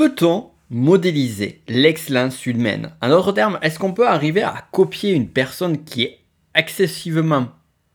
Peut-on 0.00 0.48
modéliser 0.70 1.60
l'excellence 1.68 2.46
humaine 2.46 2.92
En 3.02 3.10
d'autres 3.10 3.32
termes, 3.32 3.58
est-ce 3.60 3.78
qu'on 3.78 3.92
peut 3.92 4.08
arriver 4.08 4.40
à 4.40 4.66
copier 4.72 5.12
une 5.12 5.28
personne 5.28 5.84
qui 5.84 6.04
est 6.04 6.20
excessivement 6.54 7.48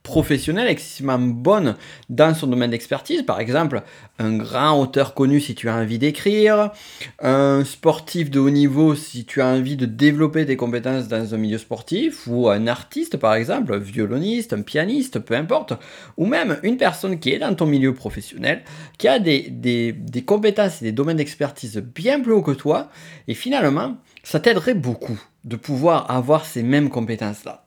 professionnelle, 0.05 0.69
excessivement 0.69 1.19
bonne 1.19 1.75
dans 2.07 2.33
son 2.33 2.47
domaine 2.47 2.71
d'expertise. 2.71 3.23
Par 3.23 3.41
exemple, 3.41 3.81
un 4.19 4.37
grand 4.37 4.79
auteur 4.79 5.13
connu 5.13 5.41
si 5.41 5.55
tu 5.55 5.67
as 5.67 5.75
envie 5.75 5.99
d'écrire, 5.99 6.71
un 7.19 7.65
sportif 7.65 8.29
de 8.29 8.39
haut 8.39 8.49
niveau 8.49 8.95
si 8.95 9.25
tu 9.25 9.41
as 9.41 9.47
envie 9.47 9.75
de 9.75 9.85
développer 9.85 10.45
des 10.45 10.55
compétences 10.55 11.09
dans 11.09 11.33
un 11.33 11.37
milieu 11.37 11.57
sportif, 11.57 12.27
ou 12.27 12.47
un 12.47 12.67
artiste 12.67 13.17
par 13.17 13.33
exemple, 13.33 13.73
un 13.73 13.79
violoniste, 13.79 14.53
un 14.53 14.61
pianiste, 14.61 15.19
peu 15.19 15.33
importe, 15.33 15.73
ou 16.15 16.25
même 16.25 16.59
une 16.63 16.77
personne 16.77 17.19
qui 17.19 17.31
est 17.31 17.39
dans 17.39 17.53
ton 17.53 17.65
milieu 17.65 17.93
professionnel, 17.93 18.63
qui 18.97 19.09
a 19.09 19.19
des, 19.19 19.49
des, 19.49 19.91
des 19.91 20.23
compétences 20.23 20.81
et 20.81 20.85
des 20.85 20.91
domaines 20.93 21.17
d'expertise 21.17 21.77
bien 21.77 22.21
plus 22.21 22.31
hauts 22.31 22.43
que 22.43 22.51
toi, 22.51 22.89
et 23.27 23.33
finalement, 23.33 23.97
ça 24.23 24.39
t'aiderait 24.39 24.75
beaucoup 24.75 25.19
de 25.43 25.55
pouvoir 25.55 26.09
avoir 26.09 26.45
ces 26.45 26.63
mêmes 26.63 26.89
compétences-là. 26.89 27.65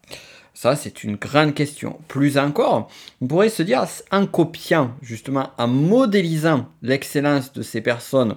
Ça, 0.61 0.75
c'est 0.75 1.05
une 1.05 1.15
grande 1.15 1.55
question. 1.55 2.01
Plus 2.09 2.37
encore, 2.37 2.91
on 3.21 3.29
pourrait 3.29 3.49
se 3.49 3.63
dire, 3.63 3.87
en 4.11 4.27
copiant, 4.27 4.91
justement, 5.03 5.51
en 5.57 5.69
modélisant 5.69 6.67
l'excellence 6.83 7.53
de 7.53 7.63
ces 7.63 7.81
personnes 7.81 8.35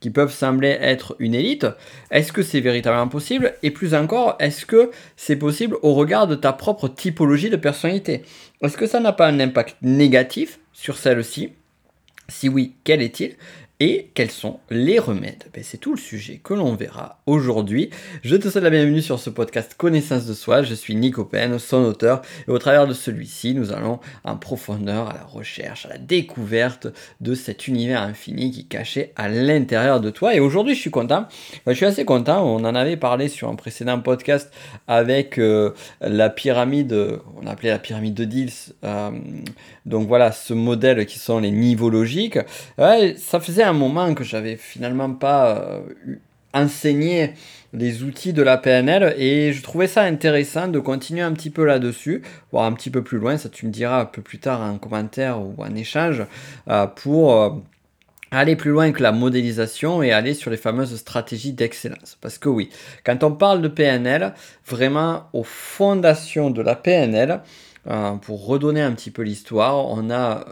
qui 0.00 0.10
peuvent 0.10 0.34
sembler 0.34 0.76
être 0.82 1.16
une 1.18 1.34
élite, 1.34 1.66
est-ce 2.10 2.30
que 2.30 2.42
c'est 2.42 2.60
véritablement 2.60 3.08
possible? 3.08 3.54
Et 3.62 3.70
plus 3.70 3.94
encore, 3.94 4.36
est-ce 4.38 4.66
que 4.66 4.90
c'est 5.16 5.36
possible 5.36 5.78
au 5.80 5.94
regard 5.94 6.26
de 6.26 6.34
ta 6.34 6.52
propre 6.52 6.88
typologie 6.88 7.48
de 7.48 7.56
personnalité? 7.56 8.22
Est-ce 8.60 8.76
que 8.76 8.86
ça 8.86 9.00
n'a 9.00 9.14
pas 9.14 9.28
un 9.28 9.40
impact 9.40 9.78
négatif 9.80 10.60
sur 10.74 10.98
celle-ci? 10.98 11.54
Si 12.28 12.50
oui, 12.50 12.74
quel 12.84 13.00
est-il? 13.00 13.36
Et 13.84 14.12
quels 14.14 14.30
sont 14.30 14.60
les 14.70 15.00
remèdes 15.00 15.42
ben, 15.52 15.64
C'est 15.64 15.78
tout 15.78 15.92
le 15.92 15.98
sujet 15.98 16.40
que 16.40 16.54
l'on 16.54 16.76
verra 16.76 17.18
aujourd'hui. 17.26 17.90
Je 18.22 18.36
te 18.36 18.48
souhaite 18.48 18.62
la 18.62 18.70
bienvenue 18.70 19.02
sur 19.02 19.18
ce 19.18 19.28
podcast 19.28 19.74
Connaissance 19.76 20.24
de 20.24 20.34
soi. 20.34 20.62
Je 20.62 20.72
suis 20.72 20.94
Nico 20.94 21.24
Pen, 21.24 21.58
son 21.58 21.78
auteur, 21.78 22.22
et 22.46 22.50
au 22.52 22.58
travers 22.60 22.86
de 22.86 22.94
celui-ci, 22.94 23.54
nous 23.54 23.72
allons 23.72 23.98
en 24.22 24.36
profondeur 24.36 25.08
à 25.08 25.14
la 25.14 25.24
recherche, 25.24 25.86
à 25.86 25.88
la 25.88 25.98
découverte 25.98 26.86
de 27.20 27.34
cet 27.34 27.66
univers 27.66 28.02
infini 28.02 28.52
qui 28.52 28.60
est 28.60 28.68
caché 28.68 29.12
à 29.16 29.28
l'intérieur 29.28 30.00
de 30.00 30.10
toi. 30.10 30.32
Et 30.32 30.38
aujourd'hui, 30.38 30.76
je 30.76 30.80
suis 30.80 30.92
content. 30.92 31.26
Ben, 31.66 31.72
je 31.72 31.76
suis 31.78 31.86
assez 31.86 32.04
content. 32.04 32.46
On 32.46 32.64
en 32.64 32.76
avait 32.76 32.96
parlé 32.96 33.26
sur 33.26 33.48
un 33.48 33.56
précédent 33.56 33.98
podcast 33.98 34.52
avec 34.86 35.38
euh, 35.38 35.72
la 36.00 36.30
pyramide, 36.30 37.18
on 37.42 37.48
appelait 37.48 37.70
la 37.70 37.80
pyramide 37.80 38.14
de 38.14 38.26
Diels. 38.26 38.50
Euh, 38.84 39.10
donc 39.86 40.06
voilà, 40.06 40.30
ce 40.30 40.54
modèle 40.54 41.04
qui 41.04 41.18
sont 41.18 41.40
les 41.40 41.50
niveaux 41.50 41.90
logiques. 41.90 42.38
ça 42.78 43.40
faisait 43.40 43.71
moment 43.72 44.14
que 44.14 44.24
j'avais 44.24 44.56
finalement 44.56 45.12
pas 45.12 45.58
euh, 45.58 45.80
enseigné 46.54 47.34
les 47.72 48.02
outils 48.02 48.32
de 48.32 48.42
la 48.42 48.58
PNL 48.58 49.14
et 49.18 49.52
je 49.52 49.62
trouvais 49.62 49.86
ça 49.86 50.02
intéressant 50.02 50.68
de 50.68 50.78
continuer 50.78 51.22
un 51.22 51.32
petit 51.32 51.50
peu 51.50 51.64
là-dessus, 51.64 52.22
voire 52.50 52.66
un 52.66 52.72
petit 52.72 52.90
peu 52.90 53.02
plus 53.02 53.18
loin, 53.18 53.36
ça 53.36 53.48
tu 53.48 53.66
me 53.66 53.70
diras 53.70 54.02
un 54.02 54.04
peu 54.04 54.22
plus 54.22 54.38
tard 54.38 54.60
en 54.60 54.78
commentaire 54.78 55.40
ou 55.40 55.54
en 55.58 55.74
échange, 55.74 56.24
euh, 56.68 56.86
pour 56.86 57.40
euh, 57.40 57.50
aller 58.30 58.56
plus 58.56 58.70
loin 58.70 58.92
que 58.92 59.02
la 59.02 59.12
modélisation 59.12 60.02
et 60.02 60.12
aller 60.12 60.34
sur 60.34 60.50
les 60.50 60.56
fameuses 60.56 60.96
stratégies 60.96 61.52
d'excellence. 61.52 62.18
Parce 62.20 62.38
que 62.38 62.48
oui, 62.48 62.70
quand 63.04 63.24
on 63.24 63.32
parle 63.32 63.62
de 63.62 63.68
PNL, 63.68 64.34
vraiment 64.66 65.24
aux 65.32 65.44
fondations 65.44 66.50
de 66.50 66.62
la 66.62 66.74
PNL, 66.74 67.40
pour 68.22 68.46
redonner 68.46 68.80
un 68.80 68.92
petit 68.92 69.10
peu 69.10 69.22
l'histoire, 69.22 69.88
on 69.88 70.08
a 70.08 70.44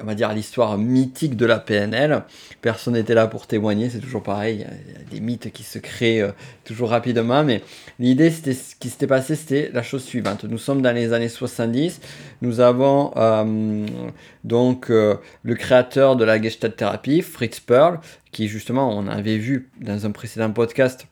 on 0.00 0.04
va 0.04 0.14
dire, 0.14 0.32
l'histoire 0.32 0.78
mythique 0.78 1.36
de 1.36 1.46
la 1.46 1.58
PNL. 1.58 2.22
Personne 2.60 2.94
n'était 2.94 3.14
là 3.14 3.26
pour 3.26 3.46
témoigner, 3.46 3.90
c'est 3.90 4.00
toujours 4.00 4.22
pareil, 4.22 4.56
il 4.56 4.92
y, 4.92 4.94
a, 4.96 5.04
des 5.10 5.20
mythes 5.20 5.52
qui 5.52 5.62
se 5.62 5.78
créent 5.78 6.22
euh, 6.22 6.32
toujours 6.64 6.90
rapidement, 6.90 7.44
mais 7.44 7.62
l'idée, 7.98 8.30
c'était 8.30 8.54
ce 8.54 8.74
qui 8.76 8.88
s'était 8.88 9.06
passé, 9.06 9.36
c'était 9.36 9.70
la 9.72 9.82
chose 9.82 10.04
suivante. 10.04 10.44
Nous 10.44 10.58
sommes 10.58 10.82
dans 10.82 10.94
les 10.94 11.12
années 11.12 11.28
70, 11.28 12.00
nous 12.40 12.60
avons 12.60 13.12
euh, 13.16 13.86
donc 14.44 14.90
euh, 14.90 15.16
le 15.42 15.54
créateur 15.54 16.16
de 16.16 16.24
la 16.24 16.40
Gestalt 16.40 16.76
thérapie, 16.76 17.22
Fritz 17.22 17.60
Perl, 17.60 18.00
qui 18.30 18.48
justement, 18.48 18.96
on 18.96 19.06
avait 19.08 19.38
vu 19.38 19.70
dans 19.80 20.06
un 20.06 20.10
précédent 20.10 20.50
podcast, 20.50 21.06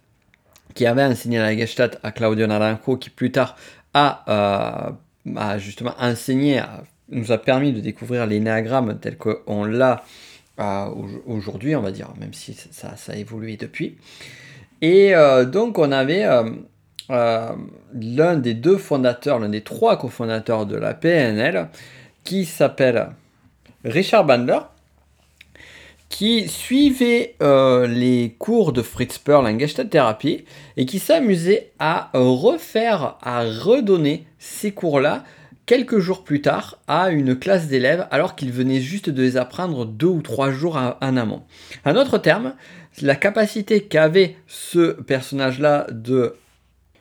qui 0.75 0.87
avait 0.87 1.05
enseigné 1.05 1.39
la 1.39 1.57
Gestalt 1.57 1.99
à 2.03 2.13
Claudio 2.13 2.47
Naranjo, 2.47 2.97
qui 2.97 3.11
plus 3.11 3.33
tard 3.33 3.57
a, 3.93 4.95
a 5.37 5.59
justement 5.59 5.95
enseigné 5.99 6.59
à 6.59 6.85
nous 7.11 7.33
a 7.33 7.39
permis 7.39 7.73
de 7.73 7.81
découvrir 7.81 8.27
l'énéagramme 8.27 8.99
tel 9.01 9.17
qu'on 9.17 9.65
l'a 9.65 10.05
euh, 10.61 10.89
aujourd'hui, 11.27 11.75
on 11.75 11.81
va 11.81 11.91
dire, 11.91 12.09
même 12.19 12.35
si 12.35 12.55
ça, 12.71 12.95
a 13.09 13.17
évolué 13.17 13.57
depuis. 13.57 13.97
Et 14.83 15.15
euh, 15.15 15.45
donc 15.45 15.79
on 15.79 15.91
avait 15.91 16.25
euh, 16.25 17.53
l'un 17.95 18.37
des 18.37 18.55
deux 18.55 18.77
fondateurs, 18.77 19.39
l'un 19.39 19.49
des 19.49 19.63
trois 19.63 19.99
cofondateurs 19.99 20.67
de 20.67 20.77
la 20.77 20.93
PNL, 20.93 21.69
qui 22.25 22.45
s'appelle 22.45 23.09
Richard 23.85 24.27
Bandler, 24.27 24.61
qui 26.11 26.49
suivait 26.49 27.37
les 27.41 28.35
cours 28.39 28.73
de 28.73 28.83
Fritz 28.83 29.17
Perl 29.19 29.47
en 29.47 29.59
Gestalt 29.59 29.89
thérapie 29.89 30.45
et 30.77 30.85
qui 30.85 30.99
s'amusait 30.99 31.71
à 31.79 32.11
refaire, 32.13 33.17
à 33.23 33.45
redonner 33.45 34.27
ces 34.39 34.73
cours-là 34.73 35.25
quelques 35.67 35.99
jours 35.99 36.25
plus 36.25 36.41
tard 36.41 36.79
à 36.89 37.11
une 37.11 37.39
classe 37.39 37.69
d'élèves 37.69 38.07
alors 38.11 38.37
qu'ils 38.37 38.53
venaient 38.53 38.81
juste 38.81 39.11
de 39.11 39.23
les 39.23 39.37
apprendre 39.37 39.87
deux 39.87 40.07
ou 40.07 40.23
trois 40.23 40.51
jours 40.51 40.77
en 40.77 41.17
amont. 41.17 41.43
En 41.85 41.95
d'autres 41.95 42.19
termes, 42.19 42.55
la 43.03 43.15
capacité 43.15 43.83
qu'avait 43.83 44.37
ce 44.47 45.01
personnage-là 45.03 45.87
de 45.91 46.35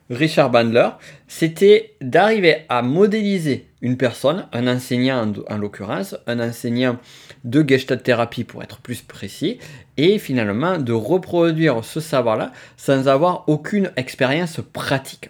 Richard 0.10 0.50
Bandler, 0.50 0.90
c'était 1.28 1.94
d'arriver 2.02 2.66
à 2.68 2.82
modéliser 2.82 3.68
une 3.82 3.96
personne, 3.96 4.48
un 4.52 4.68
enseignant 4.68 5.32
en, 5.48 5.58
l'occurrence, 5.58 6.16
un 6.26 6.40
enseignant 6.40 6.98
de 7.44 7.64
Gestalt 7.68 8.04
thérapie 8.04 8.44
pour 8.44 8.64
être 8.64 8.80
plus 8.80 9.02
précis, 9.02 9.60
et 9.98 10.18
finalement 10.18 10.80
de 10.80 10.94
reproduire 10.94 11.86
ce 11.86 12.00
savoir-là 12.00 12.52
sans 12.76 13.08
avoir 13.08 13.48
aucune 13.48 13.92
expérience 13.96 14.60
pratique. 14.74 15.30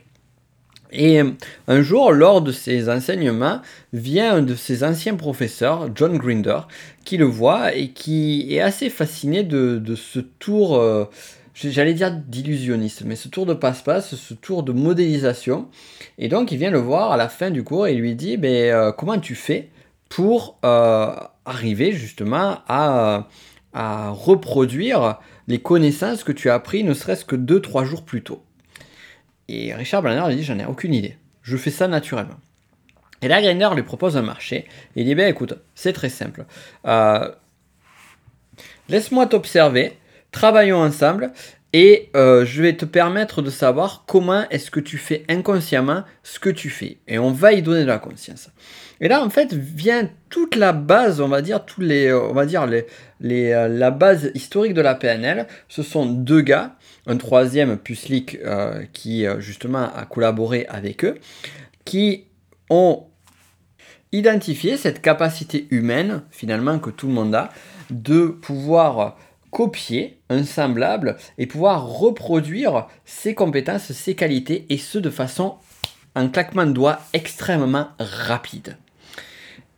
Et 0.92 1.22
euh, 1.22 1.32
un 1.68 1.82
jour, 1.82 2.12
lors 2.12 2.42
de 2.42 2.52
ses 2.52 2.90
enseignements, 2.90 3.62
vient 3.94 4.36
un 4.36 4.42
de 4.42 4.56
ses 4.56 4.84
anciens 4.84 5.16
professeurs, 5.16 5.90
John 5.96 6.18
Grinder, 6.18 6.62
qui 7.06 7.18
le 7.18 7.26
voit 7.26 7.76
et 7.76 7.90
qui 7.90 8.54
est 8.56 8.62
assez 8.62 8.90
fasciné 8.90 9.44
de, 9.44 9.96
ce 9.96 10.20
tour, 10.20 10.78
euh, 10.78 11.06
j'allais 11.54 11.94
dire 11.94 12.12
d'illusionniste, 12.12 13.04
mais 13.06 13.16
ce 13.16 13.28
tour 13.28 13.46
de 13.46 13.54
passe-passe, 13.54 14.16
ce 14.16 14.34
tour 14.34 14.64
de 14.64 14.72
modélisation. 14.72 15.68
Et 16.18 16.28
donc, 16.28 16.52
il 16.52 16.58
vient 16.58 16.72
le 16.72 16.80
voir 16.80 17.12
à 17.12 17.18
la 17.18 17.30
fin 17.30 17.52
du 17.52 17.64
cours 17.64 17.88
et 17.88 17.94
lui 17.94 18.16
dit 18.16 18.38
ben, 18.38 18.74
euh, 18.74 18.92
Comment 18.92 19.20
tu 19.20 19.36
fais 19.36 19.70
pour 20.10 20.58
arriver 20.64 21.92
justement 21.92 22.58
à, 22.68 23.28
à 23.74 24.10
reproduire 24.10 25.20
les 25.48 25.60
connaissances 25.60 26.24
que 26.24 26.32
tu 26.32 26.50
as 26.50 26.56
apprises 26.56 26.84
ne 26.84 26.96
serait-ce 26.96 27.26
que 27.26 27.36
2-3 27.36 27.86
jours 27.86 28.04
plus 28.04 28.24
tôt? 28.24 28.42
Et 29.50 29.74
Richard 29.74 30.02
Brenner 30.02 30.28
lui 30.28 30.36
dit 30.36 30.44
J'en 30.44 30.60
ai 30.60 30.66
aucune 30.66 30.94
idée. 30.94 31.18
Je 31.42 31.58
fais 31.58 31.72
ça 31.72 31.88
naturellement. 31.88 32.40
Et 33.22 33.28
là, 33.28 33.42
Grinder 33.42 33.70
lui 33.76 33.84
propose 33.84 34.16
un 34.16 34.22
marché. 34.22 34.66
Il 34.96 35.06
dit 35.06 35.16
Ben 35.16 35.28
écoute, 35.28 35.56
c'est 35.76 35.94
très 35.94 36.10
simple. 36.10 36.46
Euh, 36.86 37.30
laisse-moi 38.88 39.26
t'observer. 39.26 39.98
Travaillons 40.32 40.82
ensemble. 40.82 41.32
Et 41.72 42.10
euh, 42.16 42.46
je 42.46 42.64
vais 42.64 42.76
te 42.76 42.86
permettre 42.86 43.44
de 43.44 43.52
savoir 43.52 44.04
comment 44.08 44.50
est-ce 44.50 44.72
que 44.72 44.80
tu 44.80 44.98
fais 44.98 45.24
inconsciemment 45.30 46.04
ce 46.24 46.40
que 46.40 46.50
tu 46.50 46.70
fais. 46.70 46.98
Et 47.08 47.20
on 47.20 47.32
va 47.32 47.54
y 47.54 47.62
donner 47.62 47.82
de 47.82 47.88
la 47.88 48.00
conscience. 48.00 48.50
Et 49.02 49.08
là, 49.08 49.24
en 49.24 49.30
fait, 49.30 49.54
vient 49.54 50.10
toute 50.30 50.56
la 50.56 50.74
base, 50.74 51.22
on 51.22 51.28
va 51.28 51.44
dire, 51.44 51.64
tous 51.66 51.82
les, 51.82 52.12
on 52.12 52.34
va 52.34 52.48
dire 52.48 52.68
euh, 52.68 53.68
la 53.68 53.92
base 53.92 54.32
historique 54.34 54.74
de 54.74 54.82
la 54.82 54.96
PNL. 54.96 55.46
Ce 55.68 55.84
sont 55.84 56.08
deux 56.08 56.42
gars 56.42 56.76
un 57.10 57.18
troisième, 57.18 57.78
Puslik, 57.78 58.38
euh, 58.46 58.86
qui 58.94 59.26
euh, 59.26 59.42
justement 59.42 59.92
a 59.94 60.06
collaboré 60.06 60.68
avec 60.70 61.04
eux, 61.04 61.16
qui 61.84 62.26
ont 62.70 63.08
identifié 64.12 64.78
cette 64.78 65.02
capacité 65.02 65.68
humaine, 65.72 66.22
finalement, 66.30 66.78
que 66.78 66.92
tout 66.92 67.08
le 67.08 67.14
monde 67.14 67.34
a, 67.34 67.50
de 67.90 68.28
pouvoir 68.28 69.18
copier 69.50 70.20
un 70.30 70.44
semblable 70.44 71.18
et 71.40 71.48
pouvoir 71.48 71.88
reproduire 71.88 72.88
ses 73.06 73.34
compétences, 73.34 73.92
ses 73.92 74.14
qualités, 74.14 74.68
et 74.70 74.78
ce 74.78 75.00
de 75.00 75.10
façon, 75.10 75.56
un 76.14 76.28
claquement 76.28 76.68
de 76.68 76.74
doigts 76.74 77.00
extrêmement 77.14 77.88
rapide. 78.00 78.78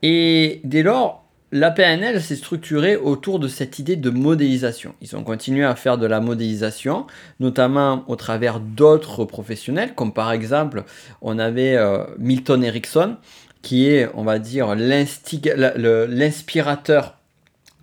Et 0.02 0.60
dès 0.66 0.84
lors, 0.84 1.21
la 1.52 1.72
PNL 1.72 2.22
s'est 2.22 2.36
structurée 2.36 2.96
autour 2.96 3.40
de 3.40 3.48
cette 3.48 3.80
idée 3.80 3.96
de 3.96 4.10
modélisation. 4.10 4.94
Ils 5.02 5.16
ont 5.16 5.24
continué 5.24 5.66
à 5.66 5.76
faire 5.76 5.98
de 5.98 6.06
la 6.06 6.22
modélisation, 6.22 7.08
notamment 7.40 8.04
au 8.08 8.16
travers 8.16 8.60
d'autres 8.60 9.26
professionnels, 9.26 9.96
comme 9.96 10.14
par 10.14 10.32
exemple, 10.32 10.84
on 11.22 11.40
avait 11.40 11.76
euh, 11.76 12.06
Milton 12.18 12.64
Erickson, 12.64 13.18
qui 13.62 13.88
est, 13.88 14.10
on 14.14 14.24
va 14.24 14.40
dire, 14.40 14.76
l'inspirateur 14.76 17.18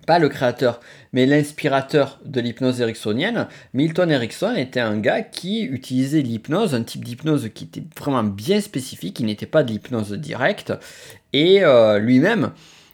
pas 0.09 0.17
le 0.17 0.29
créateur, 0.29 0.79
mais 1.13 1.27
l'inspirateur 1.27 2.19
de 2.25 2.41
l'hypnose 2.41 2.81
ericksonienne, 2.81 3.45
Milton 3.75 4.09
Erickson 4.09 4.55
était 4.55 4.79
un 4.79 4.97
gars 4.97 5.21
qui 5.21 5.61
utilisait 5.61 6.23
l'hypnose, 6.23 6.73
un 6.73 6.81
type 6.81 7.05
d'hypnose 7.05 7.51
qui 7.53 7.65
était 7.65 7.83
vraiment 7.95 8.23
bien 8.23 8.59
spécifique, 8.59 9.17
qui 9.17 9.23
n'était 9.23 9.45
pas 9.45 9.61
de 9.61 9.71
l'hypnose 9.71 10.11
directe, 10.13 10.73
et 11.31 11.63
euh, 11.63 11.99
lui-même 11.99 12.53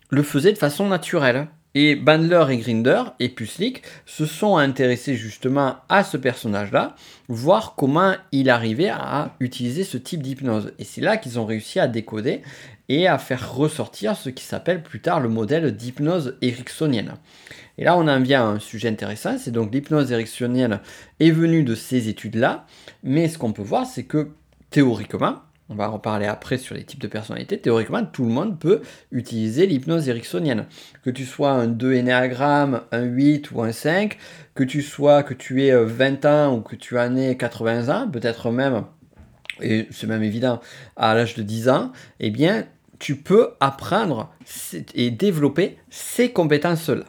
le 0.10 0.24
faisait 0.24 0.54
de 0.54 0.58
façon 0.58 0.88
naturelle. 0.88 1.48
Et 1.78 1.98
Bandler 1.98 2.46
et 2.52 2.58
Grinder 2.58 3.04
et 3.20 3.28
Puslik 3.28 3.82
se 4.06 4.26
sont 4.26 4.56
intéressés 4.56 5.16
justement 5.16 5.76
à 5.90 6.06
ce 6.06 6.16
personnage-là, 6.16 6.96
voir 7.28 7.76
comment 7.76 8.14
il 8.32 8.50
arrivait 8.50 8.88
à 8.88 9.36
utiliser 9.42 9.84
ce 9.84 9.98
type 9.98 10.24
d'hypnose. 10.24 10.72
Et 10.80 10.86
c'est 10.86 11.02
là 11.02 11.18
qu'ils 11.18 11.38
ont 11.38 11.46
réussi 11.46 11.82
à 11.82 11.90
décoder 11.90 12.44
et 12.88 13.08
à 13.08 13.18
faire 13.18 13.54
ressortir 13.54 14.16
ce 14.16 14.30
qui 14.30 14.46
s'appelle 14.46 14.84
plus 14.84 15.02
tard 15.02 15.20
le 15.20 15.28
modèle 15.28 15.76
d'hypnose 15.76 16.38
ericksonienne. 16.42 17.16
Et 17.78 17.84
là, 17.84 17.98
on 17.98 18.08
en 18.08 18.22
vient 18.22 18.44
à 18.44 18.52
un 18.54 18.60
sujet 18.60 18.88
intéressant, 18.88 19.38
c'est 19.38 19.52
donc 19.52 19.74
l'hypnose 19.74 20.14
ericksonienne 20.14 20.80
est 21.20 21.32
venue 21.32 21.64
de 21.64 21.76
ces 21.76 22.08
études-là, 22.08 22.66
mais 23.04 23.28
ce 23.28 23.38
qu'on 23.38 23.52
peut 23.52 23.62
voir, 23.62 23.86
c'est 23.86 24.04
que 24.04 24.30
théoriquement, 24.70 25.42
on 25.70 25.76
va 25.76 25.90
en 25.90 25.94
reparler 25.94 26.28
après 26.28 26.58
sur 26.58 26.76
les 26.76 26.84
types 26.84 27.00
de 27.00 27.08
personnalités, 27.08 27.60
théoriquement, 27.60 28.06
tout 28.06 28.24
le 28.24 28.32
monde 28.32 28.60
peut 28.60 28.82
utiliser 29.12 29.66
l'hypnose 29.66 30.08
ericksonienne. 30.08 30.68
Que 31.04 31.10
tu 31.10 31.26
sois 31.26 31.52
un 31.52 31.68
2 31.68 31.94
énéagramme, 31.94 32.82
un 32.92 33.04
8 33.04 33.52
ou 33.52 33.62
un 33.62 33.72
5, 33.72 34.18
que 34.54 34.64
tu 34.64 34.82
sois, 34.82 35.24
que 35.24 35.34
tu 35.34 35.64
aies 35.64 35.76
20 35.76 36.26
ans 36.26 36.56
ou 36.56 36.62
que 36.62 36.76
tu 36.76 37.00
en 37.00 37.16
aies 37.16 37.36
80 37.36 37.90
ans, 37.90 38.10
peut-être 38.10 38.52
même, 38.52 38.84
et 39.60 39.88
c'est 39.90 40.08
même 40.08 40.24
évident, 40.24 40.62
à 40.96 41.16
l'âge 41.16 41.36
de 41.36 41.42
10 41.42 41.70
ans, 41.70 41.92
eh 42.20 42.30
bien, 42.30 42.66
tu 43.00 43.16
peux 43.16 43.52
apprendre 43.60 44.32
et 44.94 45.12
développer 45.12 45.78
ces 45.90 46.32
compétences-là. 46.32 47.06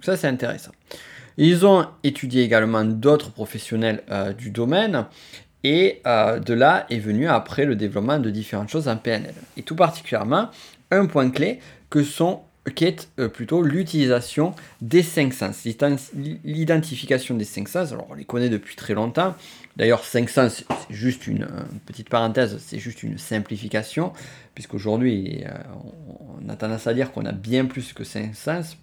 Ça, 0.00 0.16
c'est 0.16 0.28
intéressant. 0.28 0.72
Ils 1.36 1.64
ont 1.66 1.86
étudié 2.02 2.42
également 2.42 2.84
d'autres 2.84 3.30
professionnels 3.30 4.02
euh, 4.10 4.32
du 4.32 4.50
domaine 4.50 5.06
et 5.64 6.00
euh, 6.06 6.38
de 6.38 6.54
là 6.54 6.86
est 6.90 6.98
venu 6.98 7.28
après 7.28 7.64
le 7.64 7.76
développement 7.76 8.18
de 8.18 8.30
différentes 8.30 8.68
choses 8.68 8.88
en 8.88 8.96
PNL. 8.96 9.34
Et 9.56 9.62
tout 9.62 9.76
particulièrement, 9.76 10.50
un 10.90 11.06
point 11.06 11.30
clé 11.30 11.60
que 11.90 12.02
sont, 12.02 12.40
qui 12.74 12.84
est 12.84 13.08
euh, 13.18 13.28
plutôt 13.28 13.62
l'utilisation 13.62 14.54
des 14.80 15.02
cinq 15.02 15.32
sens, 15.32 15.66
l'identification 16.44 17.36
des 17.36 17.44
cinq 17.44 17.68
sens. 17.68 17.92
Alors 17.92 18.06
on 18.10 18.14
les 18.14 18.24
connaît 18.24 18.48
depuis 18.48 18.76
très 18.76 18.94
longtemps. 18.94 19.34
D'ailleurs, 19.76 20.04
cinq 20.04 20.28
sens, 20.28 20.64
c'est 20.68 20.94
juste 20.94 21.26
une, 21.26 21.46
petite 21.86 22.08
parenthèse, 22.08 22.58
c'est 22.58 22.78
juste 22.78 23.02
une 23.02 23.18
simplification, 23.18 24.12
puisqu'aujourd'hui, 24.54 25.44
on 26.44 26.48
a 26.48 26.56
tendance 26.56 26.86
à 26.86 26.92
dire 26.92 27.12
qu'on 27.12 27.24
a 27.24 27.32
bien 27.32 27.64
plus 27.64 27.92
que 27.92 28.04
cinq 28.04 28.34
sens 28.34 28.76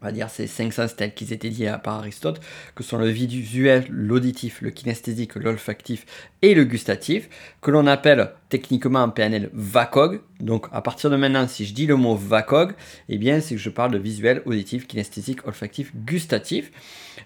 on 0.00 0.06
va 0.06 0.12
dire 0.12 0.30
ces 0.30 0.46
cinq 0.46 0.72
sens 0.72 0.94
tels 0.94 1.14
qu'ils 1.14 1.32
étaient 1.32 1.50
dit 1.50 1.66
par 1.82 1.94
Aristote, 1.94 2.40
que 2.74 2.82
sont 2.82 2.98
le 2.98 3.08
visuel, 3.08 3.86
l'auditif, 3.88 4.60
le 4.60 4.70
kinesthésique, 4.70 5.34
l'olfactif 5.36 6.04
et 6.46 6.54
le 6.54 6.64
gustatif, 6.64 7.28
que 7.60 7.72
l'on 7.72 7.88
appelle 7.88 8.30
techniquement 8.48 9.02
en 9.02 9.10
PNL 9.10 9.50
VACOG. 9.52 10.20
Donc 10.38 10.66
à 10.70 10.80
partir 10.80 11.10
de 11.10 11.16
maintenant, 11.16 11.48
si 11.48 11.66
je 11.66 11.74
dis 11.74 11.86
le 11.86 11.96
mot 11.96 12.14
VACOG, 12.14 12.74
eh 13.08 13.18
bien 13.18 13.40
c'est 13.40 13.56
que 13.56 13.60
je 13.60 13.68
parle 13.68 13.90
de 13.90 13.98
visuel, 13.98 14.42
auditif, 14.46 14.86
kinesthésique, 14.86 15.44
olfactif, 15.44 15.92
gustatif. 15.96 16.70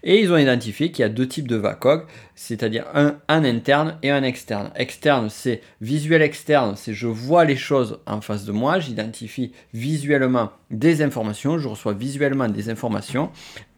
Et 0.02 0.20
ils 0.20 0.32
ont 0.32 0.38
identifié 0.38 0.90
qu'il 0.90 1.02
y 1.02 1.04
a 1.04 1.10
deux 1.10 1.28
types 1.28 1.48
de 1.48 1.56
VACOG, 1.56 2.04
c'est-à-dire 2.34 2.86
un, 2.94 3.16
un 3.28 3.44
interne 3.44 3.98
et 4.02 4.10
un 4.10 4.22
externe. 4.22 4.70
Externe, 4.74 5.28
c'est 5.28 5.60
visuel 5.82 6.22
externe, 6.22 6.74
c'est 6.76 6.94
je 6.94 7.06
vois 7.06 7.44
les 7.44 7.56
choses 7.56 7.98
en 8.06 8.22
face 8.22 8.46
de 8.46 8.52
moi, 8.52 8.78
j'identifie 8.78 9.52
visuellement 9.74 10.50
des 10.70 11.02
informations, 11.02 11.58
je 11.58 11.68
reçois 11.68 11.92
visuellement 11.92 12.48
des 12.48 12.70
informations. 12.70 13.30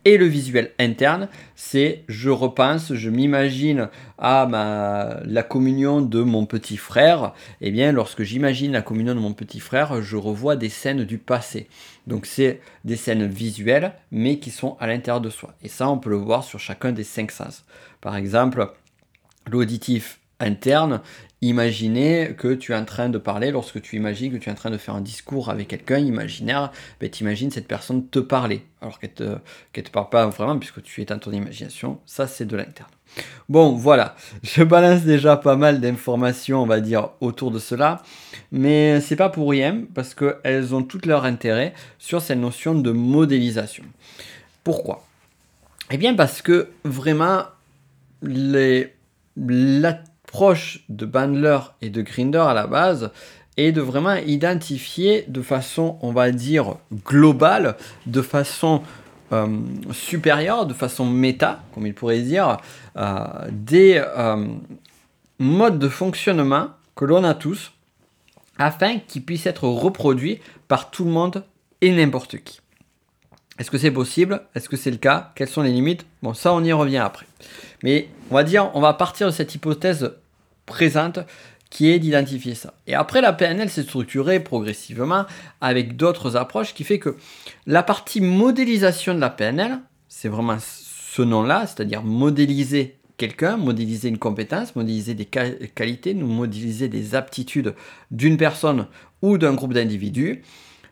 Et 0.05 0.17
le 0.17 0.27
visuel 0.27 0.73
interne, 0.81 1.29
c'est 1.55 2.03
je 2.09 2.29
repense, 2.29 2.93
je 2.93 3.09
m'imagine 3.09 3.89
à 4.19 4.47
ma, 4.47 5.21
la 5.25 5.45
communion 5.45 6.01
de 6.01 6.23
mon 6.23 6.45
petit 6.45 6.77
frère. 6.77 7.35
Eh 7.61 7.71
bien, 7.71 7.93
lorsque 7.93 8.25
j'imagine 8.25 8.73
la 8.73 8.83
communion 8.83 9.15
de 9.15 9.21
mon 9.21 9.33
petit 9.33 9.61
frère, 9.61 10.03
je 10.03 10.17
revois 10.17 10.57
des 10.57 10.71
scènes 10.71 11.05
du 11.05 11.19
passé. 11.19 11.69
Donc, 12.09 12.27
c'est 12.27 12.61
des 12.85 12.97
scènes 12.97 13.27
visuelles, 13.27 13.93
mais 14.11 14.41
qui 14.41 14.51
sont 14.51 14.77
à 14.81 14.89
l'intérieur 14.89 15.21
de 15.21 15.31
soi. 15.31 15.55
Et 15.63 15.69
ça, 15.69 15.89
on 15.89 15.99
peut 15.99 16.11
le 16.11 16.17
voir 16.17 16.43
sur 16.43 16.59
chacun 16.59 16.91
des 16.91 17.05
cinq 17.05 17.31
sens. 17.31 17.65
Par 18.01 18.17
exemple, 18.17 18.73
l'auditif 19.49 20.19
interne, 20.43 21.01
Imaginez 21.45 22.37
que 22.39 22.55
tu 22.55 22.71
es 22.71 22.77
en 22.77 22.85
train 22.85 23.09
de 23.09 23.19
parler, 23.19 23.51
lorsque 23.51 23.83
tu 23.83 23.97
imagines 23.97 24.33
que 24.33 24.37
tu 24.37 24.49
es 24.49 24.53
en 24.53 24.55
train 24.55 24.71
de 24.71 24.79
faire 24.79 24.95
un 24.95 25.01
discours 25.01 25.51
avec 25.51 25.67
quelqu'un 25.67 25.99
imaginaire, 25.99 26.71
ben, 27.01 27.11
tu 27.11 27.25
imagines 27.25 27.51
cette 27.51 27.67
personne 27.67 28.07
te 28.07 28.21
parler, 28.21 28.65
alors 28.81 29.01
qu'elle 29.01 29.13
te, 29.13 29.39
te 29.73 29.91
parle 29.91 30.09
pas 30.09 30.25
vraiment 30.29 30.57
puisque 30.57 30.81
tu 30.85 31.03
es 31.03 31.05
dans 31.05 31.19
ton 31.19 31.33
imagination. 31.33 31.99
Ça, 32.07 32.29
c'est 32.29 32.45
de 32.45 32.57
l'interne. 32.57 32.89
Bon, 33.49 33.73
voilà, 33.73 34.15
je 34.45 34.63
balance 34.63 35.03
déjà 35.03 35.37
pas 35.37 35.57
mal 35.57 35.81
d'informations, 35.81 36.63
on 36.63 36.67
va 36.67 36.81
dire, 36.81 37.11
autour 37.21 37.51
de 37.51 37.59
cela, 37.59 38.03
mais 38.53 39.01
c'est 39.01 39.17
pas 39.17 39.29
pour 39.29 39.51
rien 39.51 39.83
parce 39.95 40.15
qu'elles 40.15 40.77
ont 40.77 40.85
tout 40.85 41.01
leur 41.07 41.25
intérêt 41.25 41.75
sur 41.99 42.23
cette 42.23 42.39
notion 42.39 42.77
de 42.77 42.93
modélisation. 42.93 43.85
Pourquoi? 44.63 45.05
Eh 45.91 45.97
bien, 45.97 46.15
parce 46.15 46.41
que 46.41 46.69
vraiment, 46.85 47.47
les, 48.23 48.95
la 49.37 49.99
proche 50.33 50.81
de 50.89 51.05
Bandler 51.05 51.59
et 51.83 51.91
de 51.91 52.01
Grinder 52.01 52.39
à 52.39 52.55
la 52.55 52.67
base 52.67 53.11
et 53.59 53.71
de 53.71 53.83
vraiment 53.83 54.15
identifier 54.15 55.25
de 55.29 55.43
façon, 55.43 55.99
on 56.01 56.11
va 56.11 56.31
dire, 56.31 56.77
globale, 57.05 57.77
de 58.07 58.23
façon 58.23 58.81
euh, 59.33 59.47
supérieure, 59.93 60.67
de 60.67 60.73
façon 60.73 61.05
méta, 61.05 61.63
comme 61.75 61.87
il 61.87 61.93
pourrait 61.93 62.23
dire, 62.23 62.57
euh, 62.97 63.25
des 63.51 64.03
euh, 64.17 64.47
modes 65.39 65.79
de 65.79 65.89
fonctionnement 65.89 66.69
que 66.97 67.05
l'on 67.05 67.25
a 67.25 67.35
tous 67.35 67.73
afin 68.59 68.99
qu'ils 69.01 69.25
puissent 69.25 69.47
être 69.47 69.69
reproduits 69.69 70.41
par 70.67 70.91
tout 70.91 71.05
le 71.05 71.11
monde 71.11 71.45
et 71.83 71.93
n'importe 71.93 72.39
qui. 72.43 72.61
Est-ce 73.59 73.71
que 73.71 73.79
c'est 73.79 73.91
possible? 73.91 74.41
Est-ce 74.55 74.71
que 74.71 74.79
c'est 74.79 74.91
le 74.91 74.97
cas? 74.97 75.33
Quelles 75.35 75.49
sont 75.49 75.63
les 75.63 75.73
limites? 75.73 76.07
Bon, 76.23 76.33
ça, 76.33 76.55
on 76.55 76.65
y 76.65 76.73
revient 76.73 76.99
après. 76.99 77.27
Mais 77.83 78.09
on 78.31 78.35
va 78.35 78.45
dire, 78.45 78.71
on 78.75 78.81
va 78.81 78.95
partir 78.95 79.27
de 79.27 79.33
cette 79.33 79.55
hypothèse 79.55 80.15
présente 80.73 81.21
qui 81.71 81.91
est 81.91 81.99
d'identifier 81.99 82.55
ça. 82.55 82.75
Et 82.87 82.95
après, 82.95 83.21
la 83.21 83.33
PNL 83.33 83.71
s'est 83.71 83.83
structurée 83.83 84.41
progressivement 84.41 85.25
avec 85.61 85.97
d'autres 85.97 86.37
approches 86.37 86.75
qui 86.75 86.85
fait 86.85 86.99
que 86.99 87.17
la 87.67 87.83
partie 87.83 88.21
modélisation 88.21 89.15
de 89.15 89.21
la 89.21 89.31
PNL, 89.31 89.79
c'est 90.09 90.29
vraiment 90.29 90.59
ce 90.61 91.23
nom-là, 91.23 91.67
c'est-à-dire 91.67 92.03
modéliser 92.03 92.99
quelqu'un, 93.17 93.57
modéliser 93.57 94.09
une 94.09 94.19
compétence, 94.19 94.77
modéliser 94.77 95.15
des 95.15 95.25
qualités, 95.25 96.15
modéliser 96.15 96.89
des 96.89 97.15
aptitudes 97.15 97.75
d'une 98.11 98.37
personne 98.37 98.87
ou 99.23 99.39
d'un 99.39 99.55
groupe 99.55 99.73
d'individus. 99.73 100.43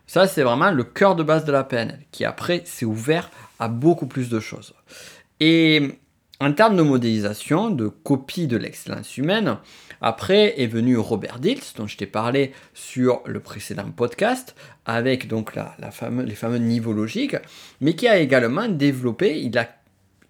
Ça, 0.07 0.27
c'est 0.27 0.43
vraiment 0.43 0.71
le 0.71 0.83
cœur 0.83 1.15
de 1.15 1.23
base 1.23 1.45
de 1.45 1.51
la 1.51 1.63
PNL, 1.63 1.99
qui 2.11 2.25
après 2.25 2.63
s'est 2.65 2.85
ouvert 2.85 3.29
à 3.59 3.67
beaucoup 3.67 4.07
plus 4.07 4.29
de 4.29 4.39
choses. 4.39 4.73
Et 5.39 5.99
en 6.41 6.51
termes 6.53 6.75
de 6.75 6.81
modélisation, 6.81 7.69
de 7.69 7.87
copie 7.87 8.47
de 8.47 8.57
l'excellence 8.57 9.15
humaine, 9.17 9.57
après 10.01 10.59
est 10.59 10.65
venu 10.65 10.97
Robert 10.97 11.37
Dills, 11.37 11.61
dont 11.77 11.85
je 11.85 11.95
t'ai 11.95 12.07
parlé 12.07 12.51
sur 12.73 13.21
le 13.27 13.39
précédent 13.39 13.91
podcast, 13.95 14.55
avec 14.85 15.27
donc 15.27 15.53
la, 15.55 15.77
les 16.25 16.35
fameux 16.35 16.57
niveaux 16.57 16.93
logiques, 16.93 17.37
mais 17.79 17.93
qui 17.93 18.07
a 18.07 18.17
également 18.17 18.67
développé, 18.67 19.39
il 19.39 19.55
a, 19.59 19.69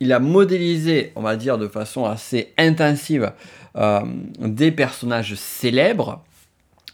il 0.01 0.12
a 0.12 0.20
modélisé, 0.20 1.13
on 1.15 1.22
va 1.22 1.38
dire 1.38 1.58
de 1.58 1.70
façon 1.70 2.03
assez 2.03 2.53
intensive, 2.58 3.32
euh, 3.77 4.01
des 4.39 4.74
personnages 4.74 5.36
célèbres, 5.36 6.25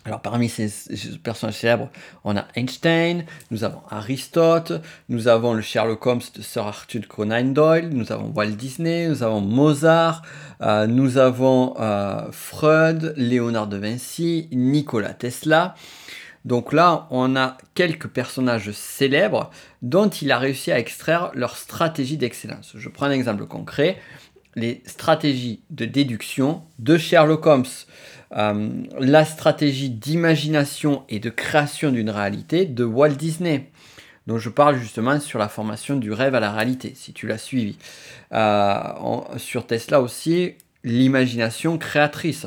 alors 0.07 0.21
parmi 0.21 0.47
ces 0.47 0.69
personnages 1.21 1.55
célèbres, 1.55 1.89
on 2.23 2.37
a 2.37 2.45
Einstein, 2.55 3.25
nous 3.51 3.65
avons 3.65 3.81
Aristote, 3.89 4.81
nous 5.09 5.27
avons 5.27 5.53
le 5.53 5.61
Sherlock 5.61 6.05
Holmes 6.05 6.21
de 6.33 6.41
Sir 6.41 6.65
Arthur 6.65 7.05
Conan 7.09 7.43
Doyle, 7.43 7.89
nous 7.89 8.13
avons 8.13 8.31
Walt 8.33 8.51
Disney, 8.51 9.09
nous 9.09 9.21
avons 9.21 9.41
Mozart, 9.41 10.21
euh, 10.61 10.87
nous 10.87 11.17
avons 11.17 11.75
euh, 11.81 12.31
Freud, 12.31 13.15
Léonard 13.17 13.67
de 13.67 13.75
Vinci, 13.75 14.47
Nikola 14.53 15.13
Tesla. 15.13 15.75
Donc 16.45 16.71
là, 16.71 17.07
on 17.11 17.35
a 17.35 17.57
quelques 17.75 18.07
personnages 18.07 18.71
célèbres 18.71 19.51
dont 19.81 20.07
il 20.07 20.31
a 20.31 20.37
réussi 20.37 20.71
à 20.71 20.79
extraire 20.79 21.31
leur 21.33 21.57
stratégie 21.57 22.15
d'excellence. 22.15 22.71
Je 22.77 22.87
prends 22.87 23.07
un 23.07 23.11
exemple 23.11 23.45
concret, 23.45 23.97
les 24.55 24.81
stratégies 24.85 25.61
de 25.69 25.83
déduction 25.83 26.63
de 26.79 26.97
Sherlock 26.97 27.45
Holmes. 27.45 27.65
Euh, 28.35 28.69
la 28.99 29.23
stratégie 29.23 29.89
d'imagination 29.89 31.03
et 31.07 31.19
de 31.19 31.29
création 31.29 31.91
d'une 31.91 32.09
réalité 32.09 32.65
de 32.65 32.83
Walt 32.83 33.15
Disney. 33.15 33.69
dont 34.27 34.37
je 34.37 34.49
parle 34.49 34.77
justement 34.77 35.21
sur 35.21 35.39
la 35.39 35.47
formation 35.47 35.95
du 35.95 36.11
rêve 36.11 36.35
à 36.35 36.41
la 36.41 36.51
réalité, 36.51 36.91
si 36.95 37.13
tu 37.13 37.27
l'as 37.27 37.37
suivi. 37.37 37.77
Euh, 38.33 38.81
sur 39.37 39.65
Tesla 39.65 40.01
aussi, 40.01 40.55
l'imagination 40.83 41.77
créatrice, 41.77 42.45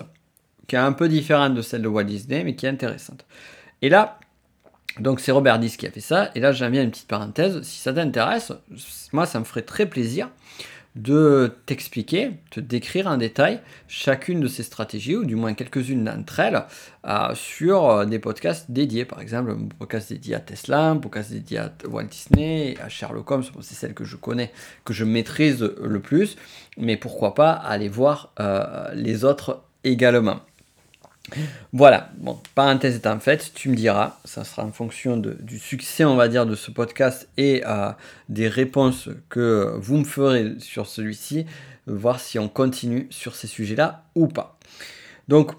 qui 0.68 0.76
est 0.76 0.78
un 0.78 0.92
peu 0.92 1.08
différente 1.08 1.54
de 1.54 1.62
celle 1.62 1.80
de 1.80 1.88
Walt 1.88 2.04
Disney, 2.04 2.44
mais 2.44 2.54
qui 2.54 2.66
est 2.66 2.68
intéressante. 2.68 3.24
Et 3.80 3.88
là, 3.88 4.18
Donc 4.98 5.20
c'est 5.20 5.32
Robert 5.32 5.58
Diss 5.58 5.76
qui 5.76 5.86
a 5.86 5.90
fait 5.90 6.00
ça. 6.00 6.30
Et 6.34 6.40
là, 6.40 6.52
j'aime 6.52 6.72
bien 6.72 6.82
une 6.82 6.90
petite 6.90 7.08
parenthèse. 7.08 7.62
Si 7.62 7.80
ça 7.80 7.92
t'intéresse, 7.92 8.52
moi, 9.12 9.24
ça 9.24 9.38
me 9.38 9.44
ferait 9.44 9.62
très 9.62 9.86
plaisir 9.86 10.28
de 10.96 11.52
t'expliquer, 11.66 12.32
te 12.50 12.58
décrire 12.58 13.06
en 13.06 13.16
détail 13.16 13.60
chacune 13.86 14.40
de 14.40 14.48
ces 14.48 14.62
stratégies, 14.62 15.16
ou 15.16 15.24
du 15.24 15.36
moins 15.36 15.54
quelques-unes 15.54 16.04
d'entre 16.04 16.40
elles, 16.40 16.64
euh, 17.06 17.34
sur 17.34 17.88
euh, 17.88 18.04
des 18.06 18.18
podcasts 18.18 18.70
dédiés. 18.70 19.04
Par 19.04 19.20
exemple, 19.20 19.52
un 19.52 19.68
podcast 19.78 20.12
dédié 20.12 20.34
à 20.34 20.40
Tesla, 20.40 20.90
un 20.90 20.96
podcast 20.96 21.30
dédié 21.30 21.58
à 21.58 21.72
Walt 21.88 22.04
Disney, 22.04 22.76
à 22.82 22.88
Sherlock 22.88 23.30
Holmes, 23.30 23.44
c'est 23.60 23.74
celle 23.74 23.94
que 23.94 24.04
je 24.04 24.16
connais, 24.16 24.52
que 24.84 24.92
je 24.92 25.04
maîtrise 25.04 25.62
le 25.62 26.00
plus, 26.00 26.36
mais 26.76 26.96
pourquoi 26.96 27.34
pas 27.34 27.52
aller 27.52 27.88
voir 27.88 28.32
euh, 28.40 28.92
les 28.94 29.24
autres 29.24 29.62
également. 29.84 30.40
Voilà, 31.72 32.10
bon, 32.18 32.38
parenthèse 32.54 32.96
étant 32.96 33.18
faite, 33.20 33.52
tu 33.54 33.68
me 33.68 33.76
diras, 33.76 34.18
ça 34.24 34.44
sera 34.44 34.64
en 34.64 34.72
fonction 34.72 35.16
du 35.16 35.58
succès, 35.58 36.04
on 36.04 36.16
va 36.16 36.28
dire, 36.28 36.46
de 36.46 36.54
ce 36.54 36.70
podcast 36.70 37.28
et 37.36 37.62
euh, 37.66 37.90
des 38.28 38.48
réponses 38.48 39.08
que 39.28 39.74
vous 39.78 39.98
me 39.98 40.04
ferez 40.04 40.54
sur 40.58 40.86
celui-ci, 40.86 41.46
voir 41.86 42.20
si 42.20 42.38
on 42.38 42.48
continue 42.48 43.06
sur 43.10 43.34
ces 43.34 43.46
sujets-là 43.46 44.04
ou 44.14 44.26
pas. 44.26 44.58
Donc, 45.28 45.52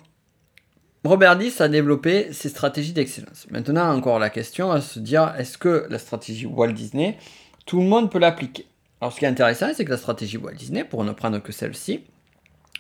Robert 1.04 1.36
Diss 1.36 1.62
a 1.62 1.68
développé 1.68 2.32
ses 2.32 2.50
stratégies 2.50 2.94
d'excellence. 2.94 3.48
Maintenant, 3.50 3.92
encore 3.92 4.20
la 4.20 4.30
question 4.30 4.72
à 4.72 4.82
se 4.82 5.00
dire, 5.00 5.34
est-ce 5.38 5.58
que 5.58 5.88
la 5.90 5.98
stratégie 5.98 6.46
Walt 6.46 6.74
Disney, 6.74 7.18
tout 7.66 7.80
le 7.80 7.88
monde 7.88 8.12
peut 8.12 8.20
l'appliquer? 8.20 8.68
Alors, 9.00 9.12
ce 9.12 9.18
qui 9.18 9.25
est 9.25 9.28
intéressant, 9.28 9.72
c'est 9.74 9.84
que 9.84 9.90
la 9.90 9.98
stratégie 9.98 10.38
Walt 10.38 10.54
Disney, 10.54 10.84
pour 10.84 11.04
ne 11.04 11.12
prendre 11.12 11.40
que 11.40 11.51
celle-ci, 11.51 12.01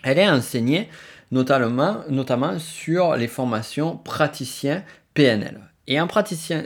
elle 0.03 0.19
est 0.19 0.29
enseignée 0.29 0.89
notamment, 1.31 2.59
sur 2.59 3.15
les 3.15 3.27
formations 3.27 3.97
praticiens 3.97 4.83
PNL. 5.13 5.61
Et 5.87 5.97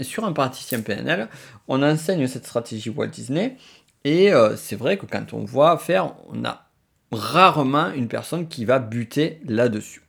sur 0.01 0.25
un 0.25 0.34
praticien 0.34 0.82
PNL, 0.82 1.30
on 1.68 1.82
enseigne 1.84 2.27
cette 2.27 2.46
stratégie 2.46 2.89
Walt 2.89 3.08
Disney. 3.08 3.58
Et 4.04 4.34
euh, 4.34 4.56
c'est 4.56 4.75
vrai 4.75 4.98
que 4.98 5.06
quand 5.06 5.34
on 5.34 5.46
voit 5.46 5.77
faire, 5.77 6.13
on 6.30 6.44
a 6.46 6.68
rarement 7.12 7.92
une 7.92 8.08
personne 8.08 8.48
qui 8.48 8.65
va 8.65 8.80
buter 8.80 9.39
là-dessus. 9.46 10.01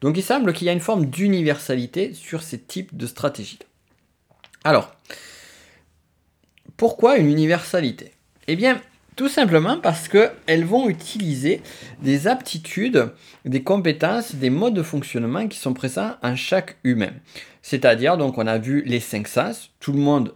Donc 0.00 0.16
il 0.16 0.22
semble 0.22 0.52
qu'il 0.52 0.66
y 0.66 0.70
a 0.70 0.72
une 0.74 0.80
forme 0.80 1.06
d'universalité 1.06 2.14
sur 2.14 2.42
ces 2.42 2.58
types 2.58 2.96
de 2.96 3.06
stratégies. 3.06 3.58
Alors, 4.64 4.94
pourquoi 6.76 7.18
une 7.18 7.30
universalité? 7.30 8.12
Eh 8.46 8.56
bien, 8.56 8.80
tout 9.16 9.28
simplement 9.28 9.78
parce 9.78 10.08
qu'elles 10.08 10.64
vont 10.64 10.88
utiliser 10.88 11.62
des 12.00 12.26
aptitudes, 12.26 13.12
des 13.44 13.62
compétences, 13.62 14.34
des 14.34 14.50
modes 14.50 14.74
de 14.74 14.82
fonctionnement 14.82 15.46
qui 15.48 15.58
sont 15.58 15.74
présents 15.74 16.14
en 16.22 16.36
chaque 16.36 16.76
humain. 16.84 17.12
C'est-à-dire, 17.62 18.16
donc, 18.16 18.38
on 18.38 18.46
a 18.46 18.58
vu 18.58 18.82
les 18.86 19.00
cinq 19.00 19.28
sens. 19.28 19.70
Tout 19.80 19.92
le 19.92 20.00
monde, 20.00 20.34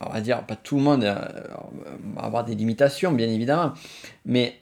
on 0.00 0.10
va 0.10 0.20
dire, 0.20 0.42
pas 0.44 0.56
tout 0.56 0.76
le 0.76 0.82
monde 0.82 1.04
euh, 1.04 1.14
va 2.14 2.22
avoir 2.22 2.44
des 2.44 2.54
limitations, 2.54 3.12
bien 3.12 3.28
évidemment, 3.28 3.74
mais 4.24 4.60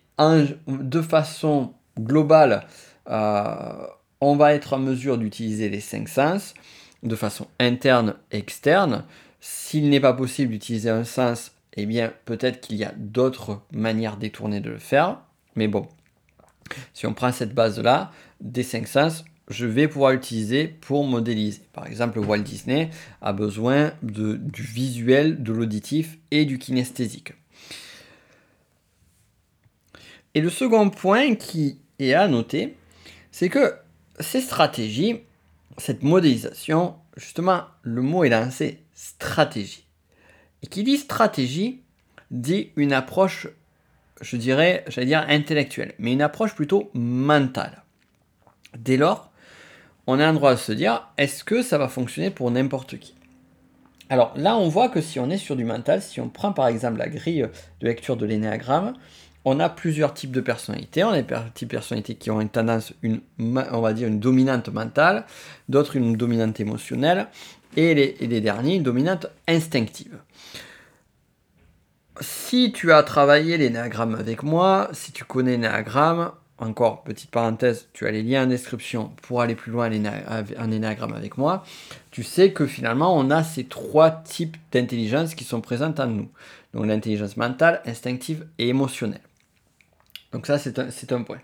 de 0.66 1.00
façon 1.00 1.72
globale, 1.98 2.66
euh, 3.10 3.86
on 4.20 4.36
va 4.36 4.54
être 4.54 4.74
en 4.74 4.78
mesure 4.78 5.18
d'utiliser 5.18 5.68
les 5.68 5.80
cinq 5.80 6.08
sens 6.08 6.54
de 7.02 7.16
façon 7.16 7.46
interne 7.58 8.14
et 8.30 8.38
externe. 8.38 9.04
S'il 9.40 9.88
n'est 9.90 10.00
pas 10.00 10.12
possible 10.12 10.52
d'utiliser 10.52 10.90
un 10.90 11.04
sens 11.04 11.51
eh 11.74 11.86
bien 11.86 12.12
peut-être 12.24 12.60
qu'il 12.60 12.76
y 12.76 12.84
a 12.84 12.92
d'autres 12.96 13.62
manières 13.72 14.16
détournées 14.16 14.60
de 14.60 14.70
le 14.70 14.78
faire. 14.78 15.18
Mais 15.56 15.68
bon, 15.68 15.88
si 16.94 17.06
on 17.06 17.14
prend 17.14 17.32
cette 17.32 17.54
base-là, 17.54 18.12
des 18.40 18.62
5 18.62 18.88
sens, 18.88 19.24
je 19.48 19.66
vais 19.66 19.88
pouvoir 19.88 20.12
l'utiliser 20.12 20.68
pour 20.68 21.04
modéliser. 21.04 21.62
Par 21.72 21.86
exemple, 21.86 22.18
Walt 22.18 22.38
Disney 22.38 22.90
a 23.20 23.32
besoin 23.32 23.92
de, 24.02 24.36
du 24.36 24.62
visuel, 24.62 25.42
de 25.42 25.52
l'auditif 25.52 26.18
et 26.30 26.44
du 26.44 26.58
kinesthésique. 26.58 27.34
Et 30.34 30.40
le 30.40 30.50
second 30.50 30.88
point 30.88 31.34
qui 31.34 31.78
est 31.98 32.14
à 32.14 32.28
noter, 32.28 32.76
c'est 33.30 33.48
que 33.48 33.74
ces 34.20 34.40
stratégies, 34.40 35.20
cette 35.76 36.02
modélisation, 36.02 36.96
justement, 37.16 37.64
le 37.82 38.02
mot 38.02 38.24
est 38.24 38.30
lancé 38.30 38.80
stratégie. 38.94 39.84
Et 40.62 40.66
qui 40.66 40.82
dit 40.82 40.96
stratégie 40.96 41.80
dit 42.30 42.70
une 42.76 42.92
approche, 42.92 43.48
je 44.20 44.36
dirais, 44.36 44.84
j'allais 44.88 45.06
dire 45.06 45.24
intellectuelle, 45.28 45.94
mais 45.98 46.12
une 46.12 46.22
approche 46.22 46.54
plutôt 46.54 46.90
mentale. 46.94 47.82
Dès 48.78 48.96
lors, 48.96 49.30
on 50.06 50.18
a 50.18 50.26
un 50.26 50.32
droit 50.32 50.54
de 50.54 50.58
se 50.58 50.72
dire, 50.72 51.08
est-ce 51.18 51.44
que 51.44 51.62
ça 51.62 51.78
va 51.78 51.88
fonctionner 51.88 52.30
pour 52.30 52.50
n'importe 52.50 52.98
qui? 52.98 53.14
Alors 54.08 54.32
là, 54.36 54.56
on 54.56 54.68
voit 54.68 54.88
que 54.88 55.00
si 55.00 55.18
on 55.20 55.30
est 55.30 55.38
sur 55.38 55.56
du 55.56 55.64
mental, 55.64 56.02
si 56.02 56.20
on 56.20 56.28
prend 56.28 56.52
par 56.52 56.66
exemple 56.66 56.98
la 56.98 57.08
grille 57.08 57.48
de 57.80 57.86
lecture 57.86 58.16
de 58.16 58.26
l'énéagramme, 58.26 58.94
on 59.44 59.60
a 59.60 59.68
plusieurs 59.68 60.14
types 60.14 60.32
de 60.32 60.40
personnalités. 60.40 61.04
On 61.04 61.10
a 61.10 61.20
des 61.20 61.34
types 61.54 61.68
de 61.68 61.76
personnalités 61.76 62.14
qui 62.14 62.30
ont 62.30 62.40
une 62.40 62.48
tendance, 62.48 62.92
une, 63.02 63.20
on 63.38 63.80
va 63.80 63.92
dire, 63.92 64.08
une 64.08 64.20
dominante 64.20 64.68
mentale, 64.68 65.24
d'autres 65.68 65.96
une 65.96 66.16
dominante 66.16 66.60
émotionnelle, 66.60 67.26
et 67.76 67.94
les, 67.94 68.16
et 68.20 68.26
les 68.26 68.40
derniers, 68.40 68.76
une 68.76 68.82
dominante 68.82 69.26
instinctive 69.48 70.18
si 72.20 72.72
tu 72.72 72.92
as 72.92 73.02
travaillé 73.02 73.56
les 73.56 73.70
néagrammes 73.70 74.14
avec 74.14 74.42
moi, 74.42 74.88
si 74.92 75.12
tu 75.12 75.24
connais 75.24 75.56
néagrammes, 75.56 76.32
encore 76.58 77.02
petite 77.02 77.30
parenthèse, 77.30 77.88
tu 77.92 78.06
as 78.06 78.10
les 78.10 78.22
liens 78.22 78.44
en 78.44 78.46
description 78.46 79.10
pour 79.22 79.40
aller 79.40 79.54
plus 79.54 79.72
loin 79.72 79.90
en 80.58 80.70
énagramme 80.70 81.14
avec 81.14 81.36
moi, 81.36 81.64
tu 82.10 82.22
sais 82.22 82.52
que 82.52 82.66
finalement 82.66 83.16
on 83.16 83.30
a 83.30 83.42
ces 83.42 83.64
trois 83.64 84.10
types 84.10 84.56
d'intelligence 84.70 85.34
qui 85.34 85.44
sont 85.44 85.60
présentes 85.60 85.98
en 85.98 86.06
nous. 86.06 86.28
Donc 86.72 86.86
l'intelligence 86.86 87.36
mentale, 87.36 87.82
instinctive 87.84 88.46
et 88.58 88.68
émotionnelle. 88.68 89.20
Donc 90.32 90.46
ça 90.46 90.58
c'est 90.58 91.12
un, 91.12 91.22
point. 91.22 91.38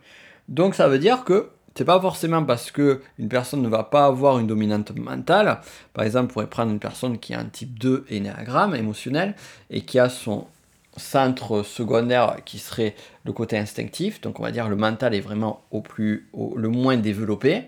Donc 0.49 0.75
ça 0.75 0.88
veut 0.88 0.99
dire 0.99 1.25
que 1.25 1.50
c'est 1.75 1.85
pas 1.85 2.00
forcément 2.00 2.42
parce 2.42 2.73
que 2.73 3.02
une 3.18 3.28
personne 3.28 3.62
ne 3.62 3.68
va 3.68 3.85
pas 3.85 4.07
avoir 4.07 4.40
une 4.40 4.49
dominante 4.49 4.90
mentale. 4.97 5.61
Par 5.95 6.04
exemple, 6.04 6.30
on 6.30 6.33
pourrait 6.33 6.47
prendre 6.49 6.73
une 6.73 6.80
personne 6.80 7.18
qui 7.18 7.35
a 7.35 7.38
un 7.38 7.45
type 7.45 7.78
2 7.78 8.07
énéagramme 8.09 8.75
émotionnel 8.75 9.37
et 9.71 9.83
qui 9.83 10.00
a 10.00 10.09
son 10.09 10.49
centre 10.97 11.62
secondaire 11.62 12.38
qui 12.45 12.59
serait 12.59 12.97
le 13.25 13.33
côté 13.33 13.57
instinctif, 13.57 14.21
donc 14.21 14.40
on 14.40 14.42
va 14.42 14.50
dire 14.50 14.68
le 14.68 14.75
mental 14.75 15.14
est 15.14 15.21
vraiment 15.21 15.62
au 15.71 15.80
plus, 15.80 16.28
le 16.57 16.68
moins 16.68 16.97
développé, 16.97 17.64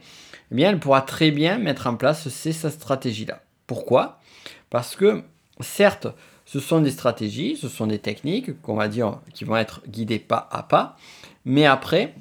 eh 0.51 0.55
bien 0.55 0.71
elle 0.71 0.81
pourra 0.81 1.03
très 1.03 1.31
bien 1.31 1.59
mettre 1.59 1.87
en 1.87 1.95
place 1.95 2.29
ces 2.29 2.53
stratégies-là. 2.53 3.43
Pourquoi? 3.69 4.19
Parce 4.69 4.97
que 4.97 5.23
certes, 5.61 6.09
ce 6.53 6.59
sont 6.59 6.81
des 6.81 6.91
stratégies, 6.91 7.57
ce 7.57 7.69
sont 7.69 7.87
des 7.87 8.01
techniques 8.01 8.61
qu'on 8.61 8.75
va 8.75 8.89
dire 8.89 9.21
qui 9.35 9.45
vont 9.45 9.57
être 9.57 9.83
guidées 9.87 10.19
pas 10.19 10.49
à 10.51 10.65
pas, 10.65 10.97
mais 11.45 11.65
après, 11.65 12.13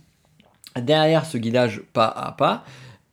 derrière 0.79 1.25
ce 1.25 1.39
guidage 1.39 1.81
pas 1.93 2.05
à 2.05 2.31
pas, 2.33 2.63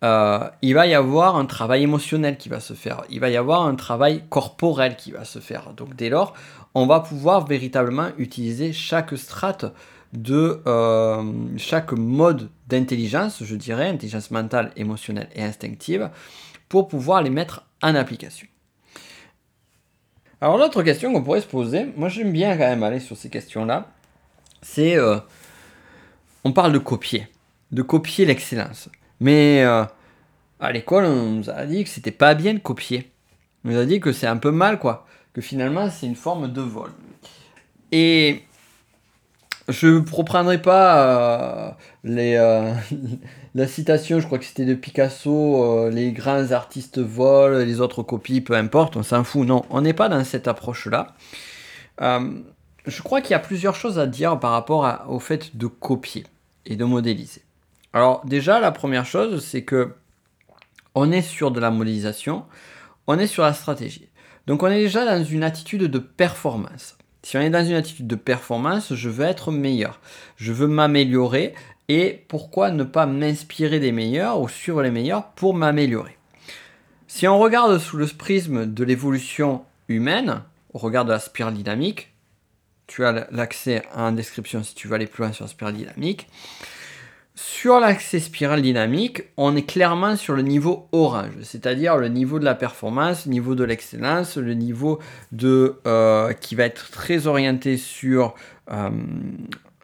euh, 0.04 0.46
il 0.60 0.74
va 0.74 0.86
y 0.86 0.92
avoir 0.92 1.36
un 1.36 1.46
travail 1.46 1.84
émotionnel 1.84 2.36
qui 2.36 2.50
va 2.50 2.60
se 2.60 2.74
faire, 2.74 3.02
il 3.08 3.18
va 3.20 3.30
y 3.30 3.36
avoir 3.38 3.62
un 3.62 3.76
travail 3.76 4.24
corporel 4.28 4.94
qui 4.94 5.10
va 5.10 5.24
se 5.24 5.38
faire. 5.38 5.72
Donc 5.72 5.96
dès 5.96 6.10
lors, 6.10 6.34
on 6.74 6.86
va 6.86 7.00
pouvoir 7.00 7.46
véritablement 7.46 8.08
utiliser 8.18 8.74
chaque 8.74 9.16
strate 9.16 9.64
de 10.12 10.60
euh, 10.66 11.22
chaque 11.56 11.92
mode 11.92 12.50
d'intelligence, 12.68 13.42
je 13.42 13.56
dirais, 13.56 13.88
intelligence 13.88 14.30
mentale, 14.30 14.70
émotionnelle 14.76 15.30
et 15.34 15.42
instinctive, 15.42 16.10
pour 16.68 16.88
pouvoir 16.88 17.22
les 17.22 17.30
mettre 17.30 17.64
en 17.82 17.94
application. 17.94 18.48
Alors 20.40 20.58
l'autre 20.58 20.82
question 20.82 21.12
qu'on 21.12 21.22
pourrait 21.22 21.40
se 21.40 21.46
poser, 21.46 21.86
moi 21.96 22.08
j'aime 22.08 22.32
bien 22.32 22.56
quand 22.56 22.68
même 22.68 22.82
aller 22.82 23.00
sur 23.00 23.16
ces 23.16 23.30
questions-là, 23.30 23.88
c'est 24.62 24.96
euh, 24.96 25.18
on 26.44 26.52
parle 26.52 26.72
de 26.72 26.78
copier, 26.78 27.26
de 27.72 27.82
copier 27.82 28.26
l'excellence. 28.26 28.88
Mais 29.20 29.62
euh, 29.64 29.84
à 30.60 30.72
l'école, 30.72 31.04
on 31.04 31.30
nous 31.30 31.50
a 31.50 31.64
dit 31.64 31.84
que 31.84 31.90
c'était 31.90 32.10
pas 32.10 32.34
bien 32.34 32.54
de 32.54 32.58
copier. 32.58 33.10
On 33.64 33.70
nous 33.70 33.78
a 33.78 33.86
dit 33.86 33.98
que 33.98 34.12
c'est 34.12 34.26
un 34.26 34.36
peu 34.36 34.50
mal, 34.50 34.78
quoi 34.78 35.06
que 35.36 35.42
finalement 35.42 35.90
c'est 35.90 36.06
une 36.06 36.16
forme 36.16 36.50
de 36.50 36.62
vol. 36.62 36.90
Et 37.92 38.42
je 39.68 39.88
ne 39.88 40.10
reprendrai 40.10 40.60
pas 40.62 40.98
euh, 40.98 41.70
euh, 42.06 42.74
la 43.54 43.66
citation, 43.66 44.20
je 44.20 44.26
crois 44.26 44.38
que 44.38 44.44
c'était 44.44 44.64
de 44.64 44.74
Picasso, 44.74 45.64
euh, 45.64 45.90
les 45.90 46.12
grands 46.12 46.52
artistes 46.52 46.98
volent, 46.98 47.58
les 47.58 47.80
autres 47.80 48.02
copient, 48.02 48.42
peu 48.42 48.54
importe, 48.54 48.96
on 48.96 49.02
s'en 49.02 49.24
fout. 49.24 49.46
Non, 49.46 49.64
on 49.70 49.80
n'est 49.80 49.92
pas 49.92 50.08
dans 50.08 50.22
cette 50.24 50.46
approche-là. 50.48 51.08
je 52.00 53.02
crois 53.02 53.20
qu'il 53.20 53.32
y 53.32 53.34
a 53.34 53.40
plusieurs 53.40 53.74
choses 53.74 53.98
à 53.98 54.06
dire 54.06 54.38
par 54.38 54.52
rapport 54.52 55.04
au 55.08 55.18
fait 55.18 55.56
de 55.56 55.66
copier 55.66 56.24
et 56.64 56.76
de 56.76 56.84
modéliser. 56.84 57.42
Alors 57.92 58.24
déjà, 58.24 58.60
la 58.60 58.72
première 58.72 59.06
chose, 59.06 59.44
c'est 59.44 59.62
que 59.62 59.94
on 60.94 61.10
est 61.12 61.22
sur 61.22 61.50
de 61.50 61.60
la 61.60 61.70
modélisation, 61.70 62.44
on 63.06 63.18
est 63.18 63.26
sur 63.26 63.42
la 63.42 63.52
stratégie. 63.52 64.08
Donc 64.46 64.62
on 64.62 64.68
est 64.68 64.80
déjà 64.80 65.04
dans 65.04 65.24
une 65.24 65.42
attitude 65.42 65.82
de 65.82 65.98
performance. 65.98 66.95
Si 67.26 67.36
on 67.36 67.40
est 67.40 67.50
dans 67.50 67.66
une 67.66 67.74
attitude 67.74 68.06
de 68.06 68.14
performance, 68.14 68.94
je 68.94 69.08
veux 69.08 69.24
être 69.24 69.50
meilleur. 69.50 69.98
Je 70.36 70.52
veux 70.52 70.68
m'améliorer. 70.68 71.54
Et 71.88 72.24
pourquoi 72.28 72.70
ne 72.70 72.84
pas 72.84 73.04
m'inspirer 73.04 73.80
des 73.80 73.90
meilleurs 73.90 74.40
ou 74.40 74.48
suivre 74.48 74.80
les 74.80 74.92
meilleurs 74.92 75.32
pour 75.32 75.52
m'améliorer? 75.52 76.16
Si 77.08 77.26
on 77.26 77.40
regarde 77.40 77.78
sous 77.78 77.96
le 77.96 78.06
prisme 78.06 78.72
de 78.72 78.84
l'évolution 78.84 79.64
humaine, 79.88 80.42
au 80.72 80.78
regard 80.78 81.04
de 81.04 81.10
la 81.10 81.18
spirale 81.18 81.54
dynamique, 81.54 82.12
tu 82.86 83.04
as 83.04 83.26
l'accès 83.32 83.82
en 83.92 84.12
description 84.12 84.62
si 84.62 84.76
tu 84.76 84.86
veux 84.86 84.94
aller 84.94 85.08
plus 85.08 85.24
loin 85.24 85.32
sur 85.32 85.46
la 85.46 85.50
spirale 85.50 85.74
dynamique. 85.74 86.28
Sur 87.38 87.80
l'accès 87.80 88.18
spirale 88.18 88.62
dynamique, 88.62 89.24
on 89.36 89.56
est 89.56 89.66
clairement 89.66 90.16
sur 90.16 90.32
le 90.32 90.40
niveau 90.40 90.88
orange, 90.92 91.34
c'est-à-dire 91.42 91.98
le 91.98 92.08
niveau 92.08 92.38
de 92.38 92.46
la 92.46 92.54
performance, 92.54 93.26
le 93.26 93.32
niveau 93.32 93.54
de 93.54 93.62
l'excellence, 93.62 94.38
le 94.38 94.54
niveau 94.54 95.00
de, 95.32 95.78
euh, 95.86 96.32
qui 96.32 96.54
va 96.54 96.64
être 96.64 96.90
très 96.90 97.26
orienté 97.26 97.76
sur 97.76 98.34
euh, 98.72 98.88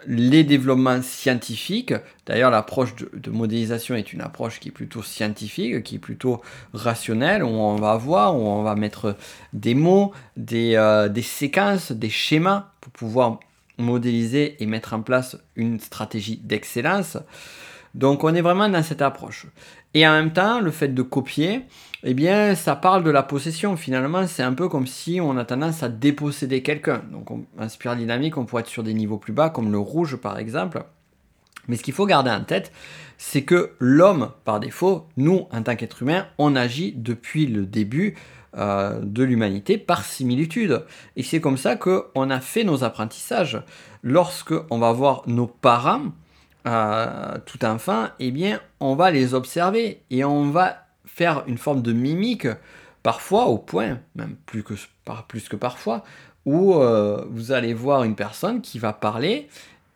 les 0.07 0.45
développements 0.45 1.03
scientifiques. 1.03 1.93
D'ailleurs, 2.25 2.51
l'approche 2.51 2.95
de, 2.97 3.31
modélisation 3.31 3.97
est 3.97 4.15
une 4.15 4.23
approche 4.23 4.59
qui 4.59 4.69
est 4.69 4.73
plutôt 4.73 5.03
scientifique, 5.03 5.83
qui 5.83 5.97
est 5.97 5.99
plutôt 5.99 6.41
rationnelle, 6.73 7.45
où 7.45 7.49
on 7.49 7.77
va 7.77 7.99
voir, 7.99 8.35
où 8.35 8.41
on 8.41 8.63
va 8.63 8.77
mettre 8.77 9.15
des 9.53 9.75
mots, 9.75 10.13
des, 10.39 10.77
euh, 10.77 11.11
des 11.11 11.21
séquences, 11.21 11.93
des 11.93 12.09
schémas 12.09 12.71
pour 12.81 12.93
pouvoir 12.93 13.41
modéliser 13.79 14.63
et 14.63 14.67
mettre 14.67 14.95
en 14.95 15.03
place 15.03 15.37
une 15.57 15.81
stratégie 15.81 16.39
d'excellence. 16.39 17.19
Donc 17.95 18.25
on 18.25 18.35
est 18.35 18.41
vraiment 18.41 18.69
dans 18.69 18.83
cette 18.83 19.03
approche. 19.03 19.47
Et 19.95 20.07
en 20.07 20.13
même 20.13 20.33
temps, 20.33 20.61
le 20.61 20.71
fait 20.71 20.89
de 20.89 21.03
copier, 21.03 21.67
eh 22.03 22.15
bien, 22.15 22.55
ça 22.55 22.75
parle 22.75 23.05
de 23.05 23.11
la 23.11 23.23
possession. 23.23 23.77
Finalement, 23.77 24.27
c'est 24.27 24.43
un 24.43 24.55
peu 24.55 24.69
comme 24.69 24.87
si 24.87 25.21
on 25.21 25.37
a 25.37 25.45
tendance 25.45 25.83
à 25.83 25.89
déposséder 25.89 26.63
quelqu'un. 26.63 27.03
Donc, 27.13 27.31
en 27.31 27.69
spirale 27.69 27.99
dynamique, 27.99 28.39
on 28.39 28.47
pourrait 28.47 28.63
être 28.63 28.69
sur 28.69 28.83
des 28.83 28.95
niveaux 28.95 29.19
plus 29.19 29.35
bas, 29.35 29.51
comme 29.51 29.71
le 29.71 29.79
rouge 29.79 30.17
par 30.17 30.39
exemple. 30.39 30.85
Mais 31.69 31.77
ce 31.77 31.83
qu'il 31.83 31.95
faut 31.95 32.07
garder 32.07 32.31
en 32.31 32.43
tête, 32.43 32.73
c'est 33.19 33.43
que 33.43 33.73
l'homme, 33.79 34.31
par 34.45 34.59
défaut, 34.59 35.07
nous, 35.17 35.47
en 35.53 35.63
tant 35.63 35.77
qu'être 35.77 36.03
humain, 36.03 36.27
on 36.39 36.57
agit 36.57 36.93
depuis 36.97 37.47
le 37.47 37.67
début 37.67 38.17
euh, 38.57 39.01
de 39.03 39.23
l'humanité 39.23 39.79
par 39.79 40.05
similitude. 40.05 40.85
Et 41.17 41.23
c'est 41.23 41.41
comme 41.41 41.57
ça 41.57 41.77
qu'on 41.77 42.31
a 42.31 42.41
fait 42.41 42.65
nos 42.65 42.85
apprentissages. 42.85 43.63
Lorsque 44.03 44.55
on 44.71 44.79
va 44.79 44.93
voir 44.93 45.23
nos 45.27 45.47
parents, 45.47 46.13
euh, 46.67 47.39
tout 47.47 47.65
enfant, 47.65 48.09
eh 48.21 48.31
bien, 48.31 48.61
on 48.79 48.95
va 48.95 49.11
les 49.11 49.35
observer 49.35 50.03
et 50.11 50.25
on 50.25 50.51
va 50.51 50.85
faire 51.07 51.45
une 51.47 51.59
forme 51.59 51.83
de 51.83 51.93
mimique, 51.93 52.47
parfois 53.03 53.47
au 53.47 53.59
point, 53.59 54.01
même 54.15 54.37
plus 54.47 54.63
que, 54.63 54.75
plus 55.29 55.49
que 55.49 55.57
parfois, 55.57 56.05
où 56.45 56.75
euh, 56.75 57.25
vous 57.31 57.53
allez 57.53 57.75
voir 57.75 58.05
une 58.05 58.15
personne 58.15 58.61
qui 58.61 58.79
va 58.79 58.93
parler 58.93 59.49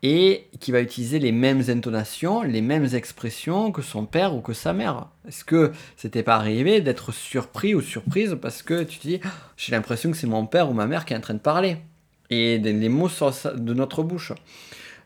et 0.09 0.47
qui 0.61 0.71
va 0.71 0.79
utiliser 0.79 1.19
les 1.19 1.33
mêmes 1.33 1.63
intonations, 1.67 2.41
les 2.41 2.61
mêmes 2.61 2.87
expressions 2.93 3.73
que 3.73 3.81
son 3.81 4.05
père 4.05 4.33
ou 4.33 4.39
que 4.39 4.53
sa 4.53 4.71
mère. 4.71 5.09
Est-ce 5.27 5.43
que 5.43 5.73
c'était 5.97 6.23
pas 6.23 6.37
arrivé 6.37 6.79
d'être 6.79 7.11
surpris 7.11 7.75
ou 7.75 7.81
surprise 7.81 8.37
parce 8.41 8.63
que 8.63 8.83
tu 8.83 8.99
te 8.99 9.07
dis 9.07 9.19
ah, 9.25 9.27
j'ai 9.57 9.73
l'impression 9.73 10.09
que 10.09 10.15
c'est 10.15 10.25
mon 10.25 10.45
père 10.45 10.69
ou 10.69 10.73
ma 10.73 10.87
mère 10.87 11.03
qui 11.03 11.13
est 11.13 11.17
en 11.17 11.21
train 11.21 11.33
de 11.33 11.39
parler 11.39 11.75
et 12.29 12.57
les 12.57 12.87
mots 12.87 13.09
sortent 13.09 13.57
de 13.57 13.73
notre 13.73 14.01
bouche. 14.01 14.31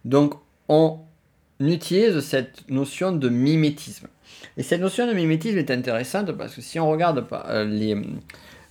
Donc 0.06 0.36
on 0.70 1.00
utilise 1.60 2.20
cette 2.20 2.70
notion 2.70 3.12
de 3.12 3.28
mimétisme. 3.28 4.08
Et 4.56 4.62
cette 4.62 4.82
notion 4.82 5.08
de 5.08 5.14
mimétisme 5.14 5.58
est 5.58 5.72
intéressante 5.72 6.32
parce 6.34 6.54
que 6.54 6.62
si 6.62 6.80
on 6.80 6.92
regarde 6.92 7.26
euh, 7.32 7.66
les 7.66 7.96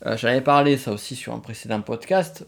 euh, 0.07 0.17
j'avais 0.17 0.43
parlé 0.43 0.77
ça 0.77 0.93
aussi 0.93 1.17
sur 1.17 1.35
un 1.35 1.41
précédent 1.41 1.81
podcast, 1.81 2.47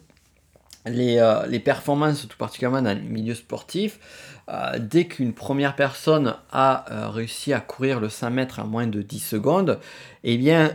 euh, 0.89 1.47
les, 1.47 1.61
performances, 1.61 2.27
tout 2.27 2.37
particulièrement 2.37 2.83
dans 2.83 2.97
le 2.97 3.05
milieu 3.05 3.35
sportif, 3.35 4.01
euh, 4.49 4.79
dès 4.81 5.05
qu'une 5.05 5.33
première 5.33 5.77
personne 5.77 6.35
a 6.51 6.85
euh, 6.91 7.09
réussi 7.09 7.53
à 7.53 7.61
courir 7.61 8.01
le 8.01 8.09
100 8.09 8.31
mètres 8.33 8.59
en 8.59 8.67
moins 8.67 8.89
de 8.89 9.01
10 9.01 9.21
secondes, 9.21 9.79
eh 10.25 10.37
bien, 10.37 10.73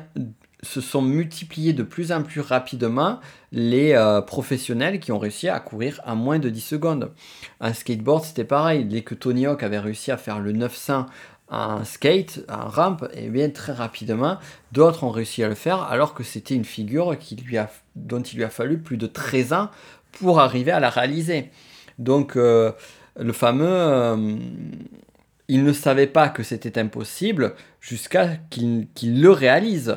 se 0.63 0.81
sont 0.81 1.01
multipliés 1.01 1.73
de 1.73 1.83
plus 1.83 2.11
en 2.11 2.23
plus 2.23 2.41
rapidement 2.41 3.19
les 3.51 3.95
professionnels 4.25 4.99
qui 4.99 5.11
ont 5.11 5.19
réussi 5.19 5.47
à 5.49 5.59
courir 5.59 6.01
en 6.05 6.15
moins 6.15 6.39
de 6.39 6.49
10 6.49 6.61
secondes. 6.61 7.11
Un 7.61 7.73
skateboard, 7.73 8.23
c'était 8.23 8.43
pareil. 8.43 8.85
Dès 8.85 9.03
que 9.03 9.13
Tony 9.13 9.45
Hawk 9.45 9.61
avait 9.61 9.77
réussi 9.77 10.11
à 10.11 10.17
faire 10.17 10.39
le 10.39 10.53
900 10.53 11.05
en 11.49 11.85
skate, 11.85 12.41
en 12.49 12.67
rampe, 12.67 13.07
et 13.13 13.25
eh 13.25 13.29
bien 13.29 13.49
très 13.49 13.71
rapidement, 13.71 14.37
d'autres 14.73 15.03
ont 15.03 15.11
réussi 15.11 15.43
à 15.43 15.47
le 15.47 15.55
faire 15.55 15.81
alors 15.83 16.13
que 16.13 16.23
c'était 16.23 16.55
une 16.55 16.65
figure 16.65 17.17
qui 17.17 17.35
lui 17.35 17.57
a, 17.57 17.69
dont 17.95 18.21
il 18.21 18.37
lui 18.37 18.43
a 18.43 18.49
fallu 18.49 18.79
plus 18.79 18.97
de 18.97 19.07
13 19.07 19.53
ans 19.53 19.69
pour 20.11 20.39
arriver 20.39 20.71
à 20.71 20.79
la 20.79 20.89
réaliser. 20.89 21.49
Donc 21.99 22.35
euh, 22.35 22.71
le 23.19 23.33
fameux, 23.33 23.65
euh, 23.67 24.35
il 25.47 25.63
ne 25.63 25.73
savait 25.73 26.07
pas 26.07 26.29
que 26.29 26.43
c'était 26.43 26.79
impossible 26.79 27.53
jusqu'à 27.81 28.37
qu'il 28.49 28.87
le 29.03 29.31
réalise. 29.31 29.95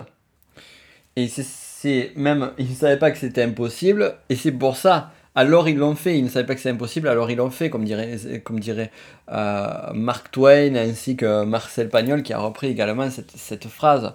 Et 1.17 1.29
c'est 1.29 2.13
même, 2.17 2.53
il 2.59 2.71
ne 2.71 2.75
savait 2.75 2.99
pas 2.99 3.11
que 3.11 3.19
c'était 3.19 3.43
impossible, 3.43 4.15
et 4.29 4.37
c'est 4.37 4.53
pour 4.53 4.77
ça. 4.77 5.13
Alors 5.35 5.69
ils 5.69 5.77
l'ont 5.77 5.95
fait, 5.95 6.19
ils 6.19 6.25
ne 6.25 6.29
savaient 6.29 6.47
pas 6.47 6.55
que 6.55 6.61
c'était 6.61 6.75
impossible, 6.75 7.09
alors 7.09 7.31
ils 7.31 7.37
l'ont 7.37 7.51
fait, 7.51 7.71
comme 7.71 7.85
dirait, 7.85 8.41
comme 8.45 8.59
dirait 8.59 8.91
euh, 9.31 9.93
Mark 9.93 10.31
Twain 10.31 10.75
ainsi 10.75 11.17
que 11.17 11.45
Marcel 11.45 11.89
Pagnol 11.89 12.23
qui 12.23 12.33
a 12.33 12.39
repris 12.39 12.69
également 12.69 13.11
cette, 13.11 13.31
cette 13.33 13.69
phrase. 13.69 14.13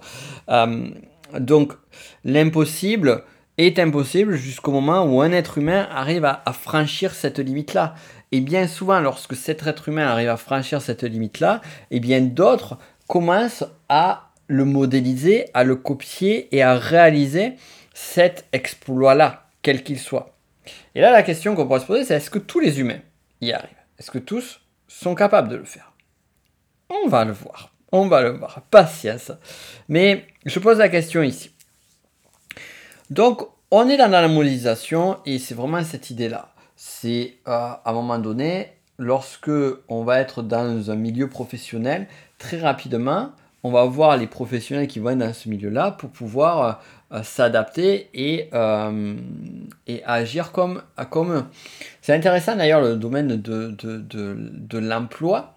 donc 1.38 1.72
l'impossible, 2.24 3.22
est 3.58 3.78
impossible 3.78 4.36
jusqu'au 4.36 4.70
moment 4.70 5.04
où 5.04 5.20
un 5.22 5.32
être 5.32 5.58
humain 5.58 5.88
arrive 5.90 6.24
à, 6.24 6.42
franchir 6.52 7.14
cette 7.14 7.38
limite-là. 7.38 7.94
Et 8.32 8.40
bien 8.40 8.66
souvent, 8.66 9.00
lorsque 9.00 9.34
cet 9.34 9.66
être 9.66 9.88
humain 9.88 10.06
arrive 10.06 10.28
à 10.28 10.36
franchir 10.36 10.82
cette 10.82 11.04
limite-là, 11.04 11.60
et 11.90 11.96
eh 11.96 12.00
bien 12.00 12.20
d'autres 12.20 12.78
commencent 13.06 13.64
à 13.88 14.30
le 14.48 14.64
modéliser, 14.64 15.46
à 15.54 15.64
le 15.64 15.76
copier 15.76 16.54
et 16.54 16.62
à 16.62 16.76
réaliser 16.76 17.54
cet 17.94 18.46
exploit-là, 18.52 19.48
quel 19.62 19.82
qu'il 19.82 19.98
soit. 19.98 20.36
Et 20.94 21.00
là, 21.00 21.10
la 21.10 21.22
question 21.22 21.54
qu'on 21.54 21.66
pourrait 21.66 21.80
se 21.80 21.86
poser, 21.86 22.04
c'est 22.04 22.14
est-ce 22.14 22.30
que 22.30 22.38
tous 22.38 22.60
les 22.60 22.80
humains 22.80 23.00
y 23.40 23.52
arrivent? 23.52 23.70
Est-ce 23.98 24.10
que 24.10 24.18
tous 24.18 24.60
sont 24.88 25.14
capables 25.14 25.48
de 25.48 25.56
le 25.56 25.64
faire? 25.64 25.92
On 26.90 27.08
va 27.08 27.24
le 27.24 27.32
voir. 27.32 27.72
On 27.92 28.08
va 28.08 28.22
le 28.22 28.30
voir. 28.30 28.62
Patience. 28.70 29.32
Mais 29.88 30.26
je 30.44 30.58
pose 30.58 30.78
la 30.78 30.88
question 30.88 31.22
ici. 31.22 31.50
Donc, 33.10 33.46
on 33.70 33.88
est 33.88 33.96
dans 33.96 34.08
la 34.08 34.28
modélisation 34.28 35.18
et 35.26 35.38
c'est 35.38 35.54
vraiment 35.54 35.82
cette 35.82 36.10
idée-là. 36.10 36.48
C'est 36.76 37.34
euh, 37.46 37.50
à 37.52 37.82
un 37.84 37.92
moment 37.92 38.18
donné, 38.18 38.68
lorsque 38.98 39.50
on 39.88 40.04
va 40.04 40.20
être 40.20 40.42
dans 40.42 40.90
un 40.90 40.96
milieu 40.96 41.28
professionnel, 41.28 42.06
très 42.38 42.58
rapidement, 42.58 43.30
on 43.62 43.70
va 43.70 43.84
voir 43.84 44.16
les 44.16 44.26
professionnels 44.26 44.86
qui 44.86 44.98
vont 44.98 45.10
être 45.10 45.18
dans 45.18 45.32
ce 45.32 45.48
milieu-là 45.48 45.92
pour 45.92 46.10
pouvoir 46.10 46.80
euh, 47.12 47.22
s'adapter 47.22 48.08
et, 48.14 48.48
euh, 48.52 49.16
et 49.86 50.04
agir 50.04 50.52
comme, 50.52 50.82
comme 51.10 51.32
eux. 51.32 51.44
C'est 52.02 52.14
intéressant 52.14 52.56
d'ailleurs 52.56 52.80
le 52.80 52.96
domaine 52.96 53.28
de, 53.28 53.68
de, 53.78 54.04
de 54.08 54.78
l'emploi 54.78 55.54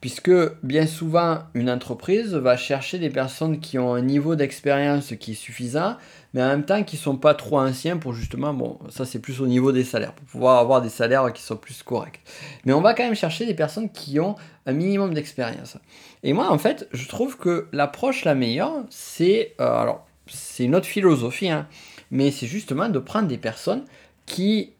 puisque 0.00 0.30
bien 0.62 0.86
souvent 0.86 1.40
une 1.54 1.70
entreprise 1.70 2.34
va 2.34 2.56
chercher 2.56 2.98
des 2.98 3.10
personnes 3.10 3.60
qui 3.60 3.78
ont 3.78 3.94
un 3.94 4.02
niveau 4.02 4.36
d'expérience 4.36 5.14
qui 5.18 5.32
est 5.32 5.34
suffisant, 5.34 5.96
mais 6.36 6.42
en 6.42 6.48
même 6.48 6.66
temps 6.66 6.84
qui 6.84 6.98
sont 6.98 7.16
pas 7.16 7.32
trop 7.32 7.58
anciens 7.58 7.96
pour 7.96 8.12
justement, 8.12 8.52
bon, 8.52 8.78
ça 8.90 9.06
c'est 9.06 9.20
plus 9.20 9.40
au 9.40 9.46
niveau 9.46 9.72
des 9.72 9.84
salaires, 9.84 10.12
pour 10.12 10.26
pouvoir 10.26 10.58
avoir 10.58 10.82
des 10.82 10.90
salaires 10.90 11.32
qui 11.32 11.40
sont 11.40 11.56
plus 11.56 11.82
corrects. 11.82 12.20
Mais 12.66 12.74
on 12.74 12.82
va 12.82 12.92
quand 12.92 13.04
même 13.04 13.14
chercher 13.14 13.46
des 13.46 13.54
personnes 13.54 13.88
qui 13.88 14.20
ont 14.20 14.34
un 14.66 14.74
minimum 14.74 15.14
d'expérience. 15.14 15.78
Et 16.22 16.34
moi 16.34 16.52
en 16.52 16.58
fait, 16.58 16.90
je 16.92 17.08
trouve 17.08 17.38
que 17.38 17.68
l'approche 17.72 18.26
la 18.26 18.34
meilleure, 18.34 18.84
c'est, 18.90 19.54
euh, 19.62 19.78
alors 19.78 20.06
c'est 20.26 20.64
une 20.64 20.74
autre 20.74 20.84
philosophie, 20.84 21.48
hein, 21.48 21.66
mais 22.10 22.30
c'est 22.30 22.46
justement 22.46 22.90
de 22.90 22.98
prendre 22.98 23.28
des 23.28 23.38
personnes 23.38 23.86
qui 24.26 24.74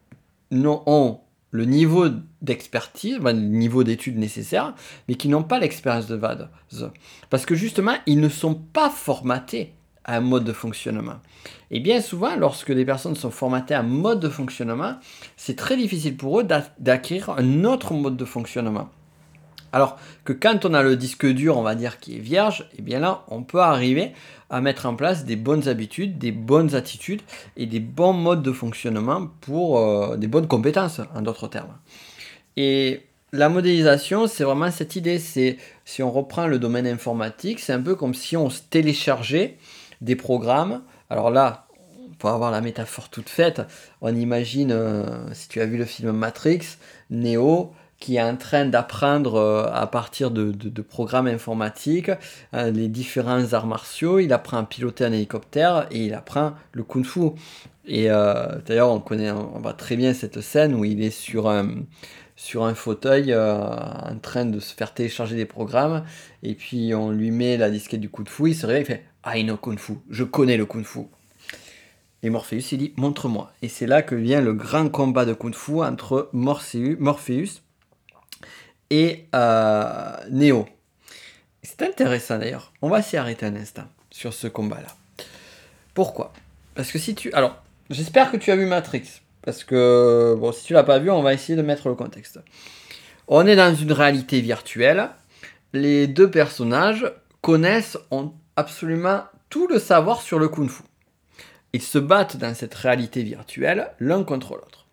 ont 0.53 1.21
le 1.53 1.65
niveau 1.65 2.11
d'expertise, 2.43 3.19
le 3.19 3.33
niveau 3.33 3.83
d'études 3.83 4.19
nécessaire, 4.19 4.75
mais 5.09 5.15
qui 5.15 5.29
n'ont 5.29 5.43
pas 5.43 5.59
l'expérience 5.59 6.07
de 6.07 6.17
VAD. 6.17 6.51
Parce 7.31 7.47
que 7.47 7.55
justement, 7.55 7.95
ils 8.05 8.21
ne 8.21 8.29
sont 8.29 8.55
pas 8.55 8.91
formatés 8.91 9.73
un 10.07 10.21
mode 10.21 10.45
de 10.45 10.53
fonctionnement. 10.53 11.17
Et 11.71 11.81
bien 11.81 12.01
souvent, 12.01 12.37
lorsque 12.37 12.73
des 12.73 12.85
personnes 12.85 13.17
sont 13.17 13.31
formatées 13.31 13.75
à 13.75 13.81
un 13.81 13.85
mode 13.85 14.21
de 14.21 14.29
fonctionnement, 14.29 14.95
c'est 15.37 15.57
très 15.57 15.77
difficile 15.77 16.17
pour 16.17 16.41
eux 16.41 16.47
d'acquérir 16.79 17.31
un 17.31 17.65
autre 17.65 17.93
mode 17.93 18.17
de 18.17 18.25
fonctionnement. 18.25 18.89
Alors 19.73 19.99
que 20.25 20.33
quand 20.33 20.65
on 20.65 20.75
a 20.75 20.83
le 20.83 20.97
disque 20.97 21.27
dur, 21.27 21.59
on 21.59 21.63
va 21.63 21.75
dire, 21.75 21.99
qui 21.99 22.17
est 22.17 22.21
vierge, 22.21 22.63
et 22.73 22.77
eh 22.79 22.83
bien 22.83 23.01
là, 23.01 23.25
on 23.29 23.43
peut 23.43 23.61
arriver 23.61 24.13
à 24.49 24.61
mettre 24.61 24.87
en 24.87 24.95
place 24.95 25.25
des 25.25 25.37
bonnes 25.37 25.69
habitudes, 25.69 26.19
des 26.19 26.33
bonnes 26.33 26.75
attitudes 26.75 27.21
et 27.57 27.67
des 27.67 27.81
bons 27.81 28.13
modes 28.13 28.43
de 28.43 28.53
fonctionnement 28.53 29.29
pour 29.41 29.79
euh, 29.79 30.17
des 30.17 30.29
bonnes 30.29 30.47
compétences, 30.47 31.01
en 31.15 31.21
d'autres 31.21 31.49
termes. 31.49 31.77
Et 32.57 33.03
la 33.33 33.49
modélisation, 33.49 34.29
c'est 34.29 34.45
vraiment 34.45 34.71
cette 34.71 34.97
idée. 34.97 35.19
C'est 35.19 35.59
si 35.85 36.03
on 36.03 36.11
reprend 36.11 36.47
le 36.47 36.59
domaine 36.59 36.87
informatique, 36.87 37.61
c'est 37.61 37.73
un 37.73 37.83
peu 37.83 37.97
comme 37.97 38.15
si 38.15 38.37
on 38.37 38.49
téléchargeait 38.71 39.59
des 40.01 40.17
programmes. 40.17 40.83
Alors 41.11 41.31
là, 41.31 41.67
pour 42.19 42.31
avoir 42.31 42.51
la 42.51 42.61
métaphore 42.61 43.09
toute 43.09 43.29
faite, 43.29 43.63
on 44.01 44.15
imagine, 44.15 44.73
euh, 44.73 45.05
si 45.33 45.49
tu 45.49 45.61
as 45.61 45.67
vu 45.67 45.77
le 45.77 45.85
film 45.85 46.13
Matrix, 46.13 46.77
Neo, 47.11 47.73
qui 47.99 48.17
est 48.17 48.23
en 48.23 48.37
train 48.37 48.67
d'apprendre 48.67 49.37
euh, 49.37 49.71
à 49.73 49.87
partir 49.87 50.31
de, 50.31 50.53
programmes 50.83 51.27
informatiques 51.27 52.11
euh, 52.55 52.71
les 52.71 52.89
différents 52.89 53.53
arts 53.53 53.67
martiaux. 53.67 54.19
Il 54.19 54.33
apprend 54.33 54.59
à 54.59 54.65
piloter 54.65 55.05
un 55.05 55.13
hélicoptère 55.13 55.87
et 55.91 56.07
il 56.07 56.15
apprend 56.15 56.55
le 56.73 56.83
kung-fu. 56.83 57.33
Et 57.89 58.09
d'ailleurs, 58.67 58.91
on 58.91 58.99
connaît, 58.99 59.31
on 59.31 59.61
voit 59.61 59.73
très 59.73 59.95
bien 59.95 60.13
cette 60.13 60.41
scène 60.41 60.75
où 60.75 60.85
il 60.85 61.01
est 61.05 61.11
sur 61.11 61.49
un, 61.49 61.69
sur 62.35 62.65
un 62.65 62.75
fauteuil 62.75 63.33
en 63.33 64.19
train 64.21 64.45
de 64.45 64.59
se 64.59 64.75
faire 64.75 64.93
télécharger 64.93 65.37
des 65.37 65.47
programmes. 65.47 66.03
Et 66.43 66.57
puis 66.57 66.97
on 66.97 67.13
lui 67.13 67.31
met 67.31 67.57
la 67.57 67.71
disquette 67.71 68.01
du 68.01 68.09
kung-fu. 68.09 68.51
Il 68.51 68.55
se 68.57 68.67
réveille, 68.67 68.83
il 68.83 68.87
fait 68.87 69.05
I 69.27 69.43
know 69.43 69.57
kung-fu, 69.57 69.95
je 70.09 70.25
connais 70.25 70.57
le 70.57 70.67
kung-fu. 70.67 71.01
Et 72.23 72.31
Morpheus, 72.31 72.73
il 72.73 72.79
dit 72.79 72.93
montre-moi. 72.97 73.53
Et 73.61 73.69
c'est 73.69 73.87
là 73.87 74.03
que 74.03 74.15
vient 74.15 74.41
le 74.41 74.55
grand 74.55 74.89
combat 74.89 75.25
de 75.25 75.35
kung-fu 75.35 75.83
entre 75.83 76.31
Morpheus 76.33 77.63
et 78.91 79.27
euh, 79.35 80.17
Neo. 80.31 80.67
C'est 81.63 81.83
intéressant 81.83 82.39
d'ailleurs. 82.39 82.73
On 82.83 82.89
va 82.89 83.03
s'y 83.03 83.17
arrêter 83.17 83.47
un 83.47 83.57
instant 83.57 83.85
sur 84.11 84.33
ce 84.33 84.47
combat-là. 84.47 84.89
Pourquoi? 85.95 86.33
Parce 86.75 86.93
que 86.93 86.99
si 86.99 87.15
tu... 87.15 87.33
Alors, 87.33 87.63
j'espère 87.91 88.31
que 88.31 88.37
tu 88.37 88.51
as 88.51 88.57
vu 88.57 88.67
Matrix. 88.67 89.21
Parce 89.43 89.65
que, 89.65 90.37
bon, 90.39 90.53
si 90.53 90.65
tu 90.65 90.73
l'as 90.73 90.85
pas 90.85 90.99
vu, 90.99 91.11
on 91.11 91.23
va 91.23 91.35
essayer 91.35 91.57
de 91.57 91.63
mettre 91.63 91.89
le 91.89 91.95
contexte. 91.95 92.41
On 93.29 93.47
est 93.47 93.57
dans 93.57 93.75
une 93.75 93.93
réalité 93.93 94.41
virtuelle. 94.41 95.11
Les 95.73 96.07
deux 96.07 96.31
personnages 96.31 97.13
connaissent, 97.41 97.99
ont 98.11 98.33
absolument 98.57 99.25
tout 99.49 99.69
le 99.69 99.79
savoir 99.79 100.23
sur 100.23 100.39
le 100.39 100.49
kung-fu. 100.49 100.83
Ils 101.73 101.83
se 101.83 101.99
battent 101.99 102.37
dans 102.37 102.55
cette 102.55 102.75
réalité 102.75 103.23
virtuelle 103.23 103.93
l'un 104.01 104.25
contre 104.25 104.55
l'autre. 104.57 104.87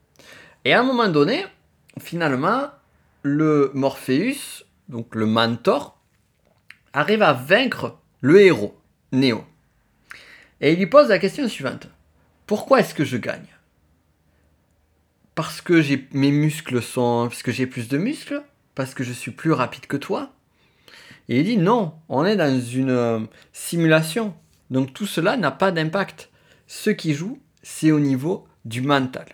Et 0.65 0.73
à 0.73 0.79
un 0.79 0.83
moment 0.83 1.09
donné, 1.09 1.45
finalement, 1.99 2.69
le 3.23 3.71
Morpheus, 3.73 4.65
donc 4.89 5.15
le 5.15 5.25
mentor, 5.25 5.99
arrive 6.93 7.23
à 7.23 7.33
vaincre 7.33 7.97
le 8.21 8.41
héros, 8.41 8.77
Neo. 9.11 9.43
Et 10.61 10.73
il 10.73 10.79
lui 10.79 10.87
pose 10.87 11.09
la 11.09 11.19
question 11.19 11.47
suivante. 11.47 11.87
Pourquoi 12.47 12.79
est-ce 12.79 12.93
que 12.93 13.05
je 13.05 13.17
gagne? 13.17 13.47
Parce 15.35 15.61
que 15.61 15.81
mes 16.15 16.31
muscles 16.31 16.81
sont 16.81 17.27
parce 17.29 17.43
que 17.43 17.51
j'ai 17.51 17.65
plus 17.65 17.87
de 17.87 17.97
muscles? 17.97 18.43
Parce 18.75 18.93
que 18.93 19.03
je 19.03 19.13
suis 19.13 19.31
plus 19.31 19.51
rapide 19.51 19.87
que 19.87 19.97
toi? 19.97 20.31
Et 21.29 21.39
il 21.39 21.45
dit 21.45 21.57
non, 21.57 21.93
on 22.09 22.25
est 22.25 22.35
dans 22.35 22.59
une 22.59 22.89
euh, 22.89 23.19
simulation. 23.51 24.33
Donc 24.69 24.93
tout 24.93 25.05
cela 25.05 25.37
n'a 25.37 25.51
pas 25.51 25.71
d'impact. 25.71 26.29
Ce 26.67 26.89
qui 26.89 27.13
joue, 27.13 27.39
c'est 27.61 27.91
au 27.91 27.99
niveau 27.99 28.47
du 28.65 28.81
mental. 28.81 29.25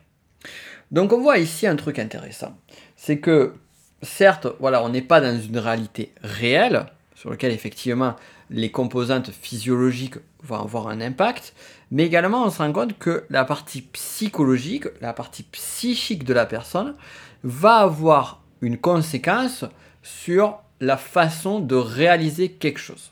Donc 0.92 1.14
on 1.14 1.22
voit 1.22 1.38
ici 1.38 1.68
un 1.68 1.76
truc 1.76 2.00
intéressant. 2.00 2.58
C'est 2.96 3.20
que 3.20 3.54
certes, 4.02 4.48
voilà, 4.60 4.84
on 4.84 4.90
n'est 4.90 5.02
pas 5.02 5.22
dans 5.22 5.40
une 5.40 5.58
réalité 5.58 6.14
réelle, 6.24 6.86
sur 7.16 7.30
laquelle 7.30 7.52
effectivement 7.52 8.16
les 8.50 8.72
composantes 8.72 9.30
physiologiques 9.30 10.16
vont 10.44 10.60
avoir 10.60 10.88
un 10.88 11.02
impact, 11.02 11.54
mais 11.92 12.06
également 12.06 12.46
on 12.46 12.50
se 12.50 12.60
rend 12.60 12.72
compte 12.72 12.98
que 12.98 13.26
la 13.30 13.46
partie 13.46 13.82
psychologique, 13.82 14.86
la 15.02 15.14
partie 15.14 15.44
psychique 15.44 16.24
de 16.24 16.34
la 16.34 16.46
personne 16.46 16.96
va 17.44 17.78
avoir 17.78 18.42
une 18.62 18.78
conséquence 18.78 19.66
sur 20.02 20.60
la 20.80 20.98
façon 20.98 21.60
de 21.60 21.76
réaliser 21.76 22.52
quelque 22.52 22.80
chose. 22.80 23.12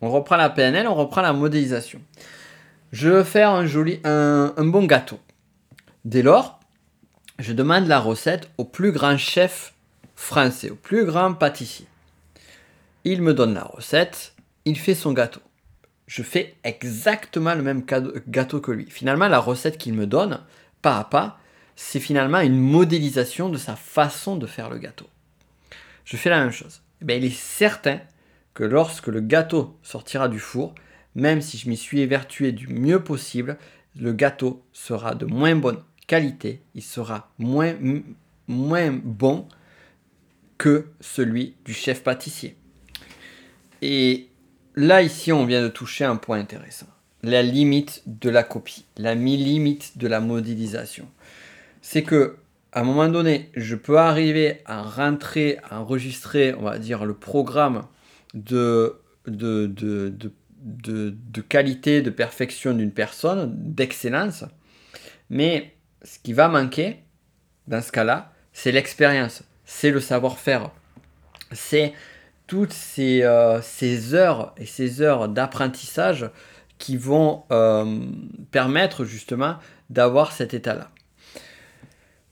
On 0.00 0.10
reprend 0.10 0.36
la 0.36 0.50
PNL, 0.50 0.86
on 0.86 0.94
reprend 0.94 1.22
la 1.22 1.32
modélisation. 1.32 2.00
Je 2.92 3.08
veux 3.08 3.24
faire 3.24 3.50
un 3.50 3.66
joli, 3.66 4.00
un, 4.04 4.52
bon 4.58 4.84
gâteau. 4.84 5.18
Dès 6.04 6.22
lors, 6.22 6.60
je 7.38 7.52
demande 7.52 7.86
la 7.86 7.98
recette 7.98 8.50
au 8.58 8.64
plus 8.64 8.92
grand 8.92 9.16
chef 9.16 9.74
français, 10.14 10.70
au 10.70 10.76
plus 10.76 11.04
grand 11.04 11.34
pâtissier. 11.34 11.86
Il 13.04 13.22
me 13.22 13.34
donne 13.34 13.54
la 13.54 13.64
recette, 13.64 14.34
il 14.64 14.78
fait 14.78 14.94
son 14.94 15.12
gâteau. 15.12 15.40
Je 16.06 16.22
fais 16.22 16.54
exactement 16.64 17.54
le 17.54 17.62
même 17.62 17.84
gâteau 18.28 18.60
que 18.60 18.70
lui. 18.70 18.86
Finalement, 18.90 19.28
la 19.28 19.38
recette 19.38 19.78
qu'il 19.78 19.94
me 19.94 20.06
donne, 20.06 20.40
pas 20.82 20.98
à 20.98 21.04
pas, 21.04 21.38
c'est 21.76 22.00
finalement 22.00 22.40
une 22.40 22.60
modélisation 22.60 23.48
de 23.48 23.58
sa 23.58 23.74
façon 23.74 24.36
de 24.36 24.46
faire 24.46 24.70
le 24.70 24.78
gâteau. 24.78 25.08
Je 26.04 26.16
fais 26.16 26.30
la 26.30 26.40
même 26.40 26.52
chose. 26.52 26.83
Eh 27.04 27.06
bien, 27.06 27.16
il 27.16 27.26
est 27.26 27.38
certain 27.38 28.00
que 28.54 28.64
lorsque 28.64 29.08
le 29.08 29.20
gâteau 29.20 29.76
sortira 29.82 30.26
du 30.26 30.38
four, 30.38 30.74
même 31.14 31.42
si 31.42 31.58
je 31.58 31.68
m'y 31.68 31.76
suis 31.76 32.00
évertué 32.00 32.50
du 32.50 32.66
mieux 32.66 33.04
possible, 33.04 33.58
le 33.94 34.14
gâteau 34.14 34.64
sera 34.72 35.14
de 35.14 35.26
moins 35.26 35.54
bonne 35.54 35.82
qualité, 36.06 36.62
il 36.74 36.80
sera 36.82 37.30
moins, 37.38 37.74
moins 38.48 38.90
bon 38.90 39.46
que 40.56 40.86
celui 41.02 41.56
du 41.66 41.74
chef 41.74 42.02
pâtissier. 42.02 42.56
Et 43.82 44.28
là, 44.74 45.02
ici, 45.02 45.30
on 45.30 45.44
vient 45.44 45.62
de 45.62 45.68
toucher 45.68 46.06
un 46.06 46.16
point 46.16 46.38
intéressant. 46.38 46.88
La 47.22 47.42
limite 47.42 48.02
de 48.06 48.30
la 48.30 48.44
copie, 48.44 48.86
la 48.96 49.14
limite 49.14 49.98
de 49.98 50.08
la 50.08 50.20
modélisation. 50.20 51.06
C'est 51.82 52.02
que, 52.02 52.38
à 52.74 52.80
un 52.80 52.84
moment 52.84 53.08
donné, 53.08 53.50
je 53.54 53.74
peux 53.76 53.98
arriver 53.98 54.60
à 54.66 54.82
rentrer, 54.82 55.58
à 55.70 55.80
enregistrer, 55.80 56.54
on 56.54 56.64
va 56.64 56.78
dire, 56.78 57.06
le 57.06 57.14
programme 57.14 57.86
de, 58.34 59.00
qualité, 61.48 62.02
de 62.02 62.10
perfection 62.10 62.74
d'une 62.74 62.90
personne, 62.90 63.54
d'excellence. 63.56 64.44
Mais 65.30 65.74
ce 66.02 66.18
qui 66.18 66.34
va 66.34 66.48
manquer, 66.48 66.98
dans 67.68 67.80
ce 67.80 67.92
cas-là, 67.92 68.32
c'est 68.52 68.72
l'expérience 68.72 69.44
c'est 69.64 69.90
le 69.90 70.00
savoir-faire. 70.00 70.70
C'est 71.52 71.94
toutes 72.46 72.72
ces, 72.72 73.22
euh, 73.22 73.60
heures 74.12 74.54
et 74.58 74.66
ces 74.66 75.00
heures 75.00 75.28
d'apprentissage 75.28 76.30
qui 76.78 76.96
vont 76.96 77.44
euh, 77.50 78.06
permettre 78.50 79.04
justement 79.04 79.56
d'avoir 79.90 80.32
cet 80.32 80.54
état-là. 80.54 80.90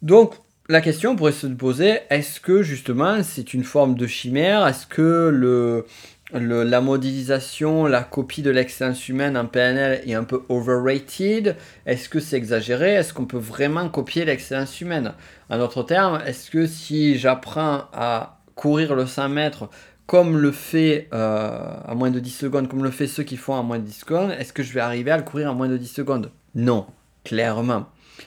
Donc, 0.03 0.35
la 0.69 0.81
question 0.81 1.15
pourrait 1.17 1.33
se 1.33 1.47
poser, 1.47 2.01
est-ce 2.11 2.41
que 2.41 2.63
justement 2.63 3.23
c'est 3.23 3.55
une 3.55 3.65
forme 3.65 3.95
de 3.95 4.07
chimère? 4.07 4.67
Est-ce 4.67 4.87
que 4.87 5.85
la 6.33 6.81
modélisation, 6.81 7.87
la 7.87 8.03
copie 8.03 8.43
de 8.43 8.51
l'excellence 8.51 9.09
humaine 9.09 9.37
en 9.37 9.47
PNL 9.47 10.03
est 10.05 10.15
un 10.15 10.25
peu 10.25 10.43
overrated? 10.49 11.57
Est-ce 11.87 12.09
que 12.09 12.21
c'est 12.21 12.37
exagéré? 12.37 12.95
Est-ce 12.95 13.15
qu'on 13.15 13.27
peut 13.27 13.39
vraiment 13.39 13.89
copier 13.89 14.25
l'excellence 14.25 14.81
humaine? 14.81 15.13
En 15.51 15.59
d'autres 15.59 15.85
termes, 15.85 16.21
est-ce 16.27 16.51
que 16.51 16.67
si 16.67 17.19
j'apprends 17.19 17.85
à 17.93 18.41
courir 18.55 18.95
le 18.95 19.07
100 19.07 19.29
mètres 19.29 19.69
comme 20.07 20.37
le 20.37 20.53
fait 20.53 21.09
euh, 21.15 21.75
à 21.87 21.95
moins 21.95 22.11
de 22.11 22.19
10 22.19 22.31
secondes, 22.31 22.69
comme 22.69 22.83
le 22.83 22.91
fait 22.91 23.07
ceux 23.07 23.23
qui 23.23 23.37
font 23.37 23.59
à 23.59 23.63
moins 23.63 23.79
de 23.79 23.85
10 23.85 23.93
secondes, 23.93 24.31
est-ce 24.33 24.53
que 24.53 24.63
je 24.63 24.73
vais 24.73 24.81
arriver 24.81 25.11
à 25.11 25.17
le 25.17 25.23
courir 25.23 25.51
en 25.51 25.55
moins 25.55 25.69
de 25.69 25.77
10 25.77 25.87
secondes? 25.87 26.31
Non, 26.55 26.87
clairement. 27.25 27.87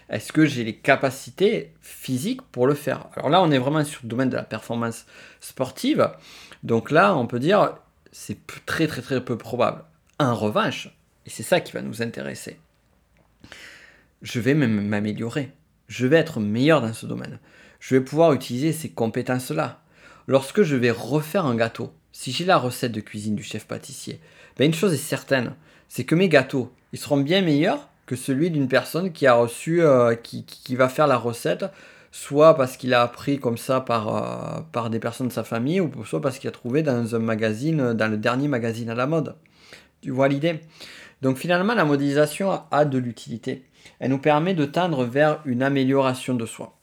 Est-ce 0.09 0.31
que 0.31 0.45
j'ai 0.45 0.63
les 0.63 0.75
capacités 0.75 1.73
physiques 1.81 2.41
pour 2.41 2.67
le 2.67 2.75
faire? 2.75 3.07
Alors 3.15 3.29
là, 3.29 3.41
on 3.41 3.51
est 3.51 3.57
vraiment 3.57 3.83
sur 3.83 4.01
le 4.03 4.09
domaine 4.09 4.29
de 4.29 4.35
la 4.35 4.43
performance 4.43 5.05
sportive. 5.39 6.11
Donc 6.63 6.91
là, 6.91 7.15
on 7.15 7.27
peut 7.27 7.39
dire, 7.39 7.75
c'est 8.11 8.37
très 8.65 8.87
très 8.87 9.01
très 9.01 9.23
peu 9.23 9.37
probable. 9.37 9.83
En 10.19 10.35
revanche, 10.35 10.89
et 11.25 11.29
c'est 11.29 11.43
ça 11.43 11.59
qui 11.59 11.73
va 11.73 11.81
nous 11.81 12.01
intéresser, 12.01 12.59
je 14.21 14.39
vais 14.39 14.53
m'améliorer. 14.53 15.51
Je 15.87 16.07
vais 16.07 16.17
être 16.17 16.39
meilleur 16.39 16.81
dans 16.81 16.93
ce 16.93 17.05
domaine. 17.05 17.39
Je 17.79 17.95
vais 17.95 18.03
pouvoir 18.03 18.33
utiliser 18.33 18.73
ces 18.73 18.89
compétences-là. 18.89 19.81
Lorsque 20.27 20.63
je 20.63 20.75
vais 20.75 20.91
refaire 20.91 21.45
un 21.45 21.55
gâteau, 21.55 21.93
si 22.11 22.31
j'ai 22.31 22.45
la 22.45 22.57
recette 22.57 22.91
de 22.91 23.01
cuisine 23.01 23.35
du 23.35 23.43
chef 23.43 23.67
pâtissier, 23.67 24.19
ben 24.57 24.65
une 24.65 24.73
chose 24.73 24.93
est 24.93 24.97
certaine, 24.97 25.53
c'est 25.87 26.05
que 26.05 26.15
mes 26.15 26.29
gâteaux, 26.29 26.73
ils 26.93 26.99
seront 26.99 27.17
bien 27.17 27.41
meilleurs 27.41 27.89
que 28.05 28.15
celui 28.15 28.51
d'une 28.51 28.67
personne 28.67 29.11
qui 29.11 29.27
a 29.27 29.33
reçu, 29.33 29.81
euh, 29.81 30.15
qui, 30.15 30.75
va 30.75 30.89
faire 30.89 31.07
la 31.07 31.17
recette 31.17 31.65
soit 32.11 32.55
parce 32.55 32.77
qu'il 32.77 32.93
a 32.93 33.01
appris 33.01 33.39
comme 33.39 33.57
ça 33.57 33.81
par, 33.81 34.15
euh, 34.15 34.61
par 34.71 34.89
des 34.89 34.99
personnes 34.99 35.27
de 35.27 35.33
sa 35.33 35.43
famille, 35.43 35.81
ou 35.81 35.91
soit 36.05 36.21
parce 36.21 36.39
qu'il 36.39 36.47
a 36.47 36.51
trouvé 36.51 36.81
dans 36.81 37.13
un 37.15 37.19
magazine, 37.19 37.93
dans 37.93 38.07
le 38.09 38.17
dernier 38.17 38.47
magazine 38.47 38.89
à 38.89 38.95
la 38.95 39.05
mode. 39.05 39.35
Tu 40.01 40.11
vois 40.11 40.27
l'idée? 40.27 40.61
Donc 41.21 41.37
finalement, 41.37 41.73
la 41.73 41.85
modélisation 41.85 42.61
a 42.71 42.85
de 42.85 42.97
l'utilité. 42.97 43.65
Elle 43.99 44.11
nous 44.11 44.19
permet 44.19 44.53
de 44.53 44.65
tendre 44.65 45.03
vers 45.03 45.41
une 45.45 45.63
amélioration 45.63 46.35
de 46.35 46.45
soi. 46.45 46.77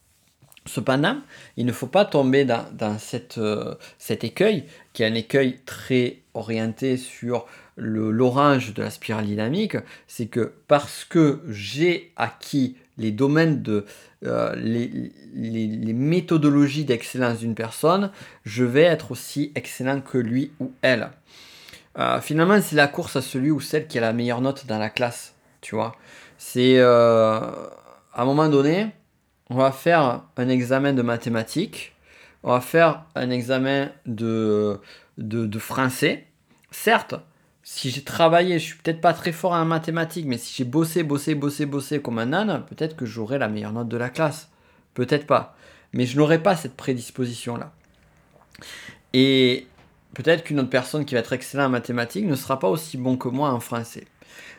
Cependant, 0.67 1.17
il 1.57 1.67
ne 1.67 1.73
faut 1.73 1.89
pas 1.89 2.05
tomber 2.05 2.45
dans, 2.45 2.99
cette, 2.99 3.39
euh, 3.39 3.75
cet 3.99 4.23
écueil, 4.23 4.65
qui 4.93 5.03
est 5.03 5.07
un 5.07 5.15
écueil 5.15 5.61
très 5.67 6.19
orienté 6.35 6.97
sur 6.97 7.47
l'orange 7.77 8.75
de 8.75 8.83
la 8.83 8.91
spirale 8.91 9.27
dynamique, 9.27 9.77
c'est 10.07 10.27
que 10.27 10.53
parce 10.69 11.05
que 11.05 11.41
j'ai 11.49 12.13
acquis 12.17 12.77
les 12.99 13.11
domaines 13.11 13.63
de 13.63 13.87
euh, 14.25 14.55
les, 14.57 15.11
méthodologies 15.93 16.85
d'excellence 16.85 17.39
d'une 17.39 17.55
personne, 17.55 18.11
je 18.45 18.65
vais 18.65 18.83
être 18.83 19.11
aussi 19.11 19.53
excellent 19.55 20.01
que 20.01 20.19
lui 20.19 20.53
ou 20.61 20.73
elle. 20.83 21.11
Euh, 21.99 22.21
finalement, 22.21 22.61
c'est 22.61 22.77
la 22.77 22.89
course 22.89 23.17
à 23.17 23.23
celui 23.23 23.51
ou 23.51 23.61
celle 23.61 23.87
qui 23.87 23.99
a 23.99 24.01
la 24.01 24.13
meilleure 24.13 24.41
note 24.41 24.67
dans 24.67 24.79
la 24.79 24.91
classe, 24.91 25.35
tu 25.61 25.75
vois. 25.75 25.97
C'est 26.39 26.79
euh, 26.79 27.39
à 28.13 28.23
un 28.23 28.25
moment 28.25 28.49
donné, 28.49 28.89
on 29.51 29.57
va 29.57 29.73
faire 29.73 30.23
un 30.37 30.49
examen 30.49 30.93
de 30.93 31.03
mathématiques 31.03 31.93
on 32.43 32.53
va 32.53 32.61
faire 32.61 33.05
un 33.15 33.31
examen 33.31 33.91
de, 34.07 34.81
de, 35.19 35.59
français. 35.59 36.27
Certes, 36.71 37.15
si 37.64 37.90
j'ai 37.90 38.03
travaillé, 38.03 38.59
je 38.59 38.64
suis 38.64 38.79
peut-être 38.79 39.01
pas 39.01 39.12
très 39.12 39.33
fort 39.33 39.53
en 39.53 39.64
mathématiques, 39.64 40.27
mais 40.27 40.38
si 40.38 40.55
j'ai 40.57 40.64
bossé, 40.64 41.03
bossé, 41.03 41.35
bossé, 41.35 41.66
bossé 41.66 42.03
comme 42.03 42.18
un 42.18 42.33
âne, 42.33 42.64
peut-être 42.68 42.96
que 42.96 43.07
j'aurai 43.07 43.38
la 43.38 43.48
meilleure 43.48 43.72
note 43.72 43.88
de 43.88 43.96
la 43.96 44.11
classe. 44.11 44.48
Peut-être 44.94 45.27
pas. 45.27 45.57
Mais 45.92 46.07
je 46.07 46.16
n'aurai 46.16 46.42
pas 46.42 46.57
cette 46.57 46.77
prédisposition-là. 46.77 47.72
Et 49.12 49.66
peut-être 50.14 50.44
qu'une 50.44 50.61
autre 50.61 50.70
personne 50.70 51.05
qui 51.05 51.14
va 51.14 51.20
être 51.20 51.33
excellente 51.33 51.68
en 51.68 51.70
mathématiques 51.70 52.27
ne 52.27 52.35
sera 52.35 52.59
pas 52.59 52.68
aussi 52.68 52.96
bon 52.96 53.16
que 53.16 53.29
moi 53.29 53.51
en 53.51 53.61
français. 53.61 54.07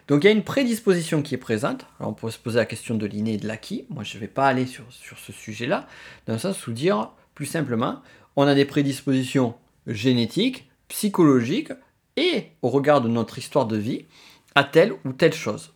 Donc 0.07 0.23
il 0.23 0.27
y 0.27 0.29
a 0.29 0.33
une 0.33 0.43
prédisposition 0.43 1.21
qui 1.21 1.35
est 1.35 1.39
présente. 1.39 1.85
On 1.99 2.13
peut 2.13 2.29
se 2.29 2.37
poser 2.37 2.57
la 2.57 2.65
question 2.65 2.95
de 2.95 3.05
l'inné 3.05 3.33
et 3.33 3.37
de 3.37 3.47
l'acquis. 3.47 3.85
Moi 3.89 4.03
je 4.03 4.15
ne 4.15 4.21
vais 4.21 4.27
pas 4.27 4.47
aller 4.47 4.65
sur, 4.65 4.85
sur 4.89 5.17
ce 5.17 5.31
sujet-là, 5.31 5.87
dans 6.27 6.33
le 6.33 6.39
sens 6.39 6.67
où 6.67 6.71
dire 6.71 7.11
plus 7.35 7.45
simplement, 7.45 8.01
on 8.35 8.43
a 8.43 8.55
des 8.55 8.65
prédispositions 8.65 9.55
génétiques, 9.87 10.69
psychologiques 10.87 11.71
et 12.17 12.51
au 12.61 12.69
regard 12.69 13.01
de 13.01 13.07
notre 13.07 13.37
histoire 13.37 13.65
de 13.65 13.77
vie 13.77 14.05
à 14.55 14.63
telle 14.63 14.93
ou 15.05 15.13
telle 15.13 15.33
chose. 15.33 15.73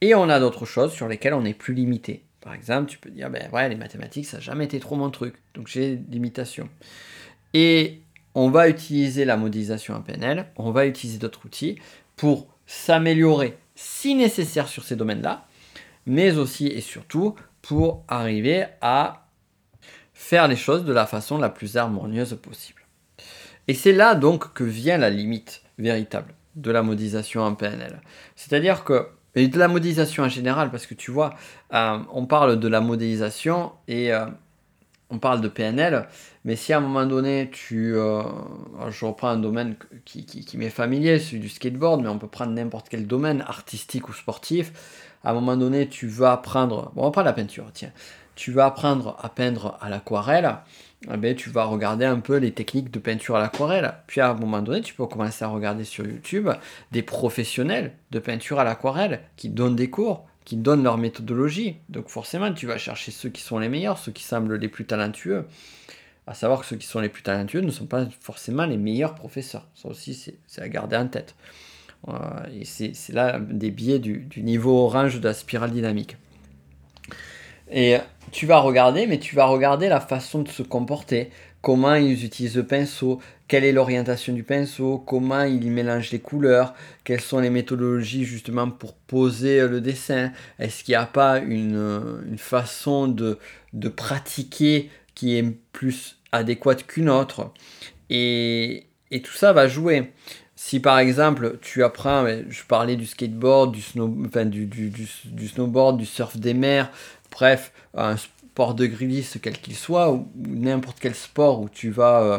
Et 0.00 0.14
on 0.14 0.28
a 0.28 0.40
d'autres 0.40 0.66
choses 0.66 0.92
sur 0.92 1.08
lesquelles 1.08 1.34
on 1.34 1.44
est 1.44 1.54
plus 1.54 1.74
limité. 1.74 2.24
Par 2.40 2.54
exemple, 2.54 2.90
tu 2.90 2.98
peux 2.98 3.10
dire, 3.10 3.30
ben 3.30 3.48
ouais, 3.52 3.68
les 3.68 3.76
mathématiques, 3.76 4.26
ça 4.26 4.36
n'a 4.36 4.42
jamais 4.42 4.64
été 4.64 4.78
trop 4.78 4.96
mon 4.96 5.10
truc, 5.10 5.34
donc 5.54 5.66
j'ai 5.66 5.96
des 5.96 6.12
limitations. 6.12 6.68
Et 7.54 8.02
on 8.34 8.50
va 8.50 8.68
utiliser 8.68 9.24
la 9.24 9.36
modélisation 9.36 9.94
en 9.94 10.02
PNL, 10.02 10.46
on 10.56 10.70
va 10.70 10.86
utiliser 10.86 11.18
d'autres 11.18 11.46
outils 11.46 11.78
pour 12.16 12.48
s'améliorer 12.66 13.56
si 13.74 14.14
nécessaire 14.14 14.68
sur 14.68 14.84
ces 14.84 14.96
domaines-là, 14.96 15.46
mais 16.06 16.36
aussi 16.36 16.66
et 16.66 16.80
surtout 16.80 17.34
pour 17.62 18.04
arriver 18.08 18.66
à 18.80 19.26
faire 20.12 20.48
les 20.48 20.56
choses 20.56 20.84
de 20.84 20.92
la 20.92 21.06
façon 21.06 21.38
la 21.38 21.48
plus 21.48 21.76
harmonieuse 21.76 22.38
possible. 22.40 22.82
Et 23.68 23.74
c'est 23.74 23.92
là 23.92 24.14
donc 24.14 24.52
que 24.52 24.64
vient 24.64 24.98
la 24.98 25.10
limite 25.10 25.62
véritable 25.78 26.34
de 26.56 26.70
la 26.70 26.82
modélisation 26.82 27.42
en 27.42 27.54
PNL. 27.54 28.00
C'est-à-dire 28.36 28.84
que, 28.84 29.08
et 29.34 29.48
de 29.48 29.58
la 29.58 29.68
modélisation 29.68 30.22
en 30.22 30.28
général, 30.28 30.70
parce 30.70 30.86
que 30.86 30.94
tu 30.94 31.10
vois, 31.10 31.34
euh, 31.72 31.98
on 32.12 32.26
parle 32.26 32.60
de 32.60 32.68
la 32.68 32.80
modélisation 32.80 33.72
et 33.88 34.12
euh, 34.12 34.26
on 35.10 35.18
parle 35.18 35.40
de 35.40 35.48
PNL, 35.48 36.06
mais 36.44 36.56
si 36.56 36.72
à 36.72 36.78
un 36.78 36.80
moment 36.80 37.06
donné, 37.06 37.50
tu. 37.52 37.96
Euh, 37.96 38.22
je 38.90 39.04
reprends 39.04 39.28
un 39.28 39.36
domaine 39.36 39.76
qui, 40.04 40.24
qui, 40.24 40.58
m'est 40.58 40.70
familier, 40.70 41.18
celui 41.18 41.40
du 41.40 41.48
skateboard, 41.48 42.02
mais 42.02 42.08
on 42.08 42.18
peut 42.18 42.28
prendre 42.28 42.52
n'importe 42.52 42.88
quel 42.88 43.06
domaine, 43.06 43.42
artistique 43.42 44.08
ou 44.08 44.12
sportif. 44.12 44.72
À 45.24 45.30
un 45.30 45.34
moment 45.34 45.56
donné, 45.56 45.88
tu 45.88 46.06
vas 46.06 46.32
apprendre. 46.32 46.92
Bon, 46.94 47.02
on 47.02 47.04
va 47.06 47.10
prendre 47.10 47.26
la 47.26 47.32
peinture, 47.32 47.66
tiens. 47.72 47.92
Tu 48.34 48.52
vas 48.52 48.66
apprendre 48.66 49.16
à 49.22 49.28
peindre 49.28 49.78
à 49.80 49.88
l'aquarelle. 49.88 50.56
Eh 51.12 51.16
bien, 51.16 51.34
tu 51.34 51.50
vas 51.50 51.64
regarder 51.64 52.04
un 52.04 52.20
peu 52.20 52.36
les 52.36 52.52
techniques 52.52 52.90
de 52.90 52.98
peinture 52.98 53.36
à 53.36 53.40
l'aquarelle. 53.40 53.94
Puis 54.06 54.20
à 54.20 54.30
un 54.30 54.34
moment 54.34 54.62
donné, 54.62 54.80
tu 54.80 54.94
peux 54.94 55.06
commencer 55.06 55.44
à 55.44 55.48
regarder 55.48 55.84
sur 55.84 56.06
YouTube 56.06 56.48
des 56.92 57.02
professionnels 57.02 57.92
de 58.10 58.18
peinture 58.18 58.58
à 58.58 58.64
l'aquarelle 58.64 59.20
qui 59.36 59.48
donnent 59.48 59.76
des 59.76 59.90
cours 59.90 60.26
qui 60.44 60.56
donnent 60.56 60.82
leur 60.82 60.98
méthodologie. 60.98 61.76
Donc 61.88 62.08
forcément, 62.08 62.52
tu 62.52 62.66
vas 62.66 62.78
chercher 62.78 63.10
ceux 63.10 63.30
qui 63.30 63.42
sont 63.42 63.58
les 63.58 63.68
meilleurs, 63.68 63.98
ceux 63.98 64.12
qui 64.12 64.22
semblent 64.22 64.56
les 64.56 64.68
plus 64.68 64.84
talentueux. 64.84 65.46
À 66.26 66.34
savoir 66.34 66.60
que 66.60 66.66
ceux 66.66 66.76
qui 66.76 66.86
sont 66.86 67.00
les 67.00 67.08
plus 67.08 67.22
talentueux 67.22 67.60
ne 67.60 67.70
sont 67.70 67.86
pas 67.86 68.06
forcément 68.20 68.64
les 68.64 68.76
meilleurs 68.76 69.14
professeurs. 69.14 69.66
Ça 69.74 69.88
aussi, 69.88 70.14
c'est 70.46 70.62
à 70.62 70.68
garder 70.68 70.96
en 70.96 71.06
tête. 71.06 71.34
Euh, 72.08 72.14
et 72.52 72.64
c'est 72.64 73.12
là 73.12 73.40
des 73.40 73.70
biais 73.70 73.98
du, 73.98 74.28
niveau 74.36 74.84
orange 74.84 75.20
de 75.20 75.28
la 75.28 75.34
spirale 75.34 75.70
dynamique. 75.70 76.16
Et 77.70 77.96
tu 78.30 78.46
vas 78.46 78.58
regarder, 78.58 79.06
mais 79.06 79.18
tu 79.18 79.34
vas 79.34 79.46
regarder 79.46 79.88
la 79.88 80.00
façon 80.00 80.42
de 80.42 80.48
se 80.48 80.62
comporter, 80.62 81.30
comment 81.62 81.94
ils 81.94 82.24
utilisent 82.24 82.56
le 82.56 82.66
pinceau, 82.66 83.20
quelle 83.48 83.64
est 83.64 83.72
l'orientation 83.72 84.32
du 84.32 84.42
pinceau, 84.42 84.98
comment 84.98 85.44
ils 85.44 85.70
mélangent 85.70 86.10
les 86.10 86.18
couleurs, 86.18 86.74
quelles 87.04 87.20
sont 87.20 87.38
les 87.38 87.50
méthodologies 87.50 88.24
justement 88.24 88.68
pour 88.70 88.94
poser 88.94 89.66
le 89.66 89.80
dessin, 89.80 90.32
est-ce 90.58 90.84
qu'il 90.84 90.92
n'y 90.92 90.96
a 90.96 91.06
pas 91.06 91.38
une, 91.38 92.36
façon 92.36 93.08
de, 93.08 93.38
de, 93.72 93.88
pratiquer 93.88 94.90
qui 95.14 95.36
est 95.36 95.44
plus 95.72 96.18
adéquate 96.32 96.86
qu'une 96.86 97.08
autre? 97.08 97.52
Et, 98.10 98.86
et, 99.10 99.22
tout 99.22 99.32
ça 99.32 99.52
va 99.54 99.66
jouer. 99.66 100.12
Si 100.56 100.80
par 100.80 100.98
exemple 100.98 101.58
tu 101.60 101.82
apprends, 101.82 102.26
je 102.48 102.62
parlais 102.64 102.96
du 102.96 103.06
skateboard, 103.06 103.72
du, 103.72 103.80
snow, 103.80 104.08
du, 104.08 104.66
du, 104.66 104.90
du 104.90 105.48
snowboard, 105.48 105.98
du 105.98 106.06
surf 106.06 106.36
des 106.36 106.54
mers, 106.54 106.90
bref, 107.34 107.72
un 107.94 108.16
sport 108.16 108.74
de 108.74 108.86
glisse 108.86 109.38
quel 109.42 109.58
qu'il 109.58 109.76
soit, 109.76 110.10
ou, 110.10 110.28
n'importe 110.46 110.98
quel 111.00 111.14
sport 111.14 111.60
où 111.60 111.68
tu 111.68 111.90
vas... 111.90 112.22
Euh, 112.22 112.38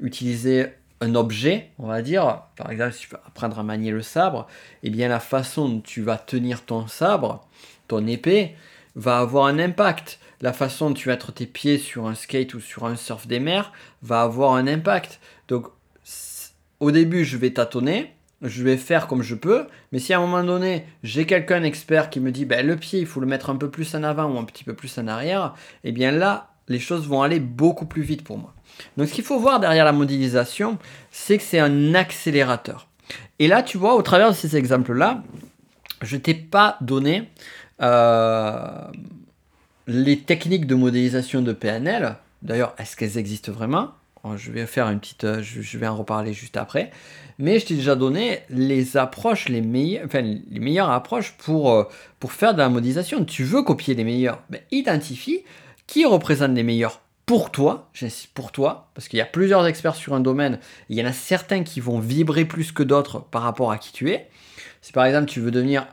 utiliser 0.00 0.72
un 1.00 1.14
objet, 1.14 1.70
on 1.78 1.86
va 1.86 2.02
dire, 2.02 2.42
par 2.56 2.70
exemple 2.70 2.92
si 2.92 3.00
tu 3.00 3.08
veux 3.08 3.18
apprendre 3.26 3.58
à 3.58 3.62
manier 3.62 3.90
le 3.90 4.02
sabre, 4.02 4.46
eh 4.82 4.90
bien 4.90 5.08
la 5.08 5.20
façon 5.20 5.68
dont 5.68 5.80
tu 5.80 6.02
vas 6.02 6.16
tenir 6.16 6.64
ton 6.64 6.86
sabre, 6.86 7.46
ton 7.88 8.06
épée, 8.06 8.56
va 8.94 9.18
avoir 9.18 9.46
un 9.46 9.58
impact. 9.58 10.18
La 10.40 10.52
façon 10.52 10.88
dont 10.88 10.94
tu 10.94 11.08
vas 11.08 11.14
mettre 11.14 11.32
tes 11.32 11.46
pieds 11.46 11.78
sur 11.78 12.06
un 12.06 12.14
skate 12.14 12.54
ou 12.54 12.60
sur 12.60 12.84
un 12.84 12.96
surf 12.96 13.26
des 13.26 13.40
mers 13.40 13.72
va 14.02 14.22
avoir 14.22 14.54
un 14.54 14.66
impact. 14.66 15.20
Donc 15.48 15.66
au 16.80 16.90
début 16.90 17.24
je 17.24 17.36
vais 17.36 17.52
tâtonner, 17.52 18.14
je 18.42 18.62
vais 18.62 18.76
faire 18.76 19.06
comme 19.06 19.22
je 19.22 19.34
peux, 19.34 19.66
mais 19.92 19.98
si 19.98 20.12
à 20.12 20.18
un 20.18 20.20
moment 20.20 20.44
donné 20.44 20.84
j'ai 21.02 21.26
quelqu'un 21.26 21.62
expert 21.62 22.10
qui 22.10 22.20
me 22.20 22.30
dit 22.30 22.44
ben, 22.44 22.66
le 22.66 22.76
pied 22.76 23.00
il 23.00 23.06
faut 23.06 23.20
le 23.20 23.26
mettre 23.26 23.50
un 23.50 23.56
peu 23.56 23.70
plus 23.70 23.94
en 23.94 24.02
avant 24.02 24.30
ou 24.30 24.38
un 24.38 24.44
petit 24.44 24.64
peu 24.64 24.74
plus 24.74 24.98
en 24.98 25.08
arrière, 25.08 25.54
et 25.84 25.88
eh 25.88 25.92
bien 25.92 26.10
là 26.10 26.50
les 26.68 26.78
choses 26.78 27.06
vont 27.06 27.22
aller 27.22 27.40
beaucoup 27.40 27.86
plus 27.86 28.02
vite 28.02 28.24
pour 28.24 28.38
moi. 28.38 28.52
Donc 28.96 29.08
ce 29.08 29.14
qu'il 29.14 29.24
faut 29.24 29.38
voir 29.38 29.60
derrière 29.60 29.84
la 29.84 29.92
modélisation, 29.92 30.78
c'est 31.10 31.38
que 31.38 31.44
c'est 31.44 31.60
un 31.60 31.94
accélérateur. 31.94 32.88
Et 33.38 33.48
là, 33.48 33.62
tu 33.62 33.78
vois, 33.78 33.94
au 33.94 34.02
travers 34.02 34.30
de 34.30 34.34
ces 34.34 34.56
exemples-là, 34.56 35.22
je 36.02 36.16
t'ai 36.16 36.34
pas 36.34 36.76
donné 36.80 37.30
euh, 37.82 38.80
les 39.86 40.18
techniques 40.20 40.66
de 40.66 40.74
modélisation 40.74 41.42
de 41.42 41.52
PNL. 41.52 42.16
D'ailleurs, 42.42 42.74
est-ce 42.78 42.96
qu'elles 42.96 43.18
existent 43.18 43.52
vraiment? 43.52 43.92
Oh, 44.26 44.36
Je 44.36 44.50
vais 44.50 44.66
faire 44.66 44.88
une 44.88 45.00
petite, 45.00 45.24
euh, 45.24 45.42
je 45.42 45.78
vais 45.78 45.86
en 45.86 45.96
reparler 45.96 46.32
juste 46.32 46.56
après. 46.56 46.90
Mais 47.38 47.58
je 47.58 47.66
t'ai 47.66 47.74
déjà 47.74 47.94
donné 47.94 48.40
les 48.48 48.96
approches, 48.96 49.48
les 49.48 49.60
meilleures, 49.60 50.06
enfin, 50.06 50.22
les 50.22 50.60
meilleures 50.60 50.90
approches 50.90 51.32
pour, 51.38 51.72
euh, 51.72 51.84
pour 52.18 52.32
faire 52.32 52.54
de 52.54 52.58
la 52.58 52.68
modélisation. 52.68 53.24
Tu 53.24 53.44
veux 53.44 53.62
copier 53.62 53.94
les 53.94 54.04
meilleurs, 54.04 54.42
ben, 54.50 54.60
identifie 54.70 55.44
qui 55.86 56.04
représente 56.04 56.54
les 56.54 56.62
meilleurs 56.62 57.00
pour 57.26 57.50
toi, 57.50 57.88
j'insiste 57.92 58.32
pour 58.34 58.52
toi, 58.52 58.90
parce 58.94 59.08
qu'il 59.08 59.18
y 59.18 59.22
a 59.22 59.26
plusieurs 59.26 59.66
experts 59.66 59.96
sur 59.96 60.14
un 60.14 60.20
domaine, 60.20 60.60
il 60.88 60.96
y 60.96 61.02
en 61.02 61.06
a 61.06 61.12
certains 61.12 61.64
qui 61.64 61.80
vont 61.80 61.98
vibrer 61.98 62.44
plus 62.44 62.70
que 62.70 62.84
d'autres 62.84 63.18
par 63.18 63.42
rapport 63.42 63.72
à 63.72 63.78
qui 63.78 63.92
tu 63.92 64.10
es. 64.10 64.28
Si 64.80 64.92
par 64.92 65.04
exemple 65.04 65.26
tu 65.26 65.40
veux 65.40 65.50
devenir, 65.50 65.88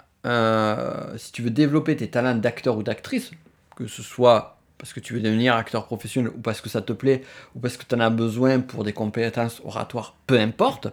si 1.18 1.32
tu 1.32 1.42
veux 1.42 1.50
développer 1.50 1.96
tes 1.96 2.08
talents 2.08 2.36
d'acteur 2.36 2.78
ou 2.78 2.84
d'actrice, 2.84 3.32
que 3.76 3.88
ce 3.88 4.04
soit 4.04 4.58
parce 4.84 4.92
que 4.92 5.00
tu 5.00 5.14
veux 5.14 5.22
devenir 5.22 5.56
acteur 5.56 5.86
professionnel 5.86 6.34
ou 6.36 6.42
parce 6.42 6.60
que 6.60 6.68
ça 6.68 6.82
te 6.82 6.92
plaît 6.92 7.22
ou 7.56 7.60
parce 7.62 7.78
que 7.78 7.86
tu 7.86 7.96
en 7.96 8.02
as 8.02 8.10
besoin 8.10 8.60
pour 8.60 8.84
des 8.84 8.92
compétences 8.92 9.62
oratoires, 9.64 10.18
peu 10.28 10.38
importe, 10.38 10.90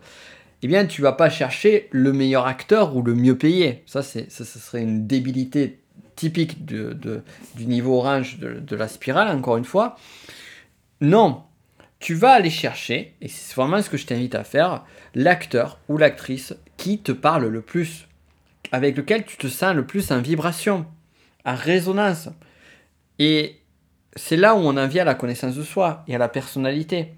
eh 0.62 0.68
bien 0.68 0.86
tu 0.86 1.02
vas 1.02 1.10
pas 1.10 1.28
chercher 1.28 1.88
le 1.90 2.12
meilleur 2.12 2.46
acteur 2.46 2.94
ou 2.94 3.02
le 3.02 3.16
mieux 3.16 3.36
payé. 3.36 3.82
Ça, 3.86 4.04
c'est, 4.04 4.30
ça, 4.30 4.44
serait 4.44 4.82
une 4.82 5.08
débilité 5.08 5.80
typique 6.14 6.64
de, 6.64 6.96
du 7.56 7.66
niveau 7.66 7.96
orange 7.96 8.38
de, 8.38 8.76
la 8.76 8.86
spirale, 8.86 9.36
encore 9.36 9.56
une 9.56 9.64
fois. 9.64 9.96
Non, 11.00 11.42
tu 11.98 12.14
vas 12.14 12.30
aller 12.30 12.48
chercher, 12.48 13.16
et 13.20 13.26
c'est 13.26 13.56
vraiment 13.56 13.82
ce 13.82 13.90
que 13.90 13.96
je 13.96 14.06
t'invite 14.06 14.36
à 14.36 14.44
faire, 14.44 14.84
l'acteur 15.16 15.80
ou 15.88 15.98
l'actrice 15.98 16.54
qui 16.76 17.00
te 17.00 17.10
parle 17.10 17.48
le 17.48 17.60
plus, 17.60 18.06
avec 18.70 18.96
lequel 18.96 19.24
tu 19.24 19.36
te 19.36 19.48
sens 19.48 19.74
le 19.74 19.84
plus 19.84 20.12
en 20.12 20.20
vibration, 20.20 20.86
en 21.44 21.56
résonance. 21.56 22.28
Et 23.18 23.59
c'est 24.16 24.36
là 24.36 24.54
où 24.54 24.58
on 24.58 24.76
en 24.76 24.86
vient 24.86 25.02
à 25.02 25.06
la 25.06 25.14
connaissance 25.14 25.54
de 25.54 25.62
soi 25.62 26.04
et 26.08 26.14
à 26.14 26.18
la 26.18 26.28
personnalité. 26.28 27.14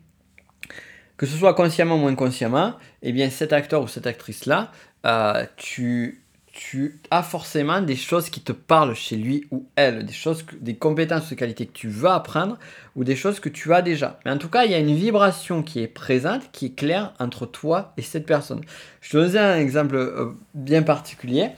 Que 1.17 1.27
ce 1.27 1.37
soit 1.37 1.55
consciemment 1.55 2.03
ou 2.03 2.09
inconsciemment, 2.09 2.75
eh 3.03 3.13
bien 3.13 3.31
cet 3.31 3.53
acteur 3.53 3.83
ou 3.83 3.89
cette 3.89 4.07
actrice-là, 4.07 4.73
euh, 5.07 5.45
tu 5.57 6.23
tu 6.53 7.01
as 7.11 7.23
forcément 7.23 7.81
des 7.81 7.97
choses 7.97 8.29
qui 8.29 8.41
te 8.41 8.53
parlent 8.53 8.95
chez 8.95 9.17
lui 9.17 9.47
ou 9.51 9.67
elle, 9.75 10.05
des 10.05 10.13
choses, 10.13 10.45
des 10.61 10.75
compétences 10.75 11.31
de 11.31 11.35
qualité 11.35 11.65
que 11.65 11.73
tu 11.73 11.89
vas 11.89 12.15
apprendre 12.15 12.59
ou 12.95 13.05
des 13.05 13.17
choses 13.17 13.41
que 13.41 13.49
tu 13.49 13.73
as 13.73 13.81
déjà. 13.81 14.21
Mais 14.25 14.31
en 14.31 14.37
tout 14.37 14.51
cas, 14.51 14.65
il 14.65 14.71
y 14.71 14.75
a 14.75 14.79
une 14.79 14.95
vibration 14.95 15.63
qui 15.63 15.81
est 15.81 15.89
présente, 15.89 16.43
qui 16.53 16.67
est 16.67 16.75
claire 16.75 17.15
entre 17.19 17.47
toi 17.47 17.95
et 17.97 18.03
cette 18.03 18.27
personne. 18.27 18.61
Je 19.01 19.13
te 19.13 19.17
donne 19.17 19.37
un 19.37 19.59
exemple 19.59 19.97
euh, 19.97 20.33
bien 20.53 20.83
particulier. 20.83 21.49